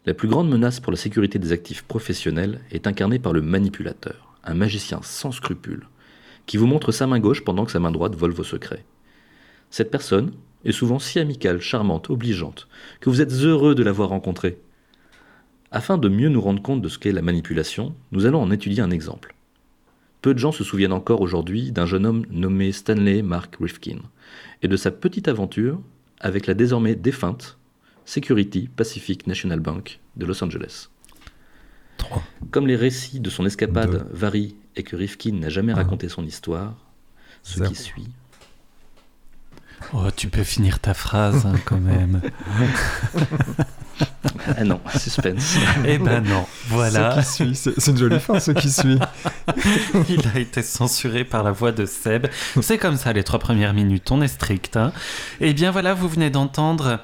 La 0.07 0.15
plus 0.15 0.29
grande 0.29 0.49
menace 0.49 0.81
pour 0.81 0.91
la 0.91 0.99
sécurité 0.99 1.39
des 1.39 1.53
actifs 1.53 1.83
professionnels 1.83 2.61
est 2.73 2.87
incarnée 2.87 3.19
par 3.19 3.33
le 3.33 3.43
manipulateur, 3.43 4.35
un 4.43 4.55
magicien 4.55 5.01
sans 5.03 5.31
scrupules, 5.31 5.87
qui 6.47 6.57
vous 6.57 6.67
montre 6.67 6.91
sa 6.91 7.07
main 7.07 7.21
gauche 7.21 7.45
pendant 7.45 7.65
que 7.65 7.73
sa 7.73 7.81
main 7.81 7.93
droite 7.93 8.17
vole 8.17 8.33
vos 8.33 8.45
secrets. 8.45 8.85
Cette 9.71 9.91
personne 9.91 10.33
est 10.65 10.73
souvent 10.73 10.99
si 10.99 11.21
amicale, 11.21 11.61
charmante, 11.61 12.11
obligeante, 12.11 12.67
que 13.01 13.11
vous 13.11 13.21
êtes 13.21 13.33
heureux 13.33 13.75
de 13.75 13.83
l'avoir 13.85 14.09
rencontrée. 14.09 14.59
Afin 15.71 15.99
de 15.99 16.09
mieux 16.09 16.31
nous 16.31 16.41
rendre 16.41 16.63
compte 16.63 16.81
de 16.81 16.89
ce 16.89 16.99
qu'est 16.99 17.13
la 17.13 17.21
manipulation, 17.21 17.95
nous 18.11 18.25
allons 18.25 18.41
en 18.41 18.51
étudier 18.51 18.81
un 18.83 18.91
exemple. 18.91 19.35
Peu 20.23 20.33
de 20.33 20.39
gens 20.39 20.51
se 20.51 20.65
souviennent 20.65 20.93
encore 20.93 21.21
aujourd'hui 21.21 21.73
d'un 21.73 21.85
jeune 21.85 22.07
homme 22.07 22.25
nommé 22.31 22.73
Stanley 22.73 23.23
Mark 23.23 23.57
Rifkin 23.61 23.99
et 24.63 24.69
de 24.69 24.77
sa 24.77 24.91
petite 24.91 25.29
aventure 25.29 25.81
avec 26.21 26.47
la 26.47 26.55
désormais 26.55 26.95
défunte 26.95 27.59
Security 28.07 28.69
Pacific 28.75 29.27
National 29.27 29.61
Bank 29.61 30.01
de 30.17 30.25
Los 30.25 30.43
Angeles. 30.43 30.89
Comme 32.51 32.67
les 32.67 32.77
récits 32.77 33.21
de 33.21 33.29
son 33.29 33.45
escapade 33.45 34.07
varient 34.11 34.57
et 34.75 34.83
que 34.83 34.97
Rifkin 34.97 35.33
n'a 35.33 35.51
jamais 35.51 35.75
raconté 35.75 36.09
son 36.09 36.25
histoire, 36.25 36.75
ce 37.43 37.63
qui 37.63 37.75
suit 37.75 38.09
Oh, 39.95 40.11
tu 40.15 40.29
peux 40.29 40.45
finir 40.45 40.81
ta 40.81 40.93
phrase 40.95 41.47
hein, 41.47 41.55
quand 41.65 41.79
même. 41.81 42.21
Ah 44.57 44.65
non, 44.65 44.81
suspense. 44.99 45.57
eh 45.87 45.99
ben 45.99 46.23
non, 46.23 46.47
voilà. 46.69 47.23
Ce 47.23 47.29
qui 47.29 47.35
suit, 47.35 47.55
c'est 47.57 47.81
c'est 47.81 47.91
une 47.93 47.97
jolie 47.97 48.21
fin, 48.21 48.39
ce 48.41 48.51
qui 48.53 48.71
suit. 48.71 48.99
Il 50.09 50.23
a 50.35 50.39
été 50.39 50.63
censuré 50.63 51.25
par 51.25 51.43
la 51.43 51.51
voix 51.53 51.73
de 51.73 51.85
Seb. 51.87 52.27
C'est 52.61 52.79
comme 52.79 52.97
ça 52.97 53.13
les 53.13 53.25
trois 53.25 53.39
premières 53.39 53.75
minutes, 53.75 54.11
on 54.11 54.21
est 54.23 54.29
strict. 54.29 54.77
hein. 54.77 54.93
Eh 55.41 55.53
bien 55.55 55.71
voilà, 55.71 55.95
vous 55.95 56.09
venez 56.09 56.31
d'entendre 56.31 57.01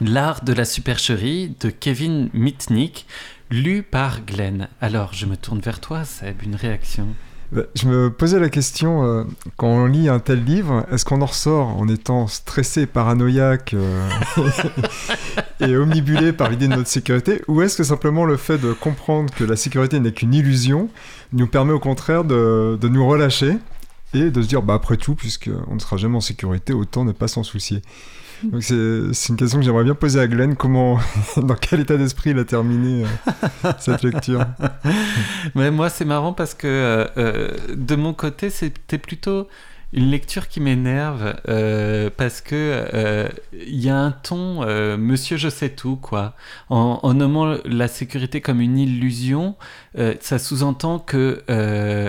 L'art 0.00 0.44
de 0.44 0.52
la 0.52 0.64
supercherie 0.64 1.56
de 1.60 1.70
Kevin 1.70 2.30
Mitnick, 2.32 3.06
lu 3.50 3.82
par 3.82 4.20
Glenn. 4.24 4.68
Alors 4.80 5.12
je 5.12 5.26
me 5.26 5.36
tourne 5.36 5.60
vers 5.60 5.80
toi, 5.80 6.04
Seb, 6.04 6.42
une 6.42 6.54
réaction. 6.54 7.08
Bah, 7.50 7.62
Je 7.74 7.88
me 7.88 8.10
posais 8.10 8.38
la 8.38 8.50
question, 8.50 9.04
euh, 9.04 9.24
quand 9.56 9.68
on 9.68 9.86
lit 9.86 10.08
un 10.08 10.18
tel 10.18 10.44
livre, 10.44 10.86
est-ce 10.92 11.04
qu'on 11.04 11.22
en 11.22 11.26
ressort 11.26 11.68
en 11.78 11.88
étant 11.88 12.26
stressé, 12.26 12.86
paranoïaque 12.86 13.74
euh, 13.74 14.08
et 15.60 15.76
omnibulé 15.76 16.32
par 16.32 16.50
l'idée 16.50 16.68
de 16.68 16.74
notre 16.74 16.90
sécurité 16.90 17.42
Ou 17.48 17.62
est-ce 17.62 17.78
que 17.78 17.84
simplement 17.84 18.26
le 18.26 18.36
fait 18.36 18.58
de 18.58 18.72
comprendre 18.74 19.32
que 19.34 19.44
la 19.44 19.56
sécurité 19.56 19.98
n'est 19.98 20.12
qu'une 20.12 20.34
illusion 20.34 20.90
nous 21.32 21.46
permet 21.46 21.72
au 21.72 21.80
contraire 21.80 22.24
de, 22.24 22.78
de 22.78 22.88
nous 22.88 23.06
relâcher 23.06 23.56
et 24.12 24.30
de 24.30 24.42
se 24.42 24.48
dire, 24.48 24.62
bah, 24.62 24.74
après 24.74 24.98
tout, 24.98 25.14
puisqu'on 25.14 25.74
ne 25.74 25.80
sera 25.80 25.96
jamais 25.96 26.16
en 26.16 26.22
sécurité, 26.22 26.74
autant 26.74 27.04
ne 27.04 27.12
pas 27.12 27.28
s'en 27.28 27.42
soucier? 27.42 27.82
donc 28.42 28.62
c'est 28.62 29.12
c'est 29.12 29.28
une 29.30 29.36
question 29.36 29.58
que 29.58 29.64
j'aimerais 29.64 29.84
bien 29.84 29.94
poser 29.94 30.20
à 30.20 30.26
Glenn. 30.26 30.56
Comment, 30.56 30.98
dans 31.36 31.54
quel 31.54 31.80
état 31.80 31.96
d'esprit 31.96 32.30
il 32.30 32.38
a 32.38 32.44
terminé 32.44 33.04
euh, 33.04 33.72
cette 33.78 34.02
lecture 34.02 34.46
Mais 35.54 35.70
moi, 35.70 35.90
c'est 35.90 36.04
marrant 36.04 36.32
parce 36.32 36.54
que 36.54 36.66
euh, 36.66 37.06
euh, 37.16 37.50
de 37.74 37.94
mon 37.96 38.14
côté, 38.14 38.50
c'était 38.50 38.98
plutôt 38.98 39.48
une 39.92 40.10
lecture 40.10 40.48
qui 40.48 40.60
m'énerve 40.60 41.34
euh, 41.48 42.10
parce 42.14 42.40
que 42.40 42.54
euh, 42.94 43.28
il 43.52 43.82
y 43.82 43.88
a 43.88 43.96
un 43.96 44.10
ton 44.10 44.62
euh, 44.62 44.96
Monsieur 44.98 45.36
je 45.36 45.48
sais 45.48 45.70
tout 45.70 45.96
quoi. 45.96 46.34
En, 46.68 47.00
en 47.02 47.14
nommant 47.14 47.56
la 47.64 47.88
sécurité 47.88 48.40
comme 48.40 48.60
une 48.60 48.78
illusion, 48.78 49.56
ça 50.20 50.38
sous-entend 50.38 50.98
que 50.98 51.42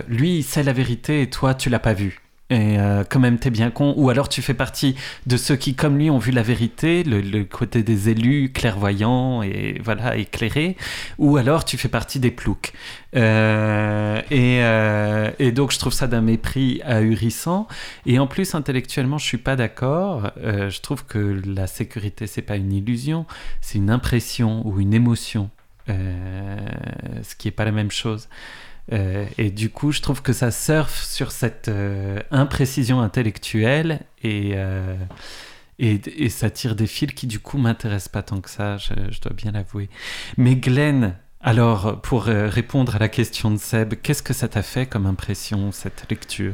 lui 0.08 0.38
il 0.38 0.44
sait 0.44 0.64
la 0.64 0.74
vérité 0.74 1.22
et 1.22 1.30
toi 1.30 1.54
tu 1.54 1.70
l'as 1.70 1.80
pas 1.80 1.94
vu. 1.94 2.20
Et 2.52 2.80
euh, 2.80 3.04
quand 3.08 3.20
même, 3.20 3.38
t'es 3.38 3.52
bien 3.52 3.70
con. 3.70 3.94
Ou 3.96 4.10
alors 4.10 4.28
tu 4.28 4.42
fais 4.42 4.56
partie 4.56 4.96
de 5.28 5.38
ceux 5.38 5.56
qui, 5.56 5.76
comme 5.76 5.98
lui, 5.98 6.10
ont 6.10 6.18
vu 6.18 6.32
la 6.32 6.42
vérité, 6.42 7.04
le, 7.04 7.22
le 7.22 7.44
côté 7.44 7.84
des 7.84 8.10
élus 8.10 8.52
clairvoyants 8.52 9.44
et 9.44 9.80
voilà 9.84 10.18
éclairés. 10.18 10.76
Ou 11.20 11.38
alors 11.38 11.64
tu 11.64 11.78
fais 11.78 11.90
partie 11.90 12.20
des 12.20 12.32
ploucs. 12.32 12.74
Euh, 13.16 14.20
et, 14.32 14.64
euh, 14.64 15.32
et 15.38 15.52
donc 15.52 15.72
je 15.72 15.80
trouve 15.80 15.94
ça 15.94 16.08
d'un 16.08 16.22
mépris 16.22 16.82
ahurissant. 16.84 17.68
Et 18.08 18.18
en 18.18 18.26
plus, 18.26 18.56
intellectuellement, 18.56 19.20
je 19.20 19.26
suis 19.26 19.38
pas 19.38 19.56
d'accord. 19.56 20.32
Euh, 20.44 20.72
je 20.72 20.82
trouve 20.82 21.06
que 21.06 21.42
la 21.46 21.68
sécurité, 21.68 22.26
c'est 22.26 22.42
pas 22.42 22.56
une 22.56 22.74
illusion, 22.74 23.28
c'est 23.62 23.78
une 23.78 23.92
impression 23.92 24.66
ou 24.68 24.80
une 24.80 24.94
émotion. 24.96 25.52
Euh, 25.90 26.58
ce 27.24 27.36
qui 27.36 27.48
est 27.48 27.52
pas 27.52 27.66
la 27.66 27.72
même 27.72 27.90
chose. 27.92 28.28
Euh, 28.92 29.26
et 29.38 29.52
du 29.52 29.70
coup, 29.70 29.92
je 29.92 30.02
trouve 30.02 30.22
que 30.22 30.34
ça 30.34 30.52
surfe 30.52 31.04
sur 31.04 31.32
cette 31.32 31.68
euh, 31.68 32.20
imprécision 32.32 33.02
intellectuelle 33.02 34.02
et, 34.24 34.54
euh, 34.56 34.96
et, 35.78 36.02
et 36.18 36.30
ça 36.30 36.50
tire 36.50 36.76
des 36.76 36.88
fils 36.88 37.14
qui, 37.14 37.28
du 37.28 37.40
coup, 37.40 37.58
m'intéressent 37.58 38.10
pas 38.10 38.24
tant 38.24 38.42
que 38.42 38.50
ça, 38.50 38.78
je, 38.78 38.94
je 39.12 39.22
dois 39.22 39.34
bien 39.34 39.52
l'avouer. 39.52 39.90
Mais 40.38 40.56
Glenn, 40.56 41.16
alors, 41.42 42.02
pour 42.02 42.24
répondre 42.26 42.96
à 42.96 43.00
la 43.00 43.08
question 43.08 43.52
de 43.52 43.58
Seb, 43.58 43.94
qu'est-ce 44.02 44.24
que 44.24 44.34
ça 44.34 44.48
t'a 44.48 44.62
fait 44.62 44.86
comme 44.86 45.06
impression, 45.06 45.72
cette 45.72 46.06
lecture? 46.10 46.54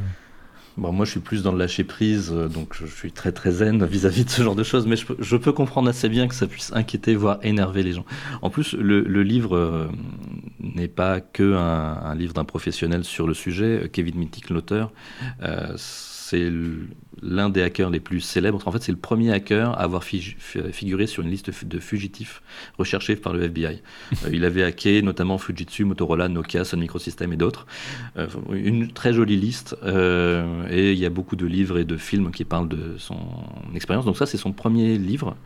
Bon, 0.76 0.92
moi, 0.92 1.06
je 1.06 1.12
suis 1.12 1.20
plus 1.20 1.42
dans 1.42 1.52
le 1.52 1.58
lâcher 1.58 1.84
prise, 1.84 2.30
euh, 2.34 2.48
donc 2.48 2.74
je, 2.78 2.84
suis 2.84 3.10
très 3.10 3.32
très 3.32 3.50
zen 3.50 3.82
vis-à-vis 3.86 4.26
de 4.26 4.30
ce 4.30 4.42
genre 4.42 4.54
de 4.54 4.62
choses, 4.62 4.86
mais 4.86 4.96
je, 4.96 5.06
peux- 5.06 5.16
je 5.18 5.36
peux 5.36 5.52
comprendre 5.52 5.88
assez 5.88 6.08
bien 6.10 6.28
que 6.28 6.34
ça 6.34 6.46
puisse 6.46 6.70
inquiéter, 6.74 7.14
voire 7.14 7.38
énerver 7.42 7.82
les 7.82 7.92
gens. 7.92 8.04
En 8.42 8.50
plus, 8.50 8.74
le, 8.74 9.00
livre 9.22 9.56
euh, 9.56 9.86
n'est 10.60 10.88
pas 10.88 11.20
que 11.22 11.54
un, 11.54 12.14
livre 12.14 12.34
d'un 12.34 12.44
professionnel 12.44 13.04
sur 13.04 13.26
le 13.26 13.32
sujet. 13.32 13.88
Kevin 13.90 14.16
Mitnick, 14.18 14.50
l'auteur, 14.50 14.92
euh, 15.42 15.72
c'est 15.76 16.50
l'un 17.22 17.48
des 17.48 17.62
hackers 17.62 17.88
les 17.88 18.00
plus 18.00 18.20
célèbres. 18.20 18.60
En 18.66 18.72
fait, 18.72 18.82
c'est 18.82 18.92
le 18.92 18.98
premier 18.98 19.32
hacker 19.32 19.70
à 19.70 19.82
avoir 19.82 20.04
fi- 20.04 20.20
fi- 20.38 20.60
figuré 20.72 21.06
sur 21.06 21.22
une 21.22 21.30
liste 21.30 21.64
de 21.64 21.78
fugitifs 21.78 22.42
recherchés 22.78 23.16
par 23.16 23.32
le 23.32 23.44
FBI. 23.44 23.80
Il 24.32 24.44
avait 24.44 24.64
hacké 24.64 25.00
notamment 25.02 25.38
Fujitsu, 25.38 25.84
Motorola, 25.84 26.28
Nokia, 26.28 26.64
Sun 26.64 26.80
Microsystems 26.80 27.32
et 27.32 27.36
d'autres. 27.36 27.66
Une 28.52 28.90
très 28.92 29.12
jolie 29.12 29.36
liste 29.36 29.76
et 30.70 30.92
il 30.92 30.98
y 30.98 31.06
a 31.06 31.10
beaucoup 31.10 31.36
de 31.36 31.46
livres 31.46 31.78
et 31.78 31.84
de 31.84 31.96
films 31.96 32.30
qui 32.30 32.44
parlent 32.44 32.68
de 32.68 32.96
son 32.98 33.18
expérience. 33.74 34.04
Donc 34.04 34.16
ça, 34.16 34.26
c'est 34.26 34.36
son 34.36 34.52
premier 34.52 34.98
livre 34.98 35.36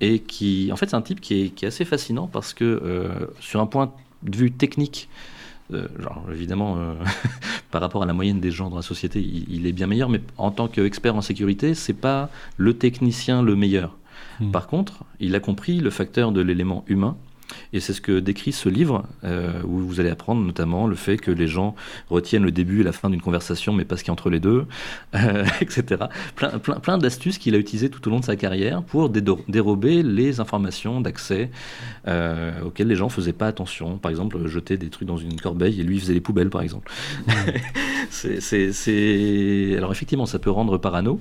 et 0.00 0.20
qui, 0.20 0.70
en 0.72 0.76
fait, 0.76 0.90
c'est 0.90 0.96
un 0.96 1.02
type 1.02 1.20
qui 1.20 1.42
est, 1.42 1.48
qui 1.50 1.64
est 1.64 1.68
assez 1.68 1.84
fascinant 1.84 2.26
parce 2.26 2.54
que 2.54 2.64
euh, 2.64 3.26
sur 3.40 3.60
un 3.60 3.66
point 3.66 3.92
de 4.22 4.36
vue 4.36 4.52
technique, 4.52 5.08
euh, 5.72 5.88
genre 5.98 6.24
évidemment 6.30 6.76
euh, 6.78 6.94
par 7.70 7.80
rapport 7.80 8.02
à 8.02 8.06
la 8.06 8.12
moyenne 8.12 8.40
des 8.40 8.50
gens 8.50 8.70
dans 8.70 8.76
la 8.76 8.82
société, 8.82 9.20
il, 9.20 9.46
il 9.48 9.66
est 9.66 9.72
bien 9.72 9.86
meilleur, 9.86 10.08
mais 10.08 10.20
en 10.38 10.50
tant 10.50 10.68
qu'expert 10.68 11.14
en 11.16 11.22
sécurité, 11.22 11.74
c'est 11.74 11.92
pas 11.92 12.30
le 12.56 12.74
technicien 12.74 13.42
le 13.42 13.56
meilleur. 13.56 13.96
Hmm. 14.40 14.50
Par 14.50 14.66
contre, 14.66 15.04
il 15.20 15.34
a 15.34 15.40
compris 15.40 15.78
le 15.78 15.90
facteur 15.90 16.32
de 16.32 16.40
l'élément 16.40 16.84
humain. 16.86 17.16
Et 17.72 17.80
c'est 17.80 17.92
ce 17.92 18.00
que 18.00 18.20
décrit 18.20 18.52
ce 18.52 18.68
livre, 18.68 19.04
euh, 19.24 19.62
où 19.64 19.78
vous 19.78 20.00
allez 20.00 20.10
apprendre 20.10 20.42
notamment 20.42 20.86
le 20.86 20.94
fait 20.94 21.16
que 21.16 21.30
les 21.30 21.46
gens 21.46 21.74
retiennent 22.10 22.42
le 22.42 22.50
début 22.50 22.80
et 22.80 22.84
la 22.84 22.92
fin 22.92 23.10
d'une 23.10 23.20
conversation, 23.20 23.72
mais 23.72 23.84
pas 23.84 23.96
ce 23.96 24.02
qu'il 24.02 24.08
y 24.08 24.10
a 24.10 24.14
entre 24.14 24.30
les 24.30 24.40
deux, 24.40 24.66
euh, 25.14 25.44
etc. 25.60 26.04
Plein, 26.36 26.58
plein, 26.58 26.80
plein 26.80 26.98
d'astuces 26.98 27.38
qu'il 27.38 27.54
a 27.54 27.58
utilisées 27.58 27.90
tout 27.90 28.06
au 28.06 28.10
long 28.10 28.20
de 28.20 28.24
sa 28.24 28.36
carrière 28.36 28.82
pour 28.82 29.08
dérober 29.08 30.02
les 30.02 30.40
informations 30.40 31.00
d'accès 31.00 31.50
euh, 32.08 32.62
auxquelles 32.62 32.88
les 32.88 32.96
gens 32.96 33.08
faisaient 33.08 33.32
pas 33.32 33.46
attention. 33.46 33.98
Par 33.98 34.10
exemple, 34.10 34.46
jeter 34.46 34.76
des 34.76 34.90
trucs 34.90 35.08
dans 35.08 35.16
une 35.16 35.40
corbeille 35.40 35.80
et 35.80 35.84
lui 35.84 35.98
faisait 35.98 36.14
les 36.14 36.20
poubelles, 36.20 36.50
par 36.50 36.62
exemple. 36.62 36.90
Alors 39.76 39.92
effectivement, 39.92 40.26
ça 40.26 40.38
peut 40.38 40.50
rendre 40.50 40.78
parano. 40.78 41.20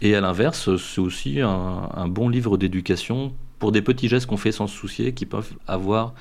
Et 0.00 0.16
à 0.16 0.20
l'inverse, 0.20 0.76
c'est 0.76 1.00
aussi 1.00 1.40
un 1.40 2.08
bon 2.08 2.28
livre 2.28 2.56
d'éducation 2.56 3.32
pour 3.62 3.70
des 3.70 3.80
petits 3.80 4.08
gestes 4.08 4.26
qu'on 4.26 4.36
fait 4.36 4.50
sans 4.50 4.66
se 4.66 4.76
soucier, 4.76 5.14
qui 5.14 5.24
peuvent 5.24 5.54
avoir 5.68 6.14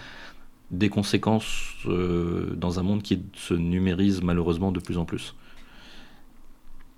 des 0.69 0.89
conséquences 0.89 1.73
euh, 1.87 2.53
dans 2.55 2.77
un 2.77 2.83
monde 2.83 3.01
qui 3.01 3.23
se 3.33 3.55
numérise 3.55 4.21
malheureusement 4.21 4.71
de 4.71 4.79
plus 4.79 4.99
en 4.99 5.05
plus. 5.05 5.33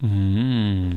Mmh. 0.02 0.90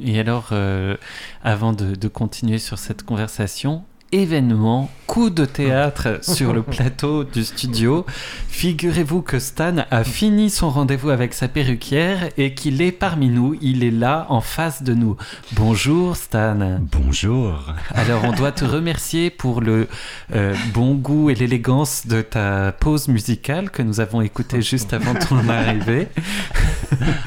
Et 0.00 0.18
alors, 0.18 0.48
euh, 0.52 0.96
avant 1.42 1.74
de, 1.74 1.94
de 1.94 2.08
continuer 2.08 2.56
sur 2.56 2.78
cette 2.78 3.02
conversation, 3.02 3.84
événement, 4.14 4.90
coup 5.06 5.28
de 5.28 5.44
théâtre 5.44 6.18
sur 6.22 6.52
le 6.52 6.62
plateau 6.62 7.24
du 7.24 7.44
studio. 7.44 8.06
Figurez-vous 8.48 9.22
que 9.22 9.38
Stan 9.38 9.76
a 9.90 10.04
fini 10.04 10.50
son 10.50 10.70
rendez-vous 10.70 11.10
avec 11.10 11.34
sa 11.34 11.48
perruquière 11.48 12.28
et 12.38 12.54
qu'il 12.54 12.80
est 12.80 12.92
parmi 12.92 13.28
nous. 13.28 13.56
Il 13.60 13.82
est 13.82 13.90
là, 13.90 14.26
en 14.28 14.40
face 14.40 14.82
de 14.82 14.94
nous. 14.94 15.16
Bonjour 15.52 16.16
Stan. 16.16 16.78
Bonjour. 16.80 17.74
Alors, 17.90 18.24
on 18.24 18.32
doit 18.32 18.52
te 18.52 18.64
remercier 18.64 19.30
pour 19.30 19.60
le 19.60 19.88
euh, 20.34 20.54
bon 20.72 20.94
goût 20.94 21.30
et 21.30 21.34
l'élégance 21.34 22.06
de 22.06 22.22
ta 22.22 22.72
pause 22.72 23.08
musicale 23.08 23.70
que 23.70 23.82
nous 23.82 24.00
avons 24.00 24.20
écoutée 24.20 24.62
juste 24.62 24.92
avant 24.92 25.14
ton 25.14 25.48
arrivée. 25.48 26.08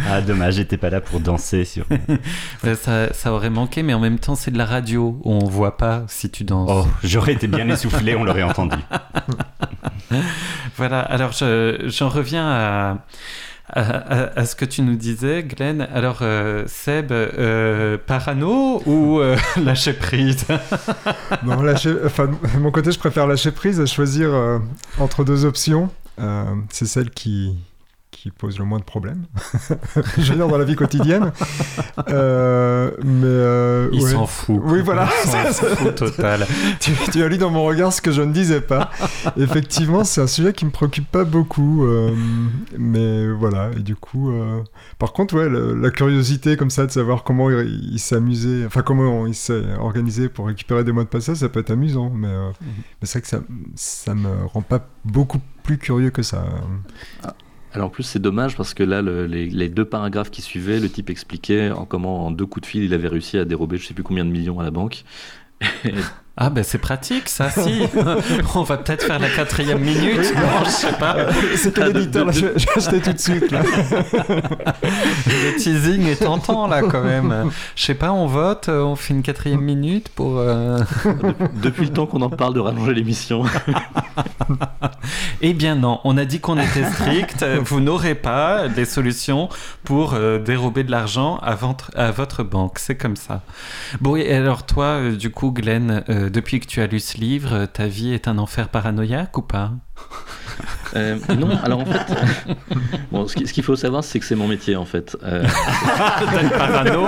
Ah, 0.09 0.21
dommage, 0.21 0.55
j'étais 0.55 0.77
pas 0.77 0.89
là 0.89 1.01
pour 1.01 1.19
danser 1.19 1.65
sur. 1.65 1.85
Ouais, 2.63 2.75
ça, 2.81 3.13
ça 3.13 3.33
aurait 3.33 3.49
manqué, 3.49 3.83
mais 3.83 3.93
en 3.93 3.99
même 3.99 4.19
temps, 4.19 4.35
c'est 4.35 4.51
de 4.51 4.57
la 4.57 4.65
radio. 4.65 5.19
où 5.23 5.33
On 5.33 5.45
voit 5.45 5.77
pas 5.77 6.05
si 6.07 6.29
tu 6.29 6.43
danses. 6.43 6.69
Oh, 6.71 6.76
j'aurais 7.03 7.34
été 7.34 7.47
bien 7.47 7.67
essoufflé, 7.69 8.15
on 8.15 8.23
l'aurait 8.23 8.43
entendu. 8.43 8.78
Voilà, 10.78 10.99
alors 11.01 11.32
je- 11.32 11.86
j'en 11.88 12.07
reviens 12.09 12.47
à, 12.47 12.97
à, 13.69 13.82
à- 13.82 14.39
à 14.39 14.45
ce 14.45 14.55
que 14.55 14.63
tu 14.65 14.82
nous 14.82 14.95
disais, 14.95 15.43
Glenn. 15.43 15.88
Alors, 15.93 16.19
euh, 16.21 16.63
Seb, 16.67 17.11
euh, 17.11 17.97
parano 17.97 18.82
ou 18.86 19.19
euh, 19.19 19.36
lâcher 19.63 19.93
prise? 19.93 20.45
Non, 21.43 21.61
lâcher, 21.61 21.93
enfin, 22.05 22.28
de 22.28 22.59
mon 22.59 22.71
côté, 22.71 22.91
je 22.91 22.99
préfère 22.99 23.28
lâcher 23.28 23.51
prise 23.51 23.80
et 23.80 23.88
choisir 23.88 24.34
euh, 24.34 24.59
entre 24.99 25.23
deux 25.23 25.45
options. 25.45 25.89
Euh, 26.19 26.43
c'est 26.69 26.86
celle 26.88 27.09
qui, 27.11 27.55
qui 28.10 28.32
pose 28.32 28.58
le 28.58 28.66
moins 28.66 28.80
de 28.80 28.84
problèmes. 28.84 29.26
veux 30.18 30.36
dire, 30.36 30.47
dans 30.47 30.58
la 30.58 30.64
vie 30.64 30.76
quotidienne. 30.76 31.32
Euh, 32.10 32.91
mais. 33.03 33.26
euh, 33.26 33.89
Il 33.91 34.01
ouais. 34.01 34.12
s'en 34.12 34.26
fout. 34.26 34.60
Oui, 34.64 34.82
voilà. 34.82 35.08
Il 35.26 35.30
s'en 35.53 35.66
fout 35.76 35.95
total. 35.95 36.47
tu, 36.80 36.91
tu 37.12 37.22
as 37.22 37.28
lu 37.28 37.38
dans 37.38 37.51
mon 37.51 37.64
regard 37.66 37.93
ce 37.93 38.01
que 38.01 38.12
je 38.12 38.22
ne 38.22 38.32
disais 38.34 38.62
pas. 38.62 38.89
Effectivement, 39.38 40.03
c'est 40.03 40.22
un 40.22 40.28
sujet 40.28 40.53
qui 40.53 40.66
me 40.66 40.72
préoccupe 40.72 41.10
pas 41.12 41.26
beaucoup. 41.26 41.86
euh, 41.86 42.12
mais 42.78 43.30
voilà, 43.32 43.70
et 43.78 43.82
du 43.82 43.95
coup. 43.95 44.32
Par 44.99 45.14
contre, 45.14 45.36
ouais, 45.36 45.49
le- 45.49 45.76
la 45.76 45.91
curiosité 45.91 46.58
comme 46.58 46.70
ça 46.72 46.86
de 46.86 46.91
savoir 46.91 47.24
comment 47.24 47.49
il, 47.51 47.91
il 47.93 47.99
s'est 47.99 48.16
amusé, 48.16 48.66
enfin, 48.66 48.82
comment 48.82 49.28
il 49.28 49.36
s'est 49.36 49.64
organisé 49.80 50.28
pour 50.30 50.47
récupérer 50.47 50.84
des 50.84 50.91
mots 50.91 51.03
de 51.03 51.08
passage, 51.10 51.38
ça 51.38 51.49
peut 51.49 51.60
être 51.60 51.72
amusant. 51.72 52.10
Mais, 52.10 52.28
euh, 52.30 52.49
mais 53.01 53.08
c'est 53.08 53.20
vrai 53.20 53.22
que 53.22 53.28
ça, 53.28 53.39
ça 53.76 54.16
me 54.16 54.45
rend 54.45 54.62
pas 54.62 54.88
beaucoup 55.05 55.39
plus 55.64 55.78
curieux 55.78 56.10
que 56.10 56.24
ça. 56.24 56.45
Alors 57.72 57.88
en 57.88 57.89
plus 57.89 58.03
c'est 58.03 58.20
dommage 58.20 58.55
parce 58.55 58.74
que 58.74 58.84
là 58.84 59.01
le- 59.01 59.26
les, 59.28 59.49
les 59.49 59.70
deux 59.70 59.86
paragraphes 59.86 60.32
qui 60.32 60.41
suivaient, 60.41 60.80
le 60.80 60.89
type 60.89 61.09
expliquait 61.09 61.70
en 61.72 61.86
comment 61.86 62.26
en 62.26 62.32
deux 62.32 62.45
coups 62.45 62.61
de 62.63 62.65
fil 62.68 62.84
il 62.84 62.93
avait 62.93 63.07
réussi 63.09 63.38
à 63.38 63.45
dérober 63.45 63.78
je 63.78 63.86
sais 63.88 63.93
plus 63.93 64.03
combien 64.03 64.26
de 64.26 64.32
millions 64.32 64.59
à 64.59 64.63
la 64.63 64.72
banque. 64.72 65.03
Ah 66.39 66.51
ben 66.51 66.63
c'est 66.63 66.77
pratique 66.77 67.29
ça, 67.29 67.49
si. 67.49 67.81
On 68.55 68.61
va 68.61 68.77
peut-être 68.77 69.03
faire 69.03 69.17
la 69.17 69.29
quatrième 69.29 69.79
minute. 69.79 70.33
Non, 70.35 70.65
je 70.65 70.69
sais 70.69 70.93
pas. 70.93 71.15
C'est 71.55 71.73
quel 71.73 71.97
éditeur 71.97 72.25
là 72.25 72.31
Je 72.31 72.39
je 72.39 72.65
vais 72.65 72.71
acheter 72.77 72.99
tout 73.01 73.13
de 73.13 73.17
suite. 73.19 73.49
Là. 73.51 73.61
Le 74.83 75.57
teasing 75.57 76.05
est 76.07 76.23
tentant 76.23 76.67
là 76.67 76.81
quand 76.83 77.01
même. 77.03 77.49
Je 77.75 77.83
sais 77.83 77.95
pas, 77.95 78.11
on 78.11 78.27
vote, 78.27 78.69
euh, 78.69 78.83
on 78.83 78.95
fait 78.95 79.13
une 79.15 79.23
quatrième 79.23 79.61
minute 79.61 80.09
pour... 80.09 80.38
euh, 80.38 80.79
Depuis 81.61 81.85
le 81.85 81.93
temps 81.93 82.05
qu'on 82.05 82.21
en 82.21 82.29
parle 82.29 82.53
de 82.53 82.59
rallonger 82.59 82.93
l'émission. 82.93 83.43
Eh 85.41 85.53
bien 85.53 85.75
non, 85.75 85.99
on 86.03 86.17
a 86.17 86.25
dit 86.25 86.39
qu'on 86.39 86.57
était 86.57 86.83
strict. 86.91 87.45
Vous 87.63 87.79
n'aurez 87.79 88.15
pas 88.15 88.67
des 88.67 88.85
solutions 88.85 89.49
pour 89.83 90.13
euh, 90.15 90.39
dérober 90.39 90.83
de 90.83 90.89
l'argent 90.91 91.38
à 91.43 91.53
votre, 91.55 91.91
à 91.95 92.09
votre 92.11 92.43
banque. 92.43 92.79
C'est 92.79 92.95
comme 92.95 93.15
ça. 93.15 93.41
Bon, 94.01 94.15
et 94.15 94.33
alors 94.33 94.65
toi, 94.65 94.85
euh, 94.85 95.15
du 95.15 95.29
coup, 95.29 95.51
Glenn, 95.51 96.03
euh, 96.28 96.30
depuis 96.30 96.59
que 96.59 96.67
tu 96.67 96.82
as 96.82 96.88
lu 96.88 96.99
ce 96.99 97.17
livre, 97.17 97.65
ta 97.65 97.88
vie 97.88 98.13
est 98.13 98.28
un 98.28 98.38
enfer 98.38 98.69
paranoïaque 98.69 99.38
ou 99.38 99.41
pas? 99.41 99.71
Euh, 100.95 101.17
non, 101.38 101.49
alors 101.63 101.80
en 101.82 101.86
fait, 101.86 102.15
bon, 103.11 103.28
ce 103.28 103.36
qui- 103.36 103.45
ce 103.47 103.53
qu'il 103.53 103.63
faut 103.63 103.75
savoir, 103.75 104.03
c'est 104.03 104.19
que 104.19 104.25
c'est 104.25 104.36
mon 104.36 104.47
métier 104.47 104.75
en 104.75 104.86
fait. 104.86 105.17
Euh, 105.23 105.43
Parano 106.57 107.07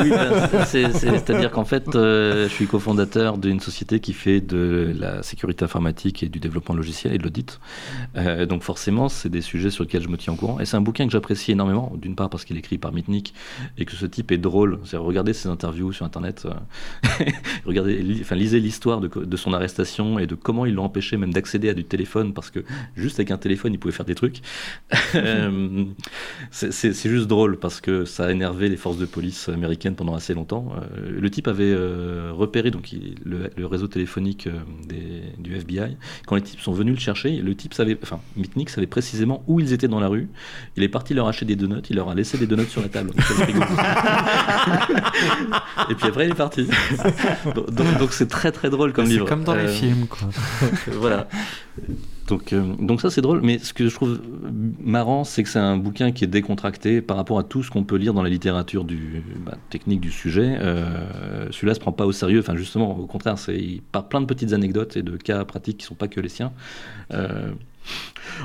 oui, 0.00 0.10
ben, 0.10 0.64
c'est- 0.64 0.92
c'est- 0.92 1.10
C'est-à-dire 1.10 1.50
qu'en 1.50 1.64
fait, 1.64 1.94
euh, 1.94 2.44
je 2.48 2.52
suis 2.52 2.66
cofondateur 2.66 3.36
d'une 3.38 3.60
société 3.60 4.00
qui 4.00 4.12
fait 4.12 4.40
de 4.40 4.92
la 4.98 5.22
sécurité 5.22 5.64
informatique 5.64 6.22
et 6.22 6.28
du 6.28 6.38
développement 6.40 6.74
logiciel 6.74 7.12
et 7.14 7.18
de 7.18 7.22
l'audit. 7.24 7.60
Euh, 8.16 8.46
donc 8.46 8.62
forcément, 8.62 9.08
c'est 9.08 9.28
des 9.28 9.42
sujets 9.42 9.70
sur 9.70 9.84
lesquels 9.84 10.02
je 10.02 10.08
me 10.08 10.16
tiens 10.16 10.32
au 10.32 10.36
courant. 10.36 10.58
Et 10.60 10.64
c'est 10.66 10.76
un 10.76 10.80
bouquin 10.80 11.04
que 11.06 11.12
j'apprécie 11.12 11.52
énormément, 11.52 11.92
d'une 11.96 12.14
part 12.16 12.30
parce 12.30 12.44
qu'il 12.44 12.56
est 12.56 12.60
écrit 12.60 12.78
par 12.78 12.92
Mitnick 12.92 13.34
et 13.76 13.84
que 13.84 13.92
ce 13.92 14.06
type 14.06 14.32
est 14.32 14.38
drôle. 14.38 14.78
C'est 14.84 14.96
regardez 14.96 15.32
ses 15.34 15.48
interviews 15.48 15.92
sur 15.92 16.06
Internet, 16.06 16.46
euh, 16.46 17.24
regardez, 17.86 18.02
li- 18.02 18.20
enfin 18.22 18.34
lisez 18.36 18.60
l'histoire 18.60 19.00
de, 19.00 19.36
son 19.36 19.52
arrestation 19.52 20.18
et 20.18 20.26
de 20.26 20.34
comment 20.34 20.66
ils 20.66 20.74
l'ont 20.74 20.84
empêché 20.84 21.16
même 21.16 21.32
d'accéder 21.32 21.68
à 21.68 21.74
du 21.74 21.84
téléphone 21.84 22.32
parce 22.32 22.50
que 22.50 22.60
juste 22.96 23.18
avec 23.18 23.30
un 23.30 23.36
téléphone, 23.38 23.72
il 23.72 23.78
pouvait 23.78 23.92
faire 23.94 24.06
des 24.06 24.14
trucs. 24.14 24.40
Euh, 25.14 25.84
c'est- 26.50 26.92
juste 27.08 27.26
drôle 27.26 27.58
parce 27.58 27.80
que 27.80 28.04
ça 28.04 28.26
a 28.26 28.30
énervé 28.32 28.68
les 28.68 28.76
forces 28.76 28.98
de 28.98 29.06
police 29.06 29.48
américaines 29.48 29.94
pendant 29.94 30.14
assez 30.14 30.34
longtemps. 30.34 30.72
Euh, 30.76 31.10
le 31.20 31.30
type 31.30 31.48
avait 31.48 31.64
euh, 31.64 32.32
repéré 32.32 32.70
donc 32.70 32.92
il- 32.92 33.14
le, 33.24 33.50
le 33.56 33.66
réseau 33.66 33.86
téléphonique 33.88 34.48
des- 34.86 35.22
du 35.38 35.54
FBI. 35.56 35.96
Quand 36.26 36.36
les 36.36 36.42
types 36.42 36.60
sont 36.60 36.72
venus 36.72 36.94
le 36.94 37.00
chercher, 37.00 37.36
le 37.36 37.54
type 37.54 37.72
savait, 37.74 37.96
enfin 38.02 38.20
Mitnick 38.36 38.68
savait 38.70 38.86
précisément 38.86 39.42
où 39.46 39.60
ils 39.60 39.72
étaient 39.72 39.88
dans 39.88 40.00
la 40.00 40.08
rue. 40.08 40.28
Il 40.76 40.82
est 40.82 40.88
parti 40.88 41.14
leur 41.14 41.28
acheter 41.28 41.46
des 41.46 41.56
donuts, 41.56 41.82
il 41.88 41.96
leur 41.96 42.08
a 42.10 42.14
laissé 42.14 42.36
des 42.38 42.46
donuts 42.46 42.66
sur 42.66 42.82
la 42.82 42.88
table. 42.88 43.10
Et 45.90 45.94
puis 45.94 46.06
après 46.08 46.26
il 46.26 46.32
est 46.32 46.34
parti. 46.34 46.66
Donc- 47.76 48.12
c'est 48.12 48.28
très 48.28 48.52
très 48.52 48.70
drôle 48.70 48.92
comme 48.92 49.06
C'est 49.06 49.12
livre. 49.12 49.26
comme 49.26 49.44
dans 49.44 49.54
les 49.54 49.62
Euh, 49.64 49.68
films, 49.68 50.06
quoi. 50.06 50.28
voilà. 50.92 51.28
Donc, 52.26 52.52
euh, 52.52 52.62
donc 52.80 53.00
ça 53.00 53.08
c'est 53.10 53.20
drôle, 53.20 53.40
mais 53.42 53.58
ce 53.60 53.72
que 53.72 53.88
je 53.88 53.94
trouve 53.94 54.20
marrant, 54.82 55.22
c'est 55.22 55.42
que 55.44 55.48
c'est 55.48 55.60
un 55.60 55.76
bouquin 55.76 56.10
qui 56.10 56.24
est 56.24 56.26
décontracté 56.28 57.00
par 57.00 57.16
rapport 57.16 57.38
à 57.38 57.44
tout 57.44 57.62
ce 57.62 57.70
qu'on 57.70 57.84
peut 57.84 57.96
lire 57.96 58.14
dans 58.14 58.22
la 58.22 58.28
littérature 58.30 58.82
du, 58.84 59.22
bah, 59.44 59.56
technique 59.70 60.00
du 60.00 60.10
sujet. 60.10 60.56
Euh, 60.60 61.46
Celui-là 61.52 61.74
se 61.74 61.80
prend 61.80 61.92
pas 61.92 62.04
au 62.06 62.12
sérieux, 62.12 62.40
enfin 62.40 62.56
justement, 62.56 62.98
au 62.98 63.06
contraire, 63.06 63.38
c'est 63.38 63.56
il 63.56 63.80
part 63.80 64.08
plein 64.08 64.20
de 64.20 64.26
petites 64.26 64.52
anecdotes 64.52 64.96
et 64.96 65.02
de 65.02 65.16
cas 65.16 65.44
pratiques 65.44 65.78
qui 65.78 65.86
sont 65.86 65.94
pas 65.94 66.08
que 66.08 66.20
les 66.20 66.28
siens. 66.28 66.52
Euh, 67.12 67.50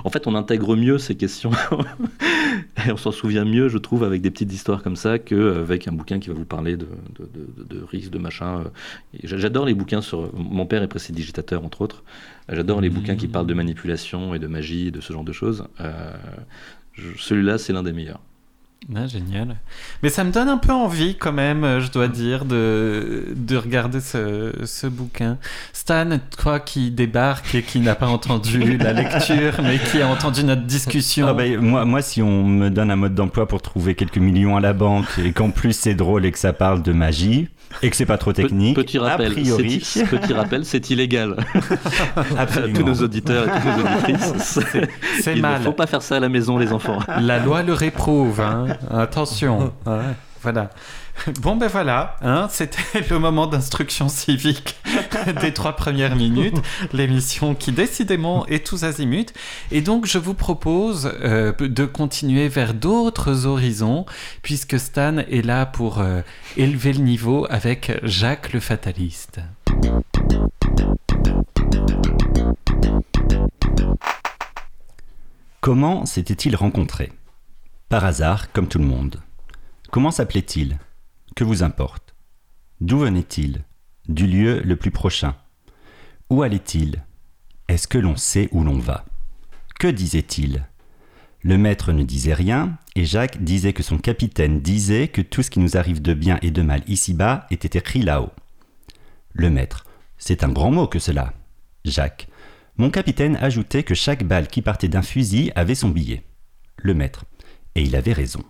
en 0.04 0.10
fait, 0.10 0.28
on 0.28 0.36
intègre 0.36 0.76
mieux 0.76 0.98
ces 0.98 1.16
questions 1.16 1.52
et 2.88 2.92
on 2.92 2.98
s'en 2.98 3.12
souvient 3.12 3.46
mieux, 3.46 3.68
je 3.70 3.78
trouve, 3.78 4.04
avec 4.04 4.22
des 4.22 4.32
petites 4.32 4.52
histoires 4.54 4.84
comme 4.84 4.96
ça 4.96 5.20
qu'avec 5.20 5.88
un 5.88 5.92
bouquin 5.92 6.20
qui 6.20 6.30
va 6.30 6.36
vous 6.36 6.46
parler 6.46 6.78
de, 6.78 6.88
de, 7.20 7.30
de, 7.66 7.76
de 7.78 7.84
risques, 7.84 8.12
de 8.12 8.20
machin. 8.20 8.64
J'a- 9.24 9.38
J'adore 9.38 9.66
les 9.66 9.74
bouquins 9.74 10.02
sur. 10.02 10.34
Mon 10.36 10.66
père 10.66 10.84
est 10.84 10.88
prestidigitateur, 10.88 11.64
entre 11.66 11.82
autres. 11.82 12.04
J'adore 12.50 12.82
les 12.82 12.90
bouquins 12.90 13.16
qui 13.16 13.28
parlent 13.28 13.48
de 13.48 13.54
manipulation 13.54 14.34
et 14.36 14.40
de 14.40 14.48
magie 14.48 14.88
et 14.88 14.92
de 14.92 15.02
ce 15.02 15.14
genre 15.14 15.24
de 15.24 15.34
choses. 15.34 15.66
Euh, 15.80 16.14
Celui-là, 17.18 17.58
c'est 17.58 17.74
l'un 17.74 17.84
des 17.84 17.94
meilleurs. 17.94 18.20
Ah, 18.96 19.06
génial. 19.06 19.56
Mais 20.02 20.10
ça 20.10 20.24
me 20.24 20.32
donne 20.32 20.50
un 20.50 20.58
peu 20.58 20.74
envie 20.74 21.16
quand 21.16 21.32
même, 21.32 21.64
euh, 21.64 21.80
je 21.82 21.92
dois 21.92 22.08
dire, 22.08 22.46
de, 22.46 23.26
de 23.36 23.56
regarder 23.56 24.02
ce, 24.02 24.52
ce 24.66 24.88
bouquin. 24.88 25.38
Stan, 25.72 26.10
toi 26.38 26.60
qui 26.60 26.90
débarque 26.90 27.54
et 27.54 27.62
qui 27.62 27.80
n'a 27.80 27.94
pas 27.96 28.08
entendu 28.08 28.78
la 28.80 28.92
lecture, 28.92 29.54
mais 29.64 29.78
qui 29.78 30.02
a 30.02 30.08
entendu 30.08 30.44
notre 30.44 30.64
discussion. 30.64 31.28
Ah 31.30 31.34
bah, 31.34 31.44
moi, 31.60 31.86
moi, 31.86 32.02
si 32.02 32.22
on 32.24 32.44
me 32.44 32.70
donne 32.70 32.90
un 32.90 32.96
mode 32.96 33.14
d'emploi 33.14 33.48
pour 33.48 33.62
trouver 33.62 33.94
quelques 33.94 34.18
millions 34.18 34.58
à 34.58 34.62
la 34.62 34.74
banque 34.74 35.06
et 35.24 35.32
qu'en 35.32 35.52
plus 35.52 35.74
c'est 35.74 35.94
drôle 35.96 36.26
et 36.26 36.32
que 36.32 36.40
ça 36.40 36.52
parle 36.52 36.82
de 36.82 36.92
magie 36.92 37.50
et 37.84 37.90
que 37.90 37.96
c'est 37.96 38.06
pas 38.06 38.18
trop 38.18 38.34
technique, 38.34 38.76
Petit 38.76 38.98
rappel, 38.98 39.28
a 39.28 39.32
priori, 39.32 39.80
c'est- 39.82 40.04
petit 40.06 40.34
rappel, 40.34 40.66
c'est 40.66 40.90
illégal. 40.90 41.38
à 42.36 42.42
Absolument. 42.42 42.80
tous 42.80 42.86
nos 42.86 42.96
auditeurs 42.96 43.46
et 43.48 43.52
toutes 43.52 43.66
nos 43.78 43.86
auditrices. 44.18 44.34
c'est- 44.44 44.90
C'est 45.22 45.36
Il 45.36 45.42
mal. 45.42 45.60
ne 45.60 45.64
faut 45.66 45.72
pas 45.72 45.88
faire 45.88 46.02
ça 46.02 46.18
à 46.18 46.20
la 46.20 46.28
maison, 46.28 46.58
les 46.58 46.74
enfants. 46.74 47.00
La 47.22 47.40
loi 47.40 47.64
le 47.64 47.72
réprouve, 47.74 48.42
hein. 48.42 48.66
attention. 48.92 49.74
Ouais, 49.86 50.16
voilà. 50.42 50.70
Bon 51.42 51.56
ben 51.56 51.68
voilà, 51.68 52.16
hein, 52.22 52.48
c'était 52.50 53.02
le 53.10 53.20
moment 53.20 53.48
d'instruction 53.48 54.10
civique 54.10 54.80
des 55.42 55.54
trois 55.54 55.76
premières 55.76 56.16
minutes, 56.16 56.58
l'émission 56.94 57.56
qui 57.56 57.72
décidément 57.72 58.46
est 58.48 58.66
tous 58.66 58.84
azimuts. 58.84 59.34
Et 59.72 59.82
donc 59.82 60.06
je 60.06 60.18
vous 60.18 60.34
propose 60.34 61.12
euh, 61.22 61.54
de 61.60 61.86
continuer 61.86 62.48
vers 62.48 62.74
d'autres 62.74 63.46
horizons, 63.46 64.06
puisque 64.42 64.80
Stan 64.80 65.18
est 65.18 65.46
là 65.46 65.66
pour 65.66 66.00
euh, 66.00 66.22
élever 66.58 66.94
le 66.94 67.04
niveau 67.04 67.46
avec 67.50 68.00
Jacques 68.04 68.54
le 68.54 68.60
Fataliste. 68.60 69.40
Comment 75.60 76.06
s'était-il 76.06 76.56
rencontré? 76.56 77.12
Par 77.92 78.06
hasard, 78.06 78.54
comme 78.54 78.70
tout 78.70 78.80
le 78.80 78.86
monde. 78.86 79.20
Comment 79.92 80.12
s'appelait-il? 80.12 80.80
Que 81.36 81.44
vous 81.44 81.62
importe? 81.62 82.16
D'où 82.80 83.00
venait-il? 83.00 83.66
Du 84.08 84.28
lieu 84.28 84.62
le 84.62 84.78
plus 84.78 84.92
prochain? 84.92 85.36
Où 86.30 86.42
allait-il? 86.42 87.04
Est-ce 87.68 87.90
que 87.90 87.98
l'on 87.98 88.16
sait 88.16 88.48
où 88.54 88.64
l'on 88.64 88.80
va? 88.80 89.04
Que 89.78 89.90
disait-il? 89.90 90.66
Le 91.42 91.58
maître 91.58 91.92
ne 91.92 92.04
disait 92.04 92.34
rien, 92.34 92.78
et 92.96 93.04
Jacques 93.04 93.44
disait 93.44 93.74
que 93.74 93.84
son 93.84 93.98
capitaine 93.98 94.62
disait 94.62 95.10
que 95.10 95.22
tout 95.22 95.44
ce 95.44 95.50
qui 95.50 95.60
nous 95.60 95.76
arrive 95.76 96.02
de 96.02 96.14
bien 96.14 96.40
et 96.42 96.52
de 96.52 96.62
mal 96.62 96.84
ici-bas 96.88 97.46
était 97.52 97.78
écrit 97.78 98.04
là-haut. 98.04 98.32
Le 99.34 99.50
maître. 99.50 99.86
C'est 100.18 100.46
un 100.46 100.50
grand 100.50 100.72
mot 100.72 100.88
que 100.88 101.00
cela. 101.00 101.34
Jacques. 101.84 102.30
Mon 102.78 102.90
capitaine 102.90 103.36
ajoutait 103.36 103.84
que 103.84 103.96
chaque 103.96 104.24
balle 104.24 104.48
qui 104.48 104.62
partait 104.62 104.88
d'un 104.88 105.02
fusil 105.02 105.52
avait 105.56 105.76
son 105.76 105.90
billet. 105.90 106.24
Le 106.78 106.94
maître. 106.94 107.26
Et 107.76 107.84
il 107.84 107.96
avait 107.96 108.14
raison. 108.14 108.44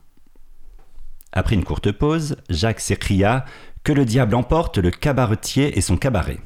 Après 1.31 1.55
une 1.55 1.63
courte 1.63 1.91
pause, 1.91 2.35
Jacques 2.49 2.79
s'écria 2.79 3.45
Que 3.83 3.93
le 3.93 4.05
diable 4.05 4.35
emporte 4.35 4.77
le 4.77 4.91
cabaretier 4.91 5.77
et 5.77 5.81
son 5.81 5.97
cabaret. 5.97 6.39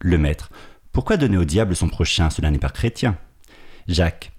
Le 0.00 0.18
maître. 0.18 0.50
Pourquoi 0.92 1.16
donner 1.16 1.36
au 1.36 1.44
diable 1.44 1.76
son 1.76 1.88
prochain? 1.88 2.30
Cela 2.30 2.50
n'est 2.50 2.58
pas 2.58 2.70
chrétien. 2.70 3.18
Jacques. 3.88 4.32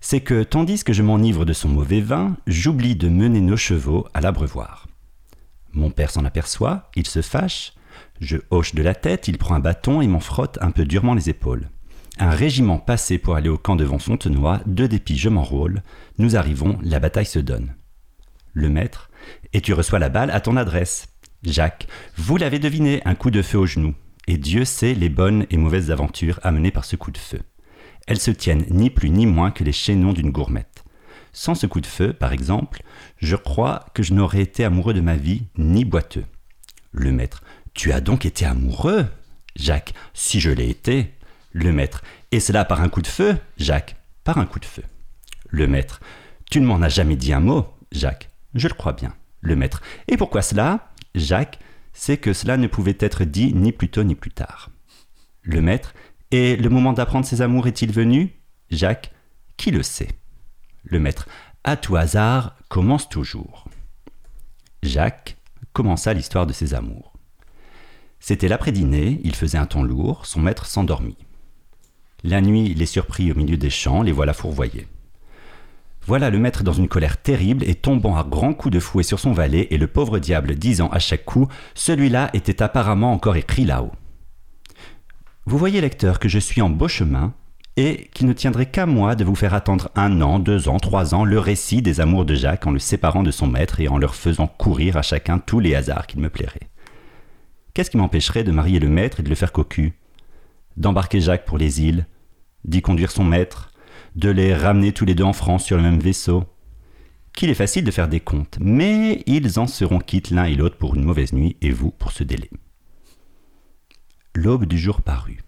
C'est 0.00 0.20
que, 0.20 0.42
tandis 0.42 0.84
que 0.84 0.92
je 0.92 1.02
m'enivre 1.02 1.44
de 1.44 1.52
son 1.52 1.68
mauvais 1.68 2.00
vin, 2.00 2.36
j'oublie 2.46 2.96
de 2.96 3.08
mener 3.08 3.40
nos 3.40 3.56
chevaux 3.56 4.06
à 4.14 4.20
l'abreuvoir. 4.20 4.86
Mon 5.72 5.90
père 5.90 6.10
s'en 6.10 6.24
aperçoit, 6.24 6.90
il 6.94 7.06
se 7.06 7.20
fâche. 7.20 7.72
Je 8.20 8.36
hoche 8.50 8.74
de 8.74 8.82
la 8.82 8.94
tête, 8.94 9.28
il 9.28 9.38
prend 9.38 9.54
un 9.54 9.60
bâton 9.60 10.00
et 10.00 10.06
m'en 10.06 10.20
frotte 10.20 10.58
un 10.60 10.70
peu 10.70 10.84
durement 10.84 11.14
les 11.14 11.30
épaules. 11.30 11.68
Un 12.20 12.30
régiment 12.30 12.78
passé 12.78 13.16
pour 13.18 13.36
aller 13.36 13.48
au 13.48 13.58
camp 13.58 13.76
devant 13.76 14.00
Fontenoy, 14.00 14.60
deux 14.66 14.88
dépits 14.88 15.16
je 15.16 15.28
m'enrôle. 15.28 15.82
Nous 16.18 16.36
arrivons, 16.36 16.76
la 16.82 16.98
bataille 16.98 17.26
se 17.26 17.38
donne. 17.38 17.76
Le 18.54 18.68
maître. 18.68 19.10
Et 19.52 19.60
tu 19.60 19.72
reçois 19.72 20.00
la 20.00 20.08
balle 20.08 20.30
à 20.32 20.40
ton 20.40 20.56
adresse. 20.56 21.06
Jacques. 21.44 21.86
Vous 22.16 22.36
l'avez 22.36 22.58
deviné, 22.58 23.02
un 23.04 23.14
coup 23.14 23.30
de 23.30 23.40
feu 23.40 23.58
au 23.58 23.66
genou. 23.66 23.94
Et 24.26 24.36
Dieu 24.36 24.64
sait 24.64 24.94
les 24.94 25.08
bonnes 25.08 25.46
et 25.50 25.56
mauvaises 25.56 25.92
aventures 25.92 26.40
amenées 26.42 26.72
par 26.72 26.84
ce 26.84 26.96
coup 26.96 27.12
de 27.12 27.18
feu. 27.18 27.40
elles 28.08 28.18
se 28.18 28.30
tiennent 28.30 28.64
ni 28.70 28.90
plus 28.90 29.10
ni 29.10 29.26
moins 29.26 29.50
que 29.50 29.64
les 29.64 29.72
chaînons 29.72 30.12
d'une 30.12 30.30
gourmette. 30.30 30.82
Sans 31.32 31.54
ce 31.54 31.66
coup 31.66 31.80
de 31.80 31.86
feu, 31.86 32.14
par 32.14 32.32
exemple, 32.32 32.82
je 33.18 33.36
crois 33.36 33.84
que 33.94 34.02
je 34.02 34.14
n'aurais 34.14 34.40
été 34.40 34.64
amoureux 34.64 34.94
de 34.94 35.00
ma 35.00 35.16
vie 35.16 35.44
ni 35.56 35.84
boiteux. 35.84 36.24
Le 36.90 37.12
maître. 37.12 37.42
Tu 37.74 37.92
as 37.92 38.00
donc 38.00 38.24
été 38.26 38.44
amoureux? 38.44 39.06
Jacques. 39.54 39.94
Si 40.14 40.40
je 40.40 40.50
l'ai 40.50 40.68
été. 40.68 41.14
Le 41.60 41.72
maître. 41.72 42.04
Et 42.30 42.38
cela 42.38 42.64
par 42.64 42.82
un 42.82 42.88
coup 42.88 43.02
de 43.02 43.08
feu 43.08 43.36
Jacques. 43.56 43.96
Par 44.22 44.38
un 44.38 44.46
coup 44.46 44.60
de 44.60 44.64
feu. 44.64 44.84
Le 45.48 45.66
maître. 45.66 45.98
Tu 46.48 46.60
ne 46.60 46.66
m'en 46.66 46.80
as 46.82 46.88
jamais 46.88 47.16
dit 47.16 47.32
un 47.32 47.40
mot 47.40 47.66
Jacques. 47.90 48.30
Je 48.54 48.68
le 48.68 48.74
crois 48.74 48.92
bien. 48.92 49.16
Le 49.40 49.56
maître. 49.56 49.82
Et 50.06 50.16
pourquoi 50.16 50.40
cela 50.40 50.92
Jacques? 51.16 51.58
C'est 51.92 52.16
que 52.16 52.32
cela 52.32 52.58
ne 52.58 52.68
pouvait 52.68 52.96
être 53.00 53.24
dit 53.24 53.52
ni 53.54 53.72
plus 53.72 53.88
tôt 53.88 54.04
ni 54.04 54.14
plus 54.14 54.30
tard. 54.30 54.70
Le 55.42 55.60
maître. 55.60 55.94
Et 56.30 56.54
le 56.54 56.68
moment 56.68 56.92
d'apprendre 56.92 57.26
ses 57.26 57.42
amours 57.42 57.66
est-il 57.66 57.90
venu? 57.90 58.36
Jacques. 58.70 59.12
Qui 59.56 59.72
le 59.72 59.82
sait? 59.82 60.10
Le 60.84 61.00
maître. 61.00 61.26
À 61.64 61.76
tout 61.76 61.96
hasard, 61.96 62.54
commence 62.68 63.08
toujours. 63.08 63.64
Jacques 64.84 65.36
commença 65.72 66.14
l'histoire 66.14 66.46
de 66.46 66.52
ses 66.52 66.74
amours. 66.74 67.14
C'était 68.20 68.46
l'après-dîner, 68.46 69.20
il 69.24 69.34
faisait 69.34 69.58
un 69.58 69.66
temps 69.66 69.82
lourd, 69.82 70.24
son 70.24 70.40
maître 70.40 70.66
s'endormit. 70.66 71.18
La 72.24 72.40
nuit, 72.40 72.74
les 72.74 72.86
surprit 72.86 73.30
au 73.30 73.34
milieu 73.36 73.56
des 73.56 73.70
champs, 73.70 74.02
les 74.02 74.12
voilà 74.12 74.32
fourvoyés. 74.32 74.88
Voilà 76.06 76.30
le 76.30 76.38
maître 76.38 76.64
dans 76.64 76.72
une 76.72 76.88
colère 76.88 77.18
terrible 77.18 77.64
et 77.68 77.74
tombant 77.74 78.16
à 78.16 78.24
grands 78.24 78.54
coups 78.54 78.74
de 78.74 78.80
fouet 78.80 79.02
sur 79.02 79.20
son 79.20 79.32
valet, 79.32 79.68
et 79.70 79.78
le 79.78 79.86
pauvre 79.86 80.18
diable 80.18 80.56
disant 80.56 80.88
à 80.88 80.98
chaque 80.98 81.24
coup 81.24 81.48
Celui-là 81.74 82.30
était 82.32 82.62
apparemment 82.62 83.12
encore 83.12 83.36
écrit 83.36 83.64
là-haut. 83.64 83.92
Vous 85.46 85.58
voyez, 85.58 85.80
lecteur, 85.80 86.18
que 86.18 86.28
je 86.28 86.38
suis 86.38 86.60
en 86.60 86.70
beau 86.70 86.88
chemin, 86.88 87.34
et 87.76 88.08
qu'il 88.12 88.26
ne 88.26 88.32
tiendrait 88.32 88.66
qu'à 88.66 88.86
moi 88.86 89.14
de 89.14 89.24
vous 89.24 89.36
faire 89.36 89.54
attendre 89.54 89.90
un 89.94 90.20
an, 90.20 90.40
deux 90.40 90.68
ans, 90.68 90.78
trois 90.78 91.14
ans 91.14 91.24
le 91.24 91.38
récit 91.38 91.82
des 91.82 92.00
amours 92.00 92.24
de 92.24 92.34
Jacques 92.34 92.66
en 92.66 92.72
le 92.72 92.80
séparant 92.80 93.22
de 93.22 93.30
son 93.30 93.46
maître 93.46 93.80
et 93.80 93.86
en 93.86 93.98
leur 93.98 94.16
faisant 94.16 94.48
courir 94.48 94.96
à 94.96 95.02
chacun 95.02 95.38
tous 95.38 95.60
les 95.60 95.76
hasards 95.76 96.08
qu'il 96.08 96.20
me 96.20 96.28
plairait. 96.28 96.68
Qu'est-ce 97.74 97.90
qui 97.90 97.96
m'empêcherait 97.96 98.42
de 98.42 98.50
marier 98.50 98.80
le 98.80 98.88
maître 98.88 99.20
et 99.20 99.22
de 99.22 99.28
le 99.28 99.36
faire 99.36 99.52
cocu? 99.52 99.92
D'embarquer 100.78 101.20
Jacques 101.20 101.44
pour 101.44 101.58
les 101.58 101.82
îles, 101.82 102.06
d'y 102.64 102.82
conduire 102.82 103.10
son 103.10 103.24
maître, 103.24 103.72
de 104.14 104.30
les 104.30 104.54
ramener 104.54 104.92
tous 104.92 105.04
les 105.04 105.16
deux 105.16 105.24
en 105.24 105.32
France 105.32 105.64
sur 105.64 105.76
le 105.76 105.82
même 105.82 105.98
vaisseau 105.98 106.44
Qu'il 107.32 107.50
est 107.50 107.54
facile 107.54 107.82
de 107.82 107.90
faire 107.90 108.06
des 108.06 108.20
comptes, 108.20 108.58
mais 108.60 109.24
ils 109.26 109.58
en 109.58 109.66
seront 109.66 109.98
quittes 109.98 110.30
l'un 110.30 110.44
et 110.44 110.54
l'autre 110.54 110.78
pour 110.78 110.94
une 110.94 111.04
mauvaise 111.04 111.32
nuit 111.32 111.56
et 111.62 111.72
vous 111.72 111.90
pour 111.90 112.12
ce 112.12 112.22
délai. 112.22 112.48
L'aube 114.36 114.66
du 114.66 114.78
jour 114.78 115.02
parut. 115.02 115.42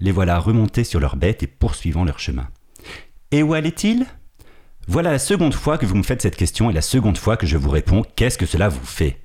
Les 0.00 0.10
voilà 0.10 0.38
remontés 0.38 0.84
sur 0.84 1.00
leurs 1.00 1.16
bêtes 1.16 1.42
et 1.42 1.46
poursuivant 1.46 2.06
leur 2.06 2.18
chemin. 2.18 2.48
Et 3.32 3.42
où 3.42 3.52
allait-il 3.52 4.06
Voilà 4.88 5.12
la 5.12 5.18
seconde 5.18 5.52
fois 5.52 5.76
que 5.76 5.84
vous 5.84 5.96
me 5.96 6.02
faites 6.02 6.22
cette 6.22 6.36
question 6.36 6.70
et 6.70 6.74
la 6.74 6.80
seconde 6.80 7.18
fois 7.18 7.36
que 7.36 7.46
je 7.46 7.58
vous 7.58 7.70
réponds 7.70 8.04
qu'est-ce 8.16 8.38
que 8.38 8.46
cela 8.46 8.70
vous 8.70 8.86
fait? 8.86 9.20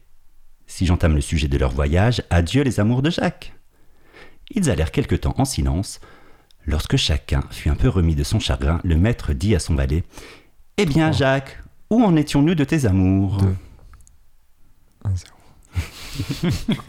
Si 0.68 0.86
j'entame 0.86 1.16
le 1.16 1.22
sujet 1.22 1.48
de 1.48 1.58
leur 1.58 1.72
voyage, 1.72 2.22
adieu 2.30 2.64
les 2.64 2.82
amours 2.82 3.02
de 3.02 3.10
Jacques. 3.10 3.54
Ils 4.56 4.70
allèrent 4.70 4.92
quelque 4.92 5.16
temps 5.16 5.36
en 5.38 5.46
silence. 5.46 6.00
Lorsque 6.66 6.98
chacun 6.98 7.44
fut 7.50 7.70
un 7.70 7.76
peu 7.76 7.90
remis 7.90 8.16
de 8.16 8.24
son 8.24 8.40
chagrin, 8.40 8.80
le 8.84 8.96
maître 8.96 9.34
dit 9.34 9.56
à 9.56 9.60
son 9.60 9.76
valet 9.76 10.04
Eh 10.78 10.86
bien, 10.86 11.12
Jacques, 11.12 11.60
où 11.90 12.04
en 12.04 12.16
étions-nous 12.16 12.56
de 12.56 12.64
tes 12.64 12.86
amours 12.86 13.38
Deux. 13.38 13.56
Un, 15.04 15.16
zéro. 15.16 15.36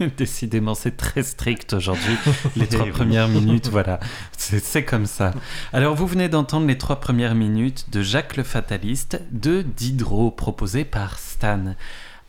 Décidément, 0.17 0.75
c'est 0.75 0.97
très 0.97 1.23
strict 1.23 1.73
aujourd'hui. 1.73 2.15
Les 2.55 2.67
trois 2.67 2.85
premières 2.87 3.27
minutes, 3.27 3.69
voilà, 3.69 3.99
c'est 4.37 4.63
c'est 4.63 4.83
comme 4.83 5.05
ça. 5.05 5.33
Alors, 5.71 5.95
vous 5.95 6.05
venez 6.05 6.29
d'entendre 6.29 6.67
les 6.67 6.77
trois 6.77 6.99
premières 6.99 7.33
minutes 7.33 7.89
de 7.91 8.01
Jacques 8.01 8.37
le 8.37 8.43
Fataliste 8.43 9.21
de 9.31 9.61
Diderot, 9.61 10.31
proposé 10.31 10.85
par 10.85 11.17
Stan. 11.17 11.75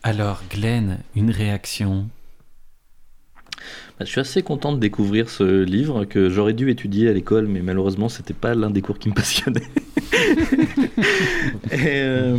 Alors, 0.01 0.41
Glenn, 0.49 0.99
une 1.15 1.31
réaction 1.31 2.09
Bah, 3.99 4.05
Je 4.05 4.11
suis 4.11 4.21
assez 4.21 4.41
content 4.41 4.73
de 4.73 4.79
découvrir 4.79 5.29
ce 5.29 5.63
livre 5.63 6.05
que 6.05 6.29
j'aurais 6.29 6.53
dû 6.53 6.69
étudier 6.69 7.09
à 7.09 7.13
l'école, 7.13 7.47
mais 7.47 7.61
malheureusement, 7.61 8.09
c'était 8.09 8.33
pas 8.33 8.55
l'un 8.55 8.69
des 8.69 8.81
cours 8.81 8.99
qui 8.99 9.09
me 9.09 9.13
passionnait. 9.13 9.61
Et 11.71 11.77
euh, 11.87 12.35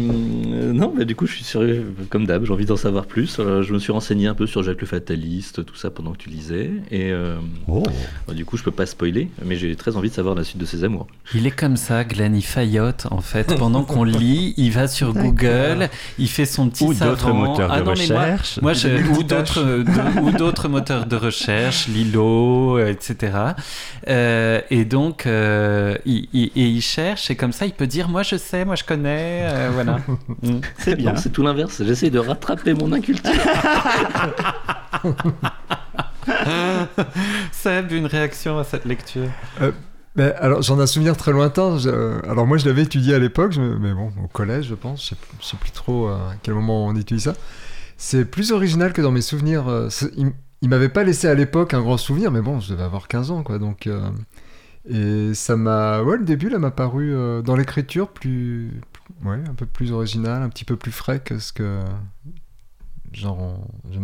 non, 0.72 0.92
bah, 0.96 1.04
du 1.04 1.14
coup, 1.16 1.26
je 1.26 1.32
suis 1.34 1.44
sur, 1.44 1.62
comme 2.10 2.26
d'hab, 2.26 2.44
j'ai 2.44 2.52
envie 2.52 2.64
d'en 2.66 2.76
savoir 2.76 3.06
plus. 3.06 3.38
Alors, 3.38 3.62
je 3.62 3.72
me 3.72 3.78
suis 3.78 3.92
renseigné 3.92 4.26
un 4.26 4.34
peu 4.34 4.46
sur 4.46 4.62
Jacques 4.62 4.80
le 4.80 4.86
Fataliste, 4.86 5.64
tout 5.64 5.74
ça 5.76 5.90
pendant 5.90 6.12
que 6.12 6.18
tu 6.18 6.30
lisais. 6.30 6.70
Et 6.90 7.10
euh, 7.10 7.36
Oh 7.68 7.82
du 8.32 8.44
coup, 8.44 8.56
je 8.56 8.62
peux 8.62 8.70
pas 8.70 8.86
spoiler, 8.86 9.28
mais 9.44 9.56
j'ai 9.56 9.74
très 9.76 9.96
envie 9.96 10.10
de 10.10 10.14
savoir 10.14 10.34
la 10.34 10.44
suite 10.44 10.58
de 10.58 10.64
ses 10.66 10.84
amours. 10.84 11.06
Il 11.34 11.46
est 11.46 11.50
comme 11.50 11.76
ça, 11.76 12.04
Glenn, 12.04 12.34
il 12.36 12.44
faillote 12.44 13.06
en 13.10 13.20
fait. 13.20 13.54
Pendant 13.56 13.84
qu'on 13.84 14.04
lit, 14.04 14.54
il 14.56 14.70
va 14.72 14.86
sur 14.88 15.12
Google, 15.14 15.88
il 16.18 16.28
fait 16.28 16.44
son 16.46 16.68
petit 16.68 16.84
Ou 16.84 16.94
d'autres 16.94 17.32
moteurs 17.32 17.68
de 17.68 17.74
Ah 17.74 17.80
non, 17.82 17.94
mais 17.96 18.06
moi- 18.08 18.22
recherche. 18.22 18.60
Moi, 18.62 18.72
je, 18.74 18.88
ou 19.18 19.22
d'autres 19.22 19.62
de- 19.64 20.20
ou 20.20 20.30
d'autres 20.32 20.68
moteurs 20.68 21.06
de 21.06 21.16
recherche, 21.16 21.88
Lilo, 21.88 22.78
euh, 22.78 22.90
etc. 22.90 23.32
Euh, 24.08 24.60
et 24.70 24.84
donc, 24.84 25.26
euh, 25.26 25.96
il, 26.04 26.28
il- 26.32 26.52
et 26.56 26.66
il 26.68 26.80
cherche, 26.82 27.30
et 27.30 27.36
comme 27.36 27.52
ça, 27.52 27.66
il 27.66 27.72
peut 27.72 27.86
dire 27.86 28.08
Moi, 28.08 28.22
je 28.22 28.36
sais, 28.36 28.64
moi, 28.64 28.74
je 28.76 28.84
connais. 28.84 29.15
Euh, 29.18 29.70
voilà. 29.72 29.98
Mm. 30.42 30.60
C'est 30.78 30.96
bien. 30.96 31.16
C'est 31.16 31.30
tout 31.30 31.42
l'inverse. 31.42 31.82
J'essaie 31.82 32.10
de 32.10 32.18
rattraper 32.18 32.74
mon 32.74 32.92
inculture. 32.92 33.32
Seb, 37.52 37.92
une 37.92 38.06
réaction 38.06 38.58
à 38.58 38.64
cette 38.64 38.84
lecture? 38.84 39.28
Mais 40.16 40.32
alors, 40.34 40.62
j'en 40.62 40.78
ai 40.78 40.82
un 40.82 40.86
souvenir 40.86 41.16
très 41.16 41.32
lointain. 41.32 41.78
Je- 41.78 41.88
euh, 41.90 42.20
alors, 42.28 42.46
moi, 42.46 42.56
je 42.56 42.66
l'avais 42.66 42.82
étudié 42.82 43.14
à 43.14 43.18
l'époque, 43.18 43.56
mais 43.58 43.92
bon, 43.92 44.10
au 44.22 44.28
collège, 44.28 44.66
je 44.68 44.74
pense. 44.74 45.02
Je 45.02 45.08
sais, 45.10 45.16
je 45.40 45.46
sais 45.46 45.56
plus 45.58 45.70
trop 45.72 46.08
euh, 46.08 46.14
à 46.14 46.34
quel 46.42 46.54
moment 46.54 46.86
on 46.86 46.96
étudie 46.96 47.20
ça. 47.20 47.34
C'est 47.98 48.24
plus 48.24 48.52
original 48.52 48.92
que 48.92 49.02
dans 49.02 49.10
mes 49.12 49.20
souvenirs. 49.20 49.68
euh, 49.68 49.88
il, 50.16 50.32
il 50.62 50.68
m'avait 50.70 50.88
pas 50.88 51.04
laissé 51.04 51.28
à 51.28 51.34
l'époque 51.34 51.74
un 51.74 51.82
grand 51.82 51.98
souvenir, 51.98 52.30
mais 52.30 52.40
bon, 52.40 52.60
je 52.60 52.72
devais 52.72 52.82
avoir 52.84 53.08
15 53.08 53.30
ans, 53.30 53.42
quoi. 53.42 53.58
Donc, 53.58 53.86
euh, 53.86 54.08
et 54.88 55.34
ça 55.34 55.56
m'a. 55.56 56.00
Ouais, 56.02 56.16
le 56.16 56.24
début, 56.24 56.48
là, 56.48 56.58
m'a 56.58 56.70
paru 56.70 57.14
euh, 57.14 57.42
dans 57.42 57.56
l'écriture 57.56 58.08
plus. 58.08 58.70
Ouais, 59.24 59.42
un 59.48 59.54
peu 59.54 59.66
plus 59.66 59.92
original, 59.92 60.42
un 60.42 60.48
petit 60.48 60.64
peu 60.64 60.76
plus 60.76 60.92
frais 60.92 61.20
que 61.20 61.38
ce 61.38 61.52
que. 61.52 61.82
Genre, 63.12 63.66
je 63.90 63.98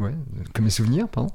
ouais, 0.00 0.14
que 0.52 0.60
mes 0.60 0.70
souvenirs, 0.70 1.08
pardon. 1.08 1.32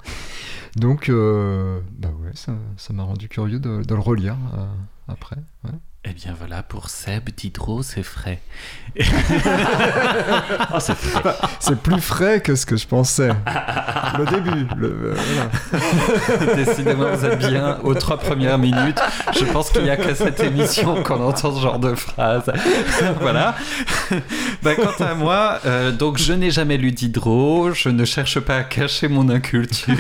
Donc, 0.76 1.10
euh, 1.10 1.82
bah 1.98 2.12
ouais, 2.22 2.32
ça 2.36 2.54
ça 2.78 2.94
m'a 2.94 3.04
rendu 3.04 3.28
curieux 3.30 3.60
de, 3.60 3.82
le 3.88 4.00
relire 4.00 4.38
euh, 4.56 4.66
après. 5.08 5.38
Eh 6.06 6.12
bien, 6.12 6.36
voilà, 6.38 6.64
pour 6.64 6.90
Seb, 6.90 7.30
Diderot, 7.36 7.82
c'est 7.82 8.04
frais. 8.04 8.40
Oh, 10.76 10.80
c'est 10.80 10.96
frais. 10.96 11.36
C'est 11.60 11.80
plus 11.80 12.02
frais 12.02 12.42
que 12.42 12.56
ce 12.56 12.66
que 12.66 12.76
je 12.76 12.88
pensais. 12.88 13.30
Le 14.18 14.26
début. 14.26 14.68
Le, 14.76 14.88
euh, 14.88 15.16
voilà. 15.70 16.56
Décidément, 16.56 17.06
vous 17.14 17.26
êtes 17.26 17.40
bien 17.40 17.80
aux 17.84 17.94
trois 17.94 18.18
premières 18.18 18.58
minutes. 18.58 19.00
Je 19.38 19.46
pense 19.46 19.70
qu'il 19.70 19.84
n'y 19.84 19.90
a 19.90 19.98
qu'à 19.98 20.16
cette 20.16 20.40
émission 20.40 21.04
qu'on 21.04 21.22
entend 21.24 21.56
ce 21.56 21.62
genre 21.62 21.80
de 21.80 21.94
phrase. 21.96 22.52
voilà. 23.22 23.56
Bah, 24.64 24.72
quant 24.76 25.04
à 25.06 25.14
moi, 25.16 25.60
euh, 25.66 25.92
donc 25.92 26.18
je 26.18 26.34
n'ai 26.34 26.50
jamais 26.52 26.78
lu 26.78 26.92
Diderot, 26.92 27.74
je 27.74 27.90
ne 27.90 28.06
cherche 28.06 28.40
pas 28.40 28.58
à 28.58 28.64
cacher 28.64 29.08
mon 29.08 29.30
inculture. 29.30 29.96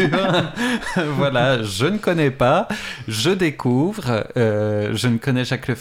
voilà, 1.18 1.62
je 1.64 1.86
ne 1.86 1.98
connais 1.98 2.32
pas, 2.32 2.68
je 3.08 3.30
découvre. 3.30 4.26
euh, 4.38 4.92
je 4.94 5.08
ne 5.08 5.18
connais 5.18 5.46
Jacques 5.46 5.68
le 5.68 5.76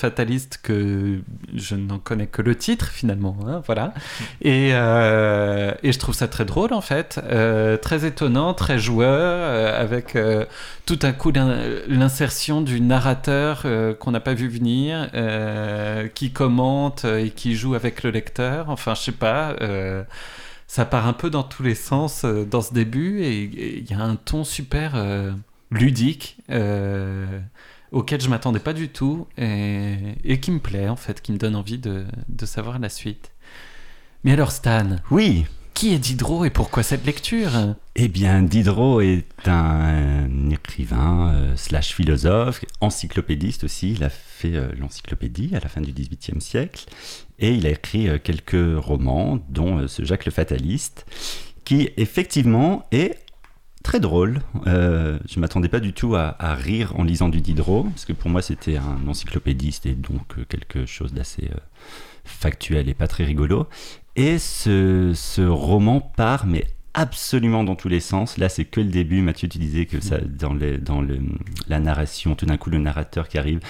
Que 0.63 1.21
je 1.55 1.75
n'en 1.75 1.99
connais 1.99 2.27
que 2.27 2.43
le 2.43 2.55
titre 2.57 2.87
finalement. 2.89 3.37
hein, 3.47 3.63
voilà. 3.67 3.93
Et, 4.41 4.71
euh, 4.73 5.73
et 5.83 5.93
je 5.93 5.99
trouve 5.99 6.15
ça 6.15 6.29
très 6.29 6.45
drôle 6.45 6.73
en 6.73 6.81
fait, 6.81 7.21
euh, 7.25 7.77
très 7.77 8.05
étonnant, 8.07 8.55
très 8.55 8.79
joueur, 8.79 9.09
euh, 9.13 9.81
avec 9.81 10.17
tout 10.87 10.99
à 11.03 11.13
coup 11.13 11.31
l'in- 11.33 11.59
l'insertion 11.89 12.61
du 12.61 12.81
narrateur 12.81 13.65
qu'on 13.99 14.11
n'a 14.11 14.21
pas 14.21 14.35
vu 14.35 14.49
venir, 14.49 15.09
qui 16.15 16.33
commente 16.33 17.05
et 17.05 17.31
qui 17.31 17.55
joue 17.57 17.75
avec 17.75 18.03
le 18.03 18.11
lecteur. 18.11 18.69
Enfin, 18.71 18.95
je 18.95 19.01
sais 19.01 19.13
pas. 19.13 19.57
ça 20.67 20.85
part 20.87 21.07
un 21.07 21.13
peu 21.13 21.29
dans 21.29 21.43
tous 21.43 21.63
les 21.63 21.75
sens 21.75 22.25
dans 22.25 22.63
ce 22.63 22.73
début 22.73 23.23
et 23.23 23.43
il 23.79 23.91
y 23.91 23.95
a 23.95 24.01
un 24.01 24.17
ton 24.17 24.43
super 24.45 24.95
ludique 25.71 26.37
auquel 27.93 28.21
je 28.21 28.29
m'attendais 28.29 28.59
pas 28.61 28.73
du 28.73 28.89
tout 28.89 29.27
et, 29.39 29.95
et 30.25 30.41
qui 30.41 30.51
me 30.51 30.59
plaît 30.59 30.89
en 30.89 30.97
fait, 30.97 31.21
qui 31.23 31.33
me 31.33 31.39
donne 31.39 31.55
envie 31.57 31.79
de, 31.79 32.05
de 32.29 32.47
savoir 32.47 32.79
la 32.79 32.89
suite. 32.89 33.31
Mais 34.25 34.33
alors 34.33 34.51
Stan, 34.53 34.97
Oui. 35.11 35.45
qui 35.75 35.93
est 35.95 35.99
Diderot 35.99 36.45
et 36.45 36.51
pourquoi 36.51 36.83
cette 36.83 37.05
lecture? 37.05 37.51
Eh 37.97 38.09
bien, 38.09 38.43
Diderot 38.43 39.01
est 39.01 39.27
un 39.47 40.51
écrivain 40.51 41.33
euh, 41.35 41.57
slash 41.57 41.93
philosophe, 41.95 42.65
encyclopédiste 42.81 43.65
aussi. 43.65 43.93
Il 43.93 44.05
a 44.05 44.09
fait 44.11 44.55
euh, 44.55 44.69
l'encyclopédie 44.79 45.51
à 45.55 45.61
la 45.61 45.69
fin 45.69 45.81
du 45.81 45.93
XVIIIe 45.93 46.41
siècle. 46.41 46.87
Et 47.39 47.53
il 47.53 47.67
a 47.67 47.71
écrit 47.71 48.09
euh, 48.09 48.19
quelques 48.23 48.83
romans, 48.83 49.39
dont 49.51 49.87
ce 49.89 50.05
Jacques 50.05 50.25
le 50.27 50.33
Fataliste, 50.33 51.05
qui 51.65 51.91
effectivement 51.97 52.87
est 52.93 53.19
très 53.83 54.01
drôle. 54.01 54.41
Euh, 54.67 55.19
je 55.29 55.41
m'attendais 55.41 55.69
pas 55.69 55.81
du 55.81 55.93
tout 55.93 56.15
à, 56.15 56.55
rire 56.55 56.95
en 56.97 57.05
lisant 57.05 57.29
du 57.29 57.41
Diderot, 57.41 57.85
parce 57.85 58.05
que 58.05 58.13
pour 58.13 58.31
moi 58.31 58.43
c'était 58.43 58.77
un 58.77 59.07
encyclopédiste 59.09 59.87
et 59.87 59.95
donc 59.95 60.39
euh, 60.39 60.45
quelque 60.49 60.87
chose 60.87 61.13
d'assez 61.13 61.51
euh, 61.53 61.59
factuel 62.25 62.89
et 62.89 62.95
pas 62.95 63.09
très 63.09 63.25
rigolo. 63.25 63.67
Et 64.17 64.39
ce, 64.39 65.47
roman 65.47 66.01
part, 66.01 66.47
mais 66.47 66.67
absolument 66.95 67.65
dans 67.65 67.75
tous 67.75 67.89
les 67.89 68.01
sens. 68.01 68.37
Là, 68.37 68.51
c'est 68.51 68.67
que 68.67 68.81
le 68.81 68.89
début. 68.89 69.23
Mathieu, 69.23 69.49
tu 69.49 69.59
disais 69.59 69.87
que 69.87 70.01
ça, 70.01 70.19
dans, 70.21 70.55
la 71.67 71.81
narration, 71.81 72.35
tout 72.35 72.45
d'un 72.45 72.59
coup, 72.59 72.69
le 72.69 72.79
narrateur 72.79 73.29
qui 73.29 73.39
arrive 73.39 73.61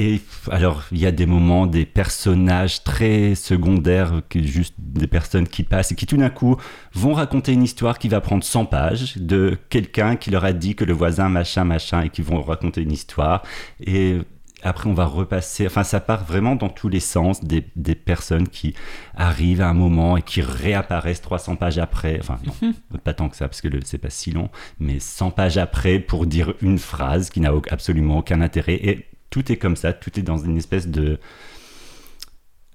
et 0.00 0.22
alors, 0.50 0.84
il 0.92 0.98
y 0.98 1.04
a 1.04 1.12
des 1.12 1.26
moments, 1.26 1.66
des 1.66 1.84
personnages 1.84 2.82
très 2.84 3.34
secondaires, 3.34 4.22
juste 4.34 4.74
des 4.78 5.06
personnes 5.06 5.46
qui 5.46 5.62
passent 5.62 5.92
et 5.92 5.94
qui 5.94 6.06
tout 6.06 6.16
d'un 6.16 6.30
coup 6.30 6.56
vont 6.94 7.12
raconter 7.12 7.52
une 7.52 7.62
histoire 7.62 7.98
qui 7.98 8.08
va 8.08 8.22
prendre 8.22 8.42
100 8.42 8.64
pages 8.64 9.18
de 9.18 9.58
quelqu'un 9.68 10.16
qui 10.16 10.30
leur 10.30 10.46
a 10.46 10.54
dit 10.54 10.74
que 10.74 10.86
le 10.86 10.94
voisin 10.94 11.28
machin 11.28 11.64
machin 11.64 12.00
et 12.00 12.08
qui 12.08 12.22
vont 12.22 12.40
raconter 12.40 12.80
une 12.80 12.92
histoire. 12.92 13.42
Et 13.78 14.16
après, 14.62 14.88
on 14.88 14.94
va 14.94 15.04
repasser. 15.04 15.66
Enfin, 15.66 15.84
ça 15.84 16.00
part 16.00 16.24
vraiment 16.24 16.56
dans 16.56 16.70
tous 16.70 16.88
les 16.88 17.00
sens 17.00 17.44
des, 17.44 17.66
des 17.76 17.94
personnes 17.94 18.48
qui 18.48 18.74
arrivent 19.14 19.60
à 19.60 19.68
un 19.68 19.74
moment 19.74 20.16
et 20.16 20.22
qui 20.22 20.40
réapparaissent 20.40 21.20
300 21.20 21.56
pages 21.56 21.78
après. 21.78 22.18
Enfin, 22.20 22.38
non, 22.46 22.72
pas 23.04 23.12
tant 23.12 23.28
que 23.28 23.36
ça, 23.36 23.48
parce 23.48 23.60
que 23.60 23.68
c'est 23.84 23.98
pas 23.98 24.08
si 24.08 24.30
long, 24.30 24.48
mais 24.78 24.98
100 24.98 25.32
pages 25.32 25.58
après 25.58 25.98
pour 25.98 26.24
dire 26.24 26.54
une 26.62 26.78
phrase 26.78 27.28
qui 27.28 27.40
n'a 27.42 27.52
absolument 27.70 28.18
aucun 28.20 28.40
intérêt. 28.40 28.76
Et 28.76 29.09
tout 29.30 29.50
est 29.50 29.56
comme 29.56 29.76
ça, 29.76 29.92
tout 29.92 30.18
est 30.18 30.22
dans 30.22 30.38
une 30.38 30.56
espèce 30.56 30.88
de. 30.88 31.18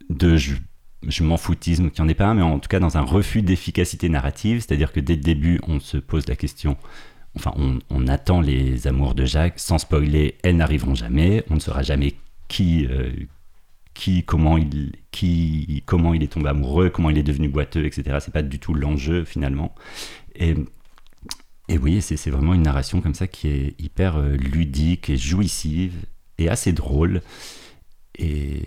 de 0.09 0.37
je, 0.37 1.23
m'en 1.23 1.37
foutisme, 1.37 1.91
qui 1.91 2.01
en 2.01 2.07
est 2.07 2.15
pas 2.15 2.25
un, 2.25 2.33
mais 2.33 2.41
en 2.41 2.59
tout 2.59 2.69
cas 2.69 2.79
dans 2.79 2.97
un 2.97 3.01
refus 3.01 3.41
d'efficacité 3.41 4.09
narrative, 4.09 4.61
c'est-à-dire 4.61 4.91
que 4.91 4.99
dès 4.99 5.15
le 5.15 5.21
début, 5.21 5.59
on 5.67 5.79
se 5.79 5.97
pose 5.97 6.27
la 6.27 6.35
question. 6.35 6.77
Enfin, 7.35 7.53
on, 7.89 8.07
attend 8.07 8.39
les 8.39 8.87
amours 8.87 9.13
de 9.13 9.25
Jacques, 9.25 9.59
sans 9.59 9.77
spoiler, 9.77 10.37
elles 10.41 10.55
n'arriveront 10.55 10.95
jamais, 10.95 11.43
on 11.49 11.55
ne 11.55 11.59
saura 11.59 11.83
jamais 11.83 12.15
qui, 12.47 12.87
euh, 12.89 13.11
comment 14.25 14.57
il 14.57 14.93
est 15.11 16.31
tombé 16.31 16.47
amoureux, 16.47 16.89
comment 16.89 17.09
il 17.09 17.17
est 17.17 17.23
devenu 17.23 17.49
boiteux, 17.49 17.85
etc. 17.85 18.19
C'est 18.21 18.33
pas 18.33 18.41
du 18.41 18.59
tout 18.59 18.73
l'enjeu 18.73 19.25
finalement. 19.25 19.75
Et 20.35 20.55
et 21.67 21.77
oui, 21.79 22.01
c'est 22.01 22.29
vraiment 22.29 22.53
une 22.53 22.61
narration 22.61 23.01
comme 23.01 23.15
ça 23.15 23.27
qui 23.27 23.47
est 23.47 23.75
hyper 23.79 24.17
euh, 24.17 24.35
ludique 24.35 25.09
et 25.09 25.17
jouissive 25.17 26.05
et 26.37 26.49
assez 26.49 26.73
drôle. 26.73 27.21
Et, 28.17 28.63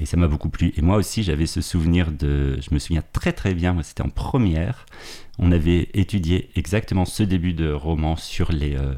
et 0.00 0.06
ça 0.06 0.16
m'a 0.16 0.26
beaucoup 0.26 0.48
plu. 0.48 0.72
Et 0.76 0.82
moi 0.82 0.96
aussi, 0.96 1.22
j'avais 1.22 1.46
ce 1.46 1.60
souvenir 1.60 2.10
de. 2.10 2.58
Je 2.60 2.74
me 2.74 2.78
souviens 2.78 3.02
très 3.12 3.32
très 3.32 3.54
bien, 3.54 3.72
moi 3.72 3.82
c'était 3.82 4.02
en 4.02 4.08
première. 4.10 4.86
On 5.38 5.52
avait 5.52 5.88
étudié 5.94 6.50
exactement 6.56 7.04
ce 7.04 7.22
début 7.22 7.52
de 7.52 7.70
roman 7.70 8.16
sur 8.16 8.50
les. 8.50 8.76
Euh, 8.76 8.94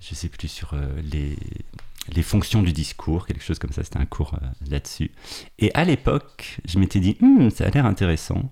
je 0.00 0.14
sais 0.14 0.28
plus, 0.28 0.48
sur 0.48 0.74
euh, 0.74 0.88
les, 1.12 1.36
les 2.12 2.22
fonctions 2.22 2.62
du 2.62 2.72
discours, 2.72 3.26
quelque 3.26 3.44
chose 3.44 3.58
comme 3.58 3.72
ça. 3.72 3.84
C'était 3.84 3.98
un 3.98 4.06
cours 4.06 4.34
euh, 4.34 4.46
là-dessus. 4.68 5.12
Et 5.58 5.72
à 5.74 5.84
l'époque, 5.84 6.58
je 6.64 6.78
m'étais 6.78 7.00
dit, 7.00 7.16
hm, 7.20 7.50
ça 7.50 7.66
a 7.66 7.70
l'air 7.70 7.86
intéressant. 7.86 8.50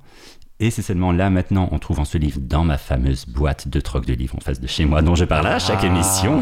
Et 0.62 0.70
c'est 0.70 0.82
seulement 0.82 1.10
là, 1.10 1.30
maintenant, 1.30 1.68
en 1.72 1.78
trouvant 1.78 2.04
ce 2.04 2.18
livre 2.18 2.38
dans 2.38 2.64
ma 2.64 2.76
fameuse 2.76 3.24
boîte 3.26 3.66
de 3.68 3.80
troc 3.80 4.04
de 4.04 4.12
livres 4.12 4.36
en 4.36 4.40
face 4.40 4.60
de 4.60 4.66
chez 4.66 4.84
moi, 4.84 5.00
dont 5.00 5.14
je 5.14 5.24
parle 5.24 5.46
à 5.46 5.58
chaque 5.58 5.80
Ah. 5.82 5.86
émission. 5.86 6.40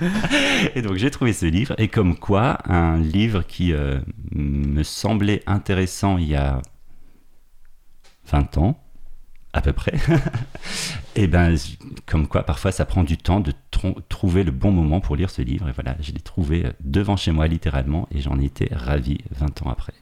et 0.74 0.82
donc 0.82 0.96
j'ai 0.96 1.10
trouvé 1.10 1.32
ce 1.32 1.46
livre, 1.46 1.74
et 1.78 1.88
comme 1.88 2.16
quoi, 2.18 2.58
un 2.70 2.98
livre 2.98 3.42
qui 3.42 3.72
euh, 3.72 3.98
me 4.34 4.82
semblait 4.82 5.42
intéressant 5.46 6.18
il 6.18 6.28
y 6.28 6.34
a 6.36 6.60
20 8.30 8.58
ans, 8.58 8.78
à 9.56 9.60
peu 9.62 9.72
près, 9.72 9.94
et 11.16 11.26
ben, 11.26 11.56
j- 11.56 11.78
comme 12.06 12.26
quoi, 12.28 12.42
parfois 12.44 12.72
ça 12.72 12.84
prend 12.84 13.02
du 13.04 13.16
temps 13.16 13.40
de 13.40 13.52
trouver 14.08 14.44
le 14.44 14.50
bon 14.52 14.70
moment 14.70 15.00
pour 15.00 15.16
lire 15.16 15.30
ce 15.30 15.42
livre, 15.42 15.68
et 15.68 15.72
voilà, 15.72 15.96
je 16.00 16.12
l'ai 16.12 16.20
trouvé 16.20 16.66
euh, 16.66 16.70
devant 16.84 17.16
chez 17.16 17.32
moi 17.32 17.46
littéralement, 17.46 18.06
et 18.14 18.20
j'en 18.20 18.38
étais 18.38 18.68
ravi 18.72 19.18
20 19.38 19.62
ans 19.62 19.70
après. 19.70 19.92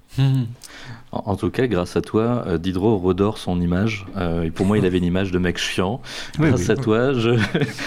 En, 1.13 1.23
en 1.27 1.37
tout 1.37 1.51
cas, 1.51 1.67
grâce 1.67 1.97
à 1.97 2.01
toi, 2.03 2.45
euh, 2.47 2.59
Diderot 2.59 2.99
redore 2.99 3.39
son 3.39 3.61
image. 3.61 4.07
Euh, 4.17 4.45
et 4.45 4.51
pour 4.53 4.65
moi, 4.67 4.79
il 4.79 4.85
avait 4.87 4.99
une 4.99 5.05
image 5.05 5.33
de 5.33 5.39
mec 5.39 5.59
chiant. 5.59 6.01
Oui, 6.39 6.49
grâce 6.49 6.67
oui. 6.67 6.71
à 6.71 6.77
toi, 6.77 7.13
je... 7.13 7.31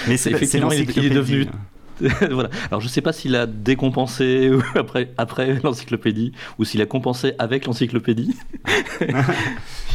Mais 0.09 0.17
c'est 0.17 0.31
Effectivement, 0.33 0.71
il 0.71 0.81
est- 0.81 0.95
il 0.97 1.05
est 1.05 1.09
l'encyclopédie. 1.09 1.45
devenu- 1.45 1.47
voilà. 2.31 2.49
Alors, 2.69 2.81
je 2.81 2.87
sais 2.87 3.01
pas 3.01 3.13
s'il 3.13 3.35
a 3.35 3.45
décompensé 3.45 4.49
ou 4.53 4.61
après, 5.17 5.59
l'encyclopédie 5.63 6.31
ou 6.59 6.65
s'il 6.65 6.81
a 6.81 6.85
compensé 6.85 7.33
avec 7.39 7.65
l'encyclopédie. 7.65 8.35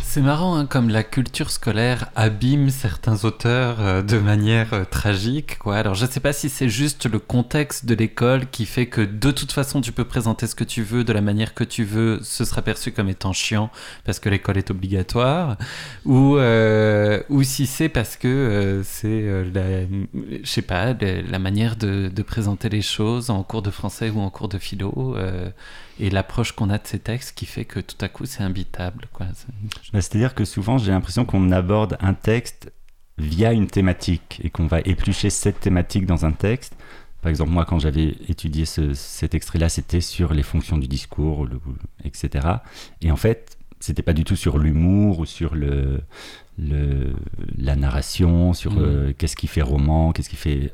C'est 0.03 0.20
marrant, 0.20 0.57
hein, 0.57 0.66
comme 0.66 0.90
la 0.90 1.05
culture 1.05 1.50
scolaire 1.50 2.11
abîme 2.16 2.68
certains 2.68 3.24
auteurs 3.24 3.76
euh, 3.80 4.03
de 4.03 4.18
manière 4.18 4.74
euh, 4.74 4.84
tragique. 4.84 5.57
Alors, 5.64 5.94
je 5.94 6.05
ne 6.05 6.11
sais 6.11 6.20
pas 6.20 6.34
si 6.34 6.50
c'est 6.50 6.68
juste 6.68 7.11
le 7.11 7.18
contexte 7.18 7.86
de 7.86 7.94
l'école 7.94 8.46
qui 8.50 8.66
fait 8.66 8.84
que 8.84 9.00
de 9.00 9.30
toute 9.30 9.53
façon, 9.53 9.80
tu 9.80 9.90
peux 9.90 10.05
présenter 10.05 10.46
ce 10.46 10.55
que 10.55 10.64
tu 10.64 10.82
veux 10.82 11.03
de 11.03 11.14
la 11.14 11.22
manière 11.22 11.55
que 11.55 11.64
tu 11.64 11.84
veux, 11.84 12.20
ce 12.22 12.44
sera 12.44 12.61
perçu 12.61 12.92
comme 12.92 13.09
étant 13.09 13.32
chiant 13.32 13.70
parce 14.05 14.18
que 14.18 14.28
l'école 14.28 14.59
est 14.59 14.70
obligatoire, 14.70 15.57
ou, 16.05 16.36
euh, 16.36 17.22
ou 17.28 17.42
si 17.42 17.66
c'est 17.66 17.88
parce 17.88 18.16
que 18.16 18.28
euh, 18.28 18.82
c'est, 18.82 19.07
euh, 19.09 19.86
la 21.30 21.38
manière 21.38 21.76
de, 21.76 21.91
de 22.09 22.22
présenter 22.22 22.68
les 22.68 22.82
choses 22.82 23.30
en 23.30 23.43
cours 23.43 23.62
de 23.62 23.70
français 23.70 24.11
ou 24.11 24.20
en 24.20 24.30
cours 24.30 24.49
de 24.49 24.59
philo. 24.59 25.14
euh, 25.16 25.51
et 26.01 26.11
l'approche 26.11 26.53
qu'on 26.53 26.70
a 26.70 26.78
de 26.78 26.86
ces 26.86 26.99
textes 26.99 27.36
qui 27.36 27.47
fait 27.47 27.64
que 27.64 27.78
tout 27.78 27.97
à 28.01 28.09
coup 28.09 28.24
c'est 28.26 28.43
imbitable. 28.43 29.07
Bah, 29.18 29.26
C'est-à-dire 29.93 30.34
que 30.34 30.45
souvent, 30.45 30.78
j'ai 30.78 30.90
l'impression 30.93 31.24
qu'on 31.24 31.53
aborde 31.53 31.97
un 32.01 32.14
texte 32.14 32.72
via 33.18 33.53
une 33.53 33.66
thématique 33.68 34.40
et 34.43 34.51
qu'on 34.51 34.66
va 34.66 34.80
éplucher 34.80 35.30
cette 35.30 35.61
thématique 35.61 36.07
dans 36.07 36.24
un 36.24 36.32
texte. 36.32 36.74
Par 37.20 37.30
exemple, 37.30 37.51
moi, 37.53 37.64
quand 37.64 37.78
j'avais 37.78 38.16
étudié 38.28 38.64
ce- 38.64 38.95
cet 38.95 39.34
extrait-là, 39.34 39.68
c'était 39.68 40.01
sur 40.01 40.32
les 40.34 40.43
fonctions 40.43 40.76
du 40.78 40.88
discours, 40.88 41.45
le- 41.45 41.61
etc. 42.05 42.49
Et 43.01 43.12
en 43.12 43.16
fait, 43.16 43.57
c'était 43.78 44.03
pas 44.03 44.12
du 44.14 44.24
tout 44.24 44.34
sur 44.34 44.59
l'humour 44.59 45.20
ou 45.20 45.26
sur 45.26 45.55
le, 45.55 46.01
le- 46.59 47.14
la 47.57 47.76
narration, 47.76 48.55
sur 48.55 48.72
Mhm. 48.72 48.78
euh, 48.82 49.12
qu'est-ce 49.16 49.36
qui 49.36 49.47
fait 49.47 49.62
roman, 49.62 50.12
qu'est-ce 50.12 50.30
qui 50.30 50.36
fait 50.36 50.72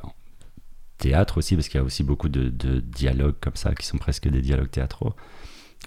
théâtre 0.99 1.39
aussi, 1.39 1.55
parce 1.55 1.69
qu'il 1.69 1.79
y 1.79 1.83
a 1.83 1.85
aussi 1.85 2.03
beaucoup 2.03 2.29
de, 2.29 2.51
dialogues 2.81 3.37
comme 3.41 3.57
ça 3.57 3.75
qui 3.75 3.87
sont 3.87 3.99
presque 3.99 4.29
des 4.29 4.41
dialogues 4.41 4.71
théâtraux. 4.71 5.15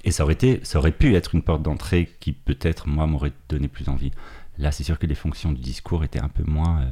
Et 0.03 0.11
ça 0.11 0.23
aurait, 0.23 0.33
été, 0.33 0.59
ça 0.63 0.79
aurait 0.79 0.91
pu 0.91 1.15
être 1.15 1.35
une 1.35 1.43
porte 1.43 1.61
d'entrée 1.61 2.09
qui 2.19 2.31
peut-être, 2.31 2.87
moi, 2.87 3.05
m'aurait 3.07 3.33
donné 3.49 3.67
plus 3.67 3.89
envie. 3.89 4.11
Là, 4.57 4.71
c'est 4.71 4.83
sûr 4.83 4.97
que 4.97 5.05
les 5.05 5.15
fonctions 5.15 5.51
du 5.51 5.61
discours 5.61 6.03
étaient 6.03 6.21
un 6.21 6.29
peu 6.29 6.43
moins... 6.43 6.81
euh, 6.81 6.89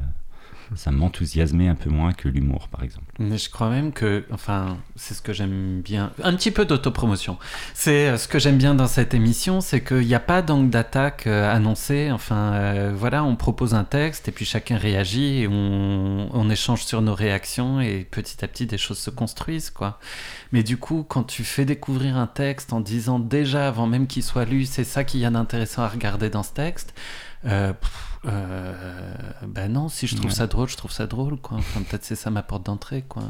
ça 0.75 0.91
m'enthousiasmait 0.91 1.67
un 1.67 1.75
peu 1.75 1.89
moins 1.89 2.13
que 2.13 2.27
l'humour, 2.27 2.67
par 2.67 2.83
exemple. 2.83 3.05
Mais 3.19 3.37
je 3.37 3.49
crois 3.49 3.69
même 3.69 3.91
que, 3.91 4.25
enfin, 4.31 4.77
c'est 4.95 5.13
ce 5.13 5.21
que 5.21 5.33
j'aime 5.33 5.81
bien. 5.81 6.11
Un 6.23 6.35
petit 6.35 6.51
peu 6.51 6.65
d'autopromotion. 6.65 7.37
C'est 7.73 8.09
euh, 8.09 8.17
ce 8.17 8.27
que 8.27 8.39
j'aime 8.39 8.57
bien 8.57 8.75
dans 8.75 8.87
cette 8.87 9.13
émission, 9.13 9.61
c'est 9.61 9.83
qu'il 9.83 10.05
n'y 10.05 10.15
a 10.15 10.19
pas 10.19 10.41
d'angle 10.41 10.69
d'attaque 10.69 11.27
euh, 11.27 11.53
annoncé. 11.53 12.11
Enfin, 12.11 12.53
euh, 12.53 12.93
voilà, 12.95 13.23
on 13.23 13.35
propose 13.35 13.73
un 13.73 13.83
texte 13.83 14.27
et 14.27 14.31
puis 14.31 14.45
chacun 14.45 14.77
réagit 14.77 15.41
et 15.41 15.47
on, 15.47 16.49
échange 16.49 16.83
sur 16.83 17.03
nos 17.03 17.13
réactions 17.13 17.79
et 17.79 18.07
petit 18.09 18.43
à 18.43 18.47
petit 18.47 18.65
des 18.65 18.79
choses 18.79 18.97
se 18.97 19.11
construisent, 19.11 19.69
quoi. 19.69 19.99
Mais 20.51 20.63
du 20.63 20.77
coup, 20.77 21.05
quand 21.07 21.23
tu 21.23 21.43
fais 21.43 21.63
découvrir 21.63 22.17
un 22.17 22.25
texte 22.25 22.73
en 22.73 22.79
disant 22.79 23.19
déjà 23.19 23.67
avant 23.67 23.85
même 23.85 24.07
qu'il 24.07 24.23
soit 24.23 24.45
lu, 24.45 24.65
c'est 24.65 24.83
ça 24.83 25.03
qu'il 25.03 25.19
y 25.19 25.25
a 25.25 25.29
d'intéressant 25.29 25.83
à 25.83 25.87
regarder 25.87 26.31
dans 26.31 26.41
ce 26.41 26.53
texte. 26.53 26.95
Euh, 27.45 27.73
euh, 28.25 29.13
ben 29.47 29.71
non, 29.71 29.87
si 29.89 30.07
je 30.07 30.15
trouve 30.15 30.27
Ouais. 30.31 30.35
ça 30.35 30.47
drôle, 30.47 30.67
je 30.69 30.77
trouve 30.77 30.91
ça 30.91 31.07
drôle, 31.07 31.37
quoi. 31.37 31.57
Enfin, 31.57 31.81
peut-être 31.81 32.03
c'est 32.03 32.15
ça 32.15 32.29
ma 32.29 32.43
porte 32.43 32.65
d'entrée, 32.65 33.03
quoi. 33.03 33.23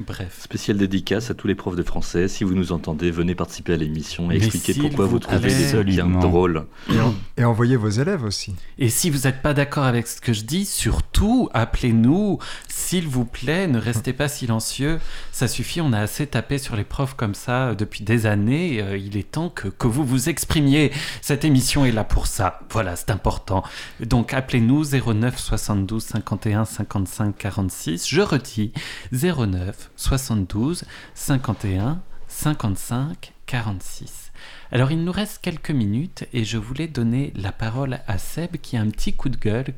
Bref. 0.00 0.38
Spécial 0.42 0.76
dédicace 0.76 1.28
à 1.30 1.34
tous 1.34 1.48
les 1.48 1.56
profs 1.56 1.74
de 1.74 1.82
français. 1.82 2.28
Si 2.28 2.44
vous 2.44 2.54
nous 2.54 2.70
entendez, 2.70 3.10
venez 3.10 3.34
participer 3.34 3.72
à 3.72 3.76
l'émission 3.76 4.30
et 4.30 4.38
Mais 4.38 4.46
expliquer 4.46 4.74
pourquoi 4.74 5.06
vous 5.06 5.10
vous 5.12 5.18
trouvez 5.18 5.48
bien 5.48 5.66
Absolument. 5.66 6.20
drôles. 6.20 6.66
Et, 6.94 7.00
en- 7.00 7.14
et 7.36 7.44
envoyez 7.44 7.74
vos 7.74 7.88
élèves 7.88 8.22
aussi. 8.22 8.54
Et 8.78 8.90
si 8.90 9.10
vous 9.10 9.20
n'êtes 9.26 9.42
pas 9.42 9.54
d'accord 9.54 9.82
avec 9.84 10.06
ce 10.06 10.20
que 10.20 10.32
je 10.32 10.42
dis, 10.44 10.66
surtout 10.66 11.48
appelez-nous, 11.52 12.38
s'il 12.68 13.08
vous 13.08 13.24
plaît, 13.24 13.66
ne 13.66 13.78
restez 13.80 14.12
pas 14.12 14.28
silencieux. 14.28 15.00
Ça 15.32 15.48
suffit, 15.48 15.80
on 15.80 15.92
a 15.92 15.98
assez 15.98 16.28
tapé 16.28 16.58
sur 16.58 16.76
les 16.76 16.84
profs 16.84 17.14
comme 17.14 17.34
ça 17.34 17.70
euh, 17.70 17.74
depuis 17.74 18.04
des 18.04 18.26
années. 18.26 18.80
Euh, 18.80 18.96
il 18.96 19.16
est 19.16 19.28
temps 19.28 19.48
que, 19.50 19.66
que 19.66 19.88
vous 19.88 20.04
vous 20.04 20.28
exprimiez. 20.28 20.92
Cette 21.22 21.44
émission 21.44 21.84
est 21.84 21.90
là 21.92 22.04
pour 22.04 22.28
ça. 22.28 22.60
Voilà, 22.70 22.94
c'est 22.94 23.10
important. 23.10 23.64
Donc 24.00 24.32
appelez-nous 24.32 24.84
09 24.84 25.36
72 25.36 26.04
51 26.04 26.64
55 26.66 27.36
46. 27.36 28.08
Je 28.08 28.20
redis 28.20 28.72
09 29.12 29.87
72 29.96 30.84
51 31.14 32.00
55 32.28 33.32
46. 33.46 34.32
Alors 34.70 34.90
il 34.90 35.02
nous 35.04 35.12
reste 35.12 35.38
quelques 35.42 35.70
minutes 35.70 36.26
et 36.32 36.44
je 36.44 36.58
voulais 36.58 36.88
donner 36.88 37.32
la 37.34 37.52
parole 37.52 38.00
à 38.06 38.18
Seb 38.18 38.56
qui 38.58 38.76
a 38.76 38.80
un 38.80 38.90
petit 38.90 39.14
coup 39.14 39.28
de 39.28 39.36
gueule 39.36 39.74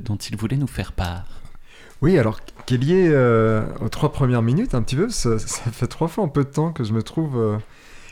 dont 0.00 0.16
il 0.16 0.36
voulait 0.36 0.56
nous 0.56 0.66
faire 0.66 0.92
part. 0.92 1.42
Oui, 2.02 2.18
alors 2.18 2.40
qui 2.66 2.74
est 2.74 2.78
lié 2.78 3.72
aux 3.80 3.88
trois 3.88 4.12
premières 4.12 4.42
minutes 4.42 4.74
un 4.74 4.82
petit 4.82 4.96
peu. 4.96 5.08
Ça, 5.08 5.38
fait 5.38 5.86
trois 5.86 6.08
fois 6.08 6.24
en 6.24 6.28
peu 6.28 6.42
de 6.42 6.50
temps 6.50 6.72
que 6.72 6.82
je 6.82 6.92
me 6.92 7.02
trouve, 7.02 7.38
euh, 7.38 7.56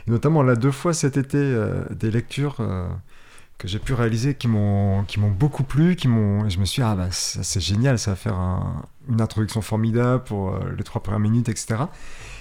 notamment 0.07 0.43
là 0.43 0.55
deux 0.55 0.71
fois 0.71 0.95
cet 0.95 1.17
été, 1.17 1.39
euh, 1.39 1.83
des 1.91 2.13
lectures 2.13 2.57
euh, 2.61 2.89
que 3.61 3.69
j'ai 3.69 3.79
pu 3.79 3.93
réaliser 3.93 4.35
qui 4.35 4.49
m'ont 4.49 5.05
qui 5.05 5.21
m'ont 5.21 5.31
beaucoup 5.31 5.65
plu, 5.65 5.95
qui 5.95 6.09
m'ont. 6.09 6.49
Je 6.49 6.59
me 6.59 6.65
suis 6.65 6.81
dit, 6.81 6.89
ah 6.89 6.97
bah 6.97 7.09
c'est 7.11 7.61
génial, 7.61 7.99
ça 7.99 8.13
va 8.13 8.17
faire 8.17 8.35
un- 8.35 8.83
une 9.09 9.21
introduction 9.21 9.61
formidable 9.61 10.25
pour 10.25 10.55
euh, 10.55 10.61
les 10.79 10.83
trois 10.83 11.03
premières 11.03 11.21
minutes, 11.21 11.49
etc. 11.51 11.83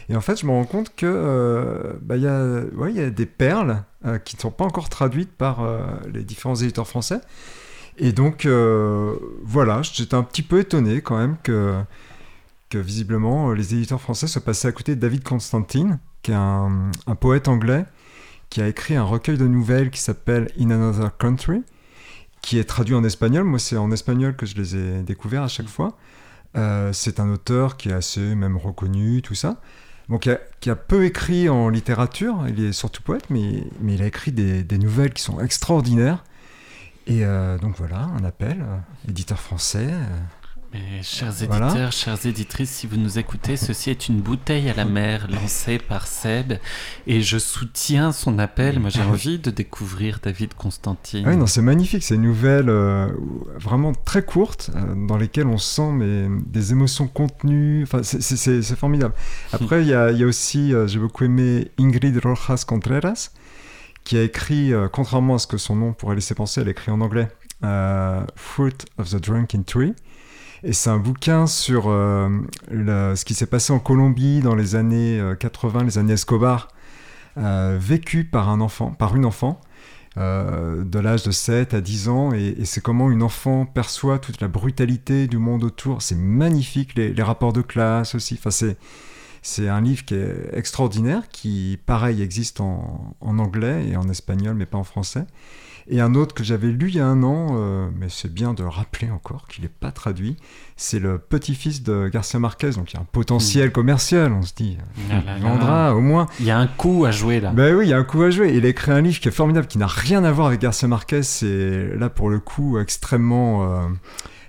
Et 0.07 0.15
en 0.15 0.21
fait, 0.21 0.39
je 0.39 0.45
me 0.45 0.51
rends 0.51 0.63
compte 0.63 0.95
que 0.95 1.05
euh, 1.05 1.93
bah, 2.01 2.15
il 2.15 2.23
y 2.23 2.27
a 2.27 2.61
ouais, 2.75 2.93
y 2.93 3.01
a 3.01 3.09
des 3.09 3.25
perles 3.25 3.83
euh, 4.05 4.17
qui 4.17 4.37
ne 4.37 4.41
sont 4.41 4.49
pas 4.51 4.63
encore 4.63 4.87
traduites 4.87 5.31
par 5.33 5.59
les 6.11 6.23
différents 6.23 6.55
éditeurs 6.55 6.87
français. 6.87 7.19
Et 7.97 8.13
donc 8.13 8.47
voilà, 9.43 9.81
j'étais 9.81 10.15
un 10.15 10.23
petit 10.23 10.41
peu 10.41 10.59
étonné 10.59 11.01
quand 11.01 11.17
même 11.17 11.35
que 11.43 11.75
que 12.69 12.77
visiblement 12.77 13.51
les 13.51 13.73
éditeurs 13.73 13.99
français 13.99 14.27
se 14.27 14.39
passaient 14.39 14.69
à 14.69 14.71
côté 14.71 14.95
de 14.95 15.01
David 15.01 15.23
Constantine, 15.23 15.99
qui 16.21 16.31
est 16.31 16.35
un 16.35 16.91
poète 17.19 17.49
anglais 17.49 17.83
qui 18.49 18.61
a 18.61 18.67
écrit 18.67 18.95
un 18.95 19.03
recueil 19.03 19.37
de 19.37 19.47
nouvelles 19.47 19.91
qui 19.91 19.99
s'appelle 19.99 20.49
In 20.59 20.71
Another 20.71 21.15
Country, 21.17 21.63
qui 22.41 22.57
est 22.57 22.63
traduit 22.63 22.95
en 22.95 23.03
espagnol. 23.03 23.43
Moi, 23.43 23.59
c'est 23.59 23.77
en 23.77 23.91
espagnol 23.91 24.35
que 24.35 24.45
je 24.45 24.55
les 24.55 24.75
ai 24.75 25.03
découverts 25.03 25.43
à 25.43 25.47
chaque 25.47 25.67
fois. 25.67 25.97
Euh, 26.57 26.91
c'est 26.93 27.19
un 27.19 27.29
auteur 27.29 27.77
qui 27.77 27.89
est 27.89 27.93
assez 27.93 28.35
même 28.35 28.57
reconnu, 28.57 29.21
tout 29.21 29.35
ça. 29.35 29.61
Donc, 30.09 30.27
qui 30.59 30.69
a, 30.71 30.75
peu 30.75 31.05
écrit 31.05 31.49
en 31.49 31.69
littérature, 31.69 32.45
il 32.47 32.63
est 32.63 32.71
surtout 32.71 33.03
poète, 33.03 33.29
mais, 33.29 33.63
mais 33.79 33.93
il 33.93 34.01
a 34.01 34.07
écrit 34.07 34.31
des, 34.31 34.63
des 34.63 34.79
nouvelles 34.79 35.13
qui 35.13 35.21
sont 35.21 35.39
extraordinaires. 35.39 36.23
Et 37.05 37.23
euh, 37.23 37.57
donc 37.59 37.75
voilà, 37.77 38.01
un 38.01 38.23
appel, 38.23 38.61
euh, 38.61 38.77
éditeur 39.07 39.39
français. 39.39 39.87
Mais 40.71 41.01
chers 41.01 41.31
Voilà. 41.47 41.67
éditeurs, 41.69 41.91
chères 41.91 42.25
éditrices, 42.27 42.69
si 42.69 42.85
vous 42.85 42.97
nous 42.97 43.17
écoutez, 43.17 43.57
ceci 43.57 43.89
est 43.89 44.07
une 44.07 44.21
bouteille 44.21 44.69
à 44.69 44.75
la 44.75 44.85
mer 44.85 45.27
lancée 45.27 45.79
par 45.79 46.05
Seb 46.05 46.53
et 47.07 47.21
je 47.23 47.39
soutiens 47.39 48.11
son 48.11 48.37
appel. 48.37 48.79
Moi, 48.79 48.91
j'ai 48.91 49.01
envie 49.01 49.39
de 49.39 49.49
découvrir 49.49 50.19
David 50.21 50.53
Constantine. 50.53 51.23
Ah 51.25 51.31
oui, 51.31 51.37
non, 51.37 51.47
c'est 51.47 51.63
magnifique, 51.63 52.03
c'est 52.03 52.13
une 52.15 52.21
nouvelle 52.21 52.69
euh, 52.69 53.07
vraiment 53.55 53.93
très 53.93 54.21
courte 54.23 54.69
euh, 54.75 54.93
dans 55.07 55.17
lesquelles 55.17 55.47
on 55.47 55.57
sent 55.57 55.91
mais, 55.91 56.27
des 56.45 56.71
émotions 56.71 57.07
contenues. 57.07 57.81
Enfin, 57.83 58.03
c'est- 58.03 58.75
formidable. 58.75 59.15
Après, 59.53 59.81
il 59.81 59.87
y 59.87 59.93
a, 59.95 60.11
il 60.11 60.19
y 60.19 60.23
a 60.23 60.27
aussi, 60.27 60.71
euh, 60.75 60.85
j'ai 60.85 60.99
beaucoup 60.99 61.23
aimé 61.23 61.71
Ingrid 61.79 62.19
Rojas 62.23 62.63
Contreras, 62.67 63.31
qui 64.03 64.17
a 64.17 64.21
écrit, 64.21 64.71
euh, 64.71 64.87
contrairement 64.87 65.35
à 65.35 65.39
ce 65.39 65.47
que 65.47 65.57
son 65.57 65.75
nom 65.75 65.93
pourrait 65.93 66.13
laisser 66.15 66.35
penser, 66.35 66.61
elle 66.61 66.67
a 66.67 66.71
écrit 66.71 66.91
en 66.91 67.01
anglais 67.01 67.27
Fruit 68.35 68.77
of 68.99 69.09
the 69.09 69.15
Drunken 69.15 69.63
Tree. 69.65 69.93
Et 70.63 70.73
c'est 70.73 70.89
un 70.89 70.97
bouquin 70.97 71.47
sur 71.47 71.85
euh, 71.87 72.29
ce 72.69 73.23
qui 73.23 73.33
s'est 73.33 73.45
passé 73.45 73.71
en 73.71 73.79
Colombie 73.79 74.41
dans 74.41 74.55
les 74.55 74.75
années 74.75 75.19
euh, 75.19 75.35
80, 75.35 75.83
les 75.83 75.97
années 75.97 76.13
Escobar, 76.13 76.67
euh, 77.37 77.77
vécu 77.79 78.25
par 78.25 78.49
un 78.49 78.59
enfant, 78.59 78.91
par 78.91 79.15
une 79.15 79.25
enfant 79.25 79.61
euh, 80.17 80.83
de 80.83 80.99
l'âge 80.99 81.23
de 81.23 81.31
7 81.31 81.73
à 81.73 81.81
10 81.81 82.09
ans, 82.09 82.33
et, 82.33 82.55
et 82.59 82.65
c'est 82.65 82.81
comment 82.81 83.09
une 83.09 83.23
enfant 83.23 83.65
perçoit 83.65 84.19
toute 84.19 84.41
la 84.41 84.49
brutalité 84.49 85.27
du 85.27 85.37
monde 85.37 85.63
autour. 85.63 86.01
C'est 86.01 86.15
magnifique, 86.17 86.95
les, 86.95 87.13
les 87.13 87.23
rapports 87.23 87.53
de 87.53 87.61
classe 87.61 88.15
aussi. 88.15 88.35
Enfin, 88.37 88.51
c'est, 88.51 88.77
c'est 89.41 89.69
un 89.69 89.79
livre 89.79 90.03
qui 90.03 90.15
est 90.15 90.49
extraordinaire, 90.51 91.29
qui, 91.29 91.79
pareil, 91.85 92.21
existe 92.21 92.59
en, 92.59 93.15
en 93.21 93.39
anglais 93.39 93.87
et 93.87 93.95
en 93.95 94.09
espagnol, 94.09 94.55
mais 94.55 94.65
pas 94.65 94.77
en 94.77 94.83
français. 94.83 95.25
Et 95.91 95.99
un 96.01 96.13
autre 96.13 96.35
que 96.35 96.43
j'avais 96.43 96.67
lu 96.67 96.89
il 96.89 96.95
y 96.95 96.99
a 96.99 97.07
un 97.07 97.23
an, 97.23 97.47
euh, 97.57 97.89
mais 97.97 98.09
c'est 98.09 98.31
bien 98.31 98.53
de 98.53 98.63
rappeler 98.63 99.09
encore 99.09 99.47
qu'il 99.47 99.63
n'est 99.63 99.69
pas 99.69 99.91
traduit, 99.91 100.37
c'est 100.77 100.99
le 100.99 101.17
petit-fils 101.17 101.81
de 101.81 102.09
Garcia 102.09 102.39
Marquez, 102.39 102.71
donc 102.71 102.91
il 102.91 102.95
y 102.95 102.97
a 102.97 103.01
un 103.01 103.07
potentiel 103.11 103.71
commercial, 103.71 104.31
on 104.31 104.43
se 104.43 104.53
dit. 104.53 104.77
Ah 105.11 105.21
Il 105.35 105.41
vendra 105.41 105.95
au 105.95 106.01
moins. 106.01 106.27
Il 106.39 106.45
y 106.45 106.51
a 106.51 106.59
un 106.59 106.67
coup 106.67 107.05
à 107.05 107.11
jouer 107.11 107.39
là. 107.39 107.51
Ben 107.51 107.75
oui, 107.75 107.87
il 107.87 107.89
y 107.89 107.93
a 107.93 107.97
un 107.97 108.03
coup 108.03 108.21
à 108.21 108.29
jouer. 108.29 108.53
Il 108.55 108.65
a 108.65 108.69
écrit 108.69 108.91
un 108.91 109.01
livre 109.01 109.19
qui 109.19 109.27
est 109.29 109.31
formidable, 109.31 109.65
qui 109.65 109.79
n'a 109.79 109.87
rien 109.87 110.23
à 110.23 110.31
voir 110.31 110.47
avec 110.47 110.61
Garcia 110.61 110.87
Marquez. 110.87 111.23
C'est 111.23 111.95
là 111.97 112.09
pour 112.09 112.29
le 112.29 112.39
coup 112.39 112.77
extrêmement 112.77 113.63
euh, 113.63 113.87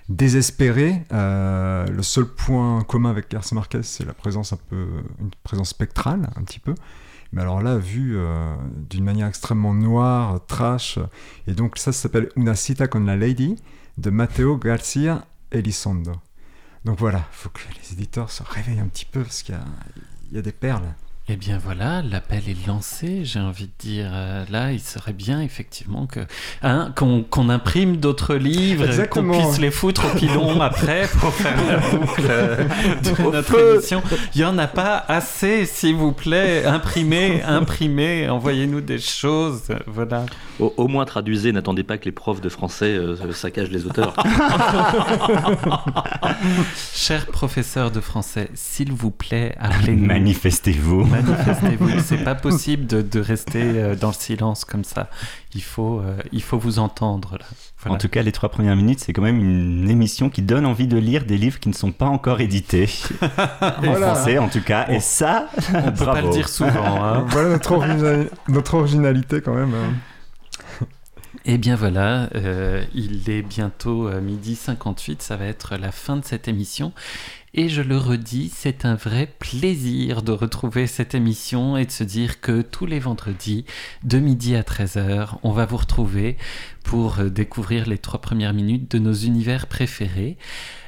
désespéré. 0.09 1.03
Euh, 1.11 1.87
le 1.87 2.03
seul 2.03 2.25
point 2.25 2.83
commun 2.83 3.09
avec 3.09 3.31
Garcia 3.31 3.55
Marquez, 3.55 3.81
c'est 3.81 4.05
la 4.05 4.13
présence 4.13 4.53
un 4.53 4.59
peu, 4.69 4.85
une 5.19 5.31
présence 5.43 5.69
spectrale, 5.69 6.29
un 6.35 6.43
petit 6.43 6.59
peu. 6.59 6.75
Mais 7.31 7.41
alors 7.41 7.61
là, 7.61 7.77
vu 7.77 8.17
euh, 8.17 8.55
d'une 8.89 9.03
manière 9.03 9.27
extrêmement 9.27 9.73
noire, 9.73 10.45
trash. 10.47 10.99
Et 11.47 11.53
donc 11.53 11.77
ça, 11.77 11.91
s'appelle 11.91 12.29
Una 12.35 12.55
cita 12.55 12.87
con 12.87 13.05
la 13.05 13.15
lady 13.15 13.55
de 13.97 14.09
Matteo 14.09 14.57
Garcia 14.57 15.25
Elizondo. 15.51 16.13
Donc 16.83 16.99
voilà, 16.99 17.19
il 17.31 17.35
faut 17.35 17.49
que 17.49 17.61
les 17.81 17.93
éditeurs 17.93 18.31
se 18.31 18.43
réveillent 18.43 18.79
un 18.79 18.87
petit 18.87 19.05
peu 19.05 19.21
parce 19.21 19.43
qu'il 19.43 19.57
y 20.31 20.37
a 20.37 20.41
des 20.41 20.51
perles. 20.51 20.93
Eh 21.27 21.37
bien 21.37 21.59
voilà, 21.63 22.01
l'appel 22.01 22.41
est 22.49 22.67
lancé, 22.67 23.23
j'ai 23.23 23.39
envie 23.39 23.67
de 23.67 23.71
dire. 23.79 24.09
euh, 24.11 24.43
là, 24.51 24.73
il 24.73 24.81
serait 24.81 25.13
bien 25.13 25.39
effectivement 25.41 26.05
que 26.05 26.19
hein, 26.61 26.91
qu'on 26.97 27.23
qu'on 27.23 27.47
imprime 27.47 27.97
d'autres 27.97 28.35
livres, 28.35 28.85
qu'on 29.05 29.31
puisse 29.31 29.59
les 29.59 29.71
foutre 29.71 30.03
au 30.13 30.17
pilon 30.17 30.59
après 30.61 31.07
pour 31.21 31.31
faire 31.33 31.55
la 31.69 31.77
boucle 31.77 32.23
euh, 32.27 32.65
de 33.03 33.31
notre 33.31 33.43
feu. 33.49 33.75
émission. 33.75 34.03
Il 34.35 34.39
n'y 34.39 34.43
en 34.45 34.57
a 34.57 34.67
pas 34.67 34.97
assez, 35.07 35.65
s'il 35.65 35.95
vous 35.95 36.11
plaît. 36.11 36.65
Imprimez, 36.65 37.41
imprimez, 37.43 38.27
envoyez-nous 38.27 38.81
des 38.81 38.99
choses. 38.99 39.61
Voilà. 39.87 40.25
Au, 40.59 40.73
au 40.75 40.87
moins 40.89 41.05
traduisez, 41.05 41.53
n'attendez 41.53 41.83
pas 41.83 41.97
que 41.97 42.05
les 42.05 42.11
profs 42.11 42.41
de 42.41 42.49
français 42.49 42.93
euh, 42.97 43.15
saccagent 43.31 43.71
les 43.71 43.85
auteurs. 43.85 44.15
Cher 46.93 47.25
professeur 47.27 47.89
de 47.91 48.01
français, 48.01 48.49
s'il 48.53 48.91
vous 48.91 49.11
plaît, 49.11 49.55
appelez-nous. 49.61 50.05
Manifestez-vous. 50.07 51.07
Manifestez-vous. 51.11 51.99
C'est 51.99 52.23
pas 52.23 52.35
possible 52.35 52.87
de, 52.87 53.01
de 53.01 53.19
rester 53.19 53.61
euh, 53.63 53.95
dans 53.95 54.07
le 54.09 54.13
silence 54.13 54.65
comme 54.65 54.83
ça. 54.83 55.09
Il 55.53 55.61
faut, 55.63 55.99
euh, 55.99 56.17
il 56.31 56.41
faut 56.41 56.57
vous 56.57 56.79
entendre 56.79 57.37
là. 57.39 57.45
Voilà. 57.83 57.95
En 57.95 57.97
tout 57.97 58.09
cas, 58.09 58.21
les 58.21 58.31
trois 58.31 58.49
premières 58.49 58.75
minutes, 58.75 58.99
c'est 58.99 59.11
quand 59.13 59.21
même 59.23 59.39
une 59.39 59.89
émission 59.89 60.29
qui 60.29 60.41
donne 60.43 60.65
envie 60.65 60.87
de 60.87 60.97
lire 60.97 61.25
des 61.25 61.37
livres 61.37 61.59
qui 61.59 61.67
ne 61.69 61.73
sont 61.73 61.91
pas 61.91 62.05
encore 62.05 62.39
édités. 62.41 62.87
en 63.21 63.71
Voilà. 63.81 64.13
français, 64.15 64.37
en 64.37 64.49
tout 64.49 64.61
cas. 64.61 64.87
Et 64.89 64.99
ça, 64.99 65.47
On 65.73 65.91
peut 65.91 66.05
pas 66.05 66.21
le 66.21 66.29
dire 66.31 66.47
souvent. 66.47 67.03
hein. 67.03 67.25
voilà 67.29 67.49
notre, 67.49 67.71
origina- 67.73 68.25
notre 68.49 68.73
originalité 68.75 69.41
quand 69.41 69.53
même. 69.55 69.73
hein. 69.73 69.93
Eh 71.43 71.57
bien 71.57 71.75
voilà, 71.75 72.29
euh, 72.35 72.83
il 72.93 73.27
est 73.31 73.41
bientôt 73.41 74.07
midi 74.21 74.55
58, 74.55 75.23
ça 75.23 75.37
va 75.37 75.45
être 75.45 75.75
la 75.75 75.91
fin 75.91 76.17
de 76.17 76.23
cette 76.23 76.47
émission. 76.47 76.93
Et 77.53 77.67
je 77.67 77.81
le 77.81 77.97
redis, 77.97 78.49
c'est 78.55 78.85
un 78.85 78.95
vrai 78.95 79.27
plaisir 79.39 80.21
de 80.21 80.31
retrouver 80.31 80.87
cette 80.87 81.13
émission 81.15 81.75
et 81.75 81.85
de 81.85 81.91
se 81.91 82.05
dire 82.05 82.39
que 82.39 82.61
tous 82.61 82.85
les 82.85 82.99
vendredis, 82.99 83.65
de 84.05 84.19
midi 84.19 84.55
à 84.55 84.61
13h, 84.61 85.31
on 85.43 85.51
va 85.51 85.65
vous 85.65 85.75
retrouver 85.75 86.37
pour 86.85 87.19
euh, 87.19 87.29
découvrir 87.29 87.87
les 87.87 87.97
trois 87.97 88.21
premières 88.21 88.53
minutes 88.53 88.89
de 88.89 88.99
nos 88.99 89.13
univers 89.13 89.67
préférés. 89.67 90.37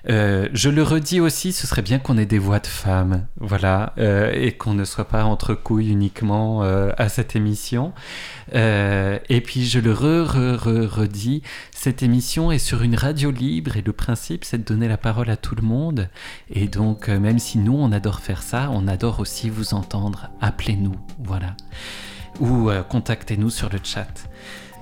Euh, 0.09 0.49
je 0.53 0.69
le 0.69 0.83
redis 0.83 1.19
aussi, 1.19 1.51
ce 1.53 1.67
serait 1.67 1.81
bien 1.81 1.99
qu'on 1.99 2.17
ait 2.17 2.25
des 2.25 2.39
voix 2.39 2.59
de 2.59 2.67
femmes, 2.67 3.25
voilà, 3.39 3.93
euh, 3.97 4.31
et 4.33 4.53
qu'on 4.53 4.73
ne 4.73 4.85
soit 4.85 5.07
pas 5.07 5.23
entre 5.25 5.53
couilles 5.53 5.91
uniquement 5.91 6.61
à 6.63 7.09
cette 7.09 7.35
émission. 7.35 7.93
Et 8.53 9.41
puis 9.45 9.65
je 9.65 9.79
le 9.79 9.91
re, 9.93 10.27
re, 10.27 10.57
re- 10.57 10.85
redis, 10.87 11.41
cette 11.71 12.03
émission 12.03 12.51
est 12.51 12.59
sur 12.59 12.81
une 12.81 12.95
radio 12.95 13.31
libre 13.31 13.77
et 13.77 13.81
le 13.81 13.93
principe 13.93 14.45
c'est 14.45 14.57
de 14.59 14.63
donner 14.63 14.87
la 14.87 14.97
parole 14.97 15.29
à 15.29 15.37
tout 15.37 15.55
le 15.55 15.61
monde. 15.61 16.09
Et 16.55 16.67
donc 16.67 17.09
euh, 17.09 17.19
même 17.19 17.39
si 17.39 17.57
nous 17.57 17.73
on 17.73 17.91
adore 17.91 18.19
faire 18.19 18.43
ça, 18.43 18.69
on 18.71 18.87
adore 18.87 19.19
aussi 19.19 19.49
vous 19.49 19.73
entendre. 19.73 20.29
Appelez-nous, 20.39 20.95
voilà. 21.23 21.55
Ou 22.39 22.69
euh, 22.69 22.83
contactez-nous 22.83 23.49
sur 23.49 23.69
le 23.69 23.79
chat. 23.83 24.29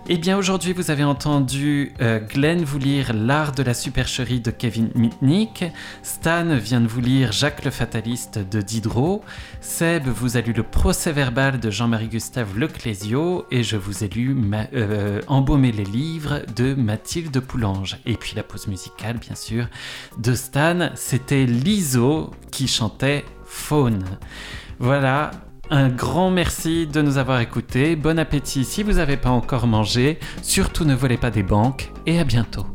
Eh 0.09 0.17
bien 0.17 0.37
aujourd'hui 0.37 0.73
vous 0.73 0.89
avez 0.89 1.03
entendu 1.03 1.93
euh, 2.01 2.19
Glenn 2.19 2.63
vous 2.63 2.79
lire 2.79 3.13
L'art 3.13 3.51
de 3.51 3.61
la 3.61 3.75
supercherie 3.75 4.41
de 4.41 4.49
Kevin 4.49 4.89
Mitnick, 4.95 5.63
Stan 6.01 6.55
vient 6.57 6.81
de 6.81 6.87
vous 6.87 7.01
lire 7.01 7.31
Jacques 7.31 7.63
le 7.63 7.71
fataliste 7.71 8.39
de 8.39 8.61
Diderot, 8.61 9.21
Seb 9.61 10.07
vous 10.07 10.37
a 10.37 10.41
lu 10.41 10.53
le 10.53 10.63
procès 10.63 11.11
verbal 11.11 11.59
de 11.59 11.69
Jean-Marie 11.69 12.07
Gustave 12.07 12.57
Leclésio. 12.57 13.45
Et 13.51 13.63
je 13.63 13.77
vous 13.77 14.03
ai 14.03 14.07
lu 14.07 14.35
euh, 14.73 15.21
Embaumer 15.27 15.71
les 15.71 15.85
livres 15.85 16.41
de 16.55 16.73
Mathilde 16.73 17.39
Poulange. 17.39 17.97
Et 18.05 18.15
puis 18.15 18.33
la 18.35 18.43
pause 18.43 18.67
musicale 18.67 19.17
bien 19.17 19.35
sûr 19.35 19.67
de 20.17 20.33
Stan, 20.33 20.89
c'était 20.95 21.45
Liso 21.45 22.31
qui 22.51 22.67
chantait 22.67 23.23
Faune. 23.45 24.03
Voilà, 24.79 25.31
un 25.72 25.88
grand 25.88 26.30
merci 26.30 26.86
de 26.86 27.01
nous 27.01 27.17
avoir 27.17 27.39
écoutés. 27.39 27.95
Bon 27.95 28.19
appétit 28.19 28.65
si 28.65 28.84
vous 28.84 28.93
n'avez 28.93 29.15
pas 29.15 29.30
encore 29.30 29.67
mangé. 29.67 30.19
Surtout 30.41 30.84
ne 30.84 30.93
volez 30.93 31.17
pas 31.17 31.32
des 31.32 31.43
banques 31.43 31.91
et 32.05 32.19
à 32.19 32.26
bientôt. 32.26 32.65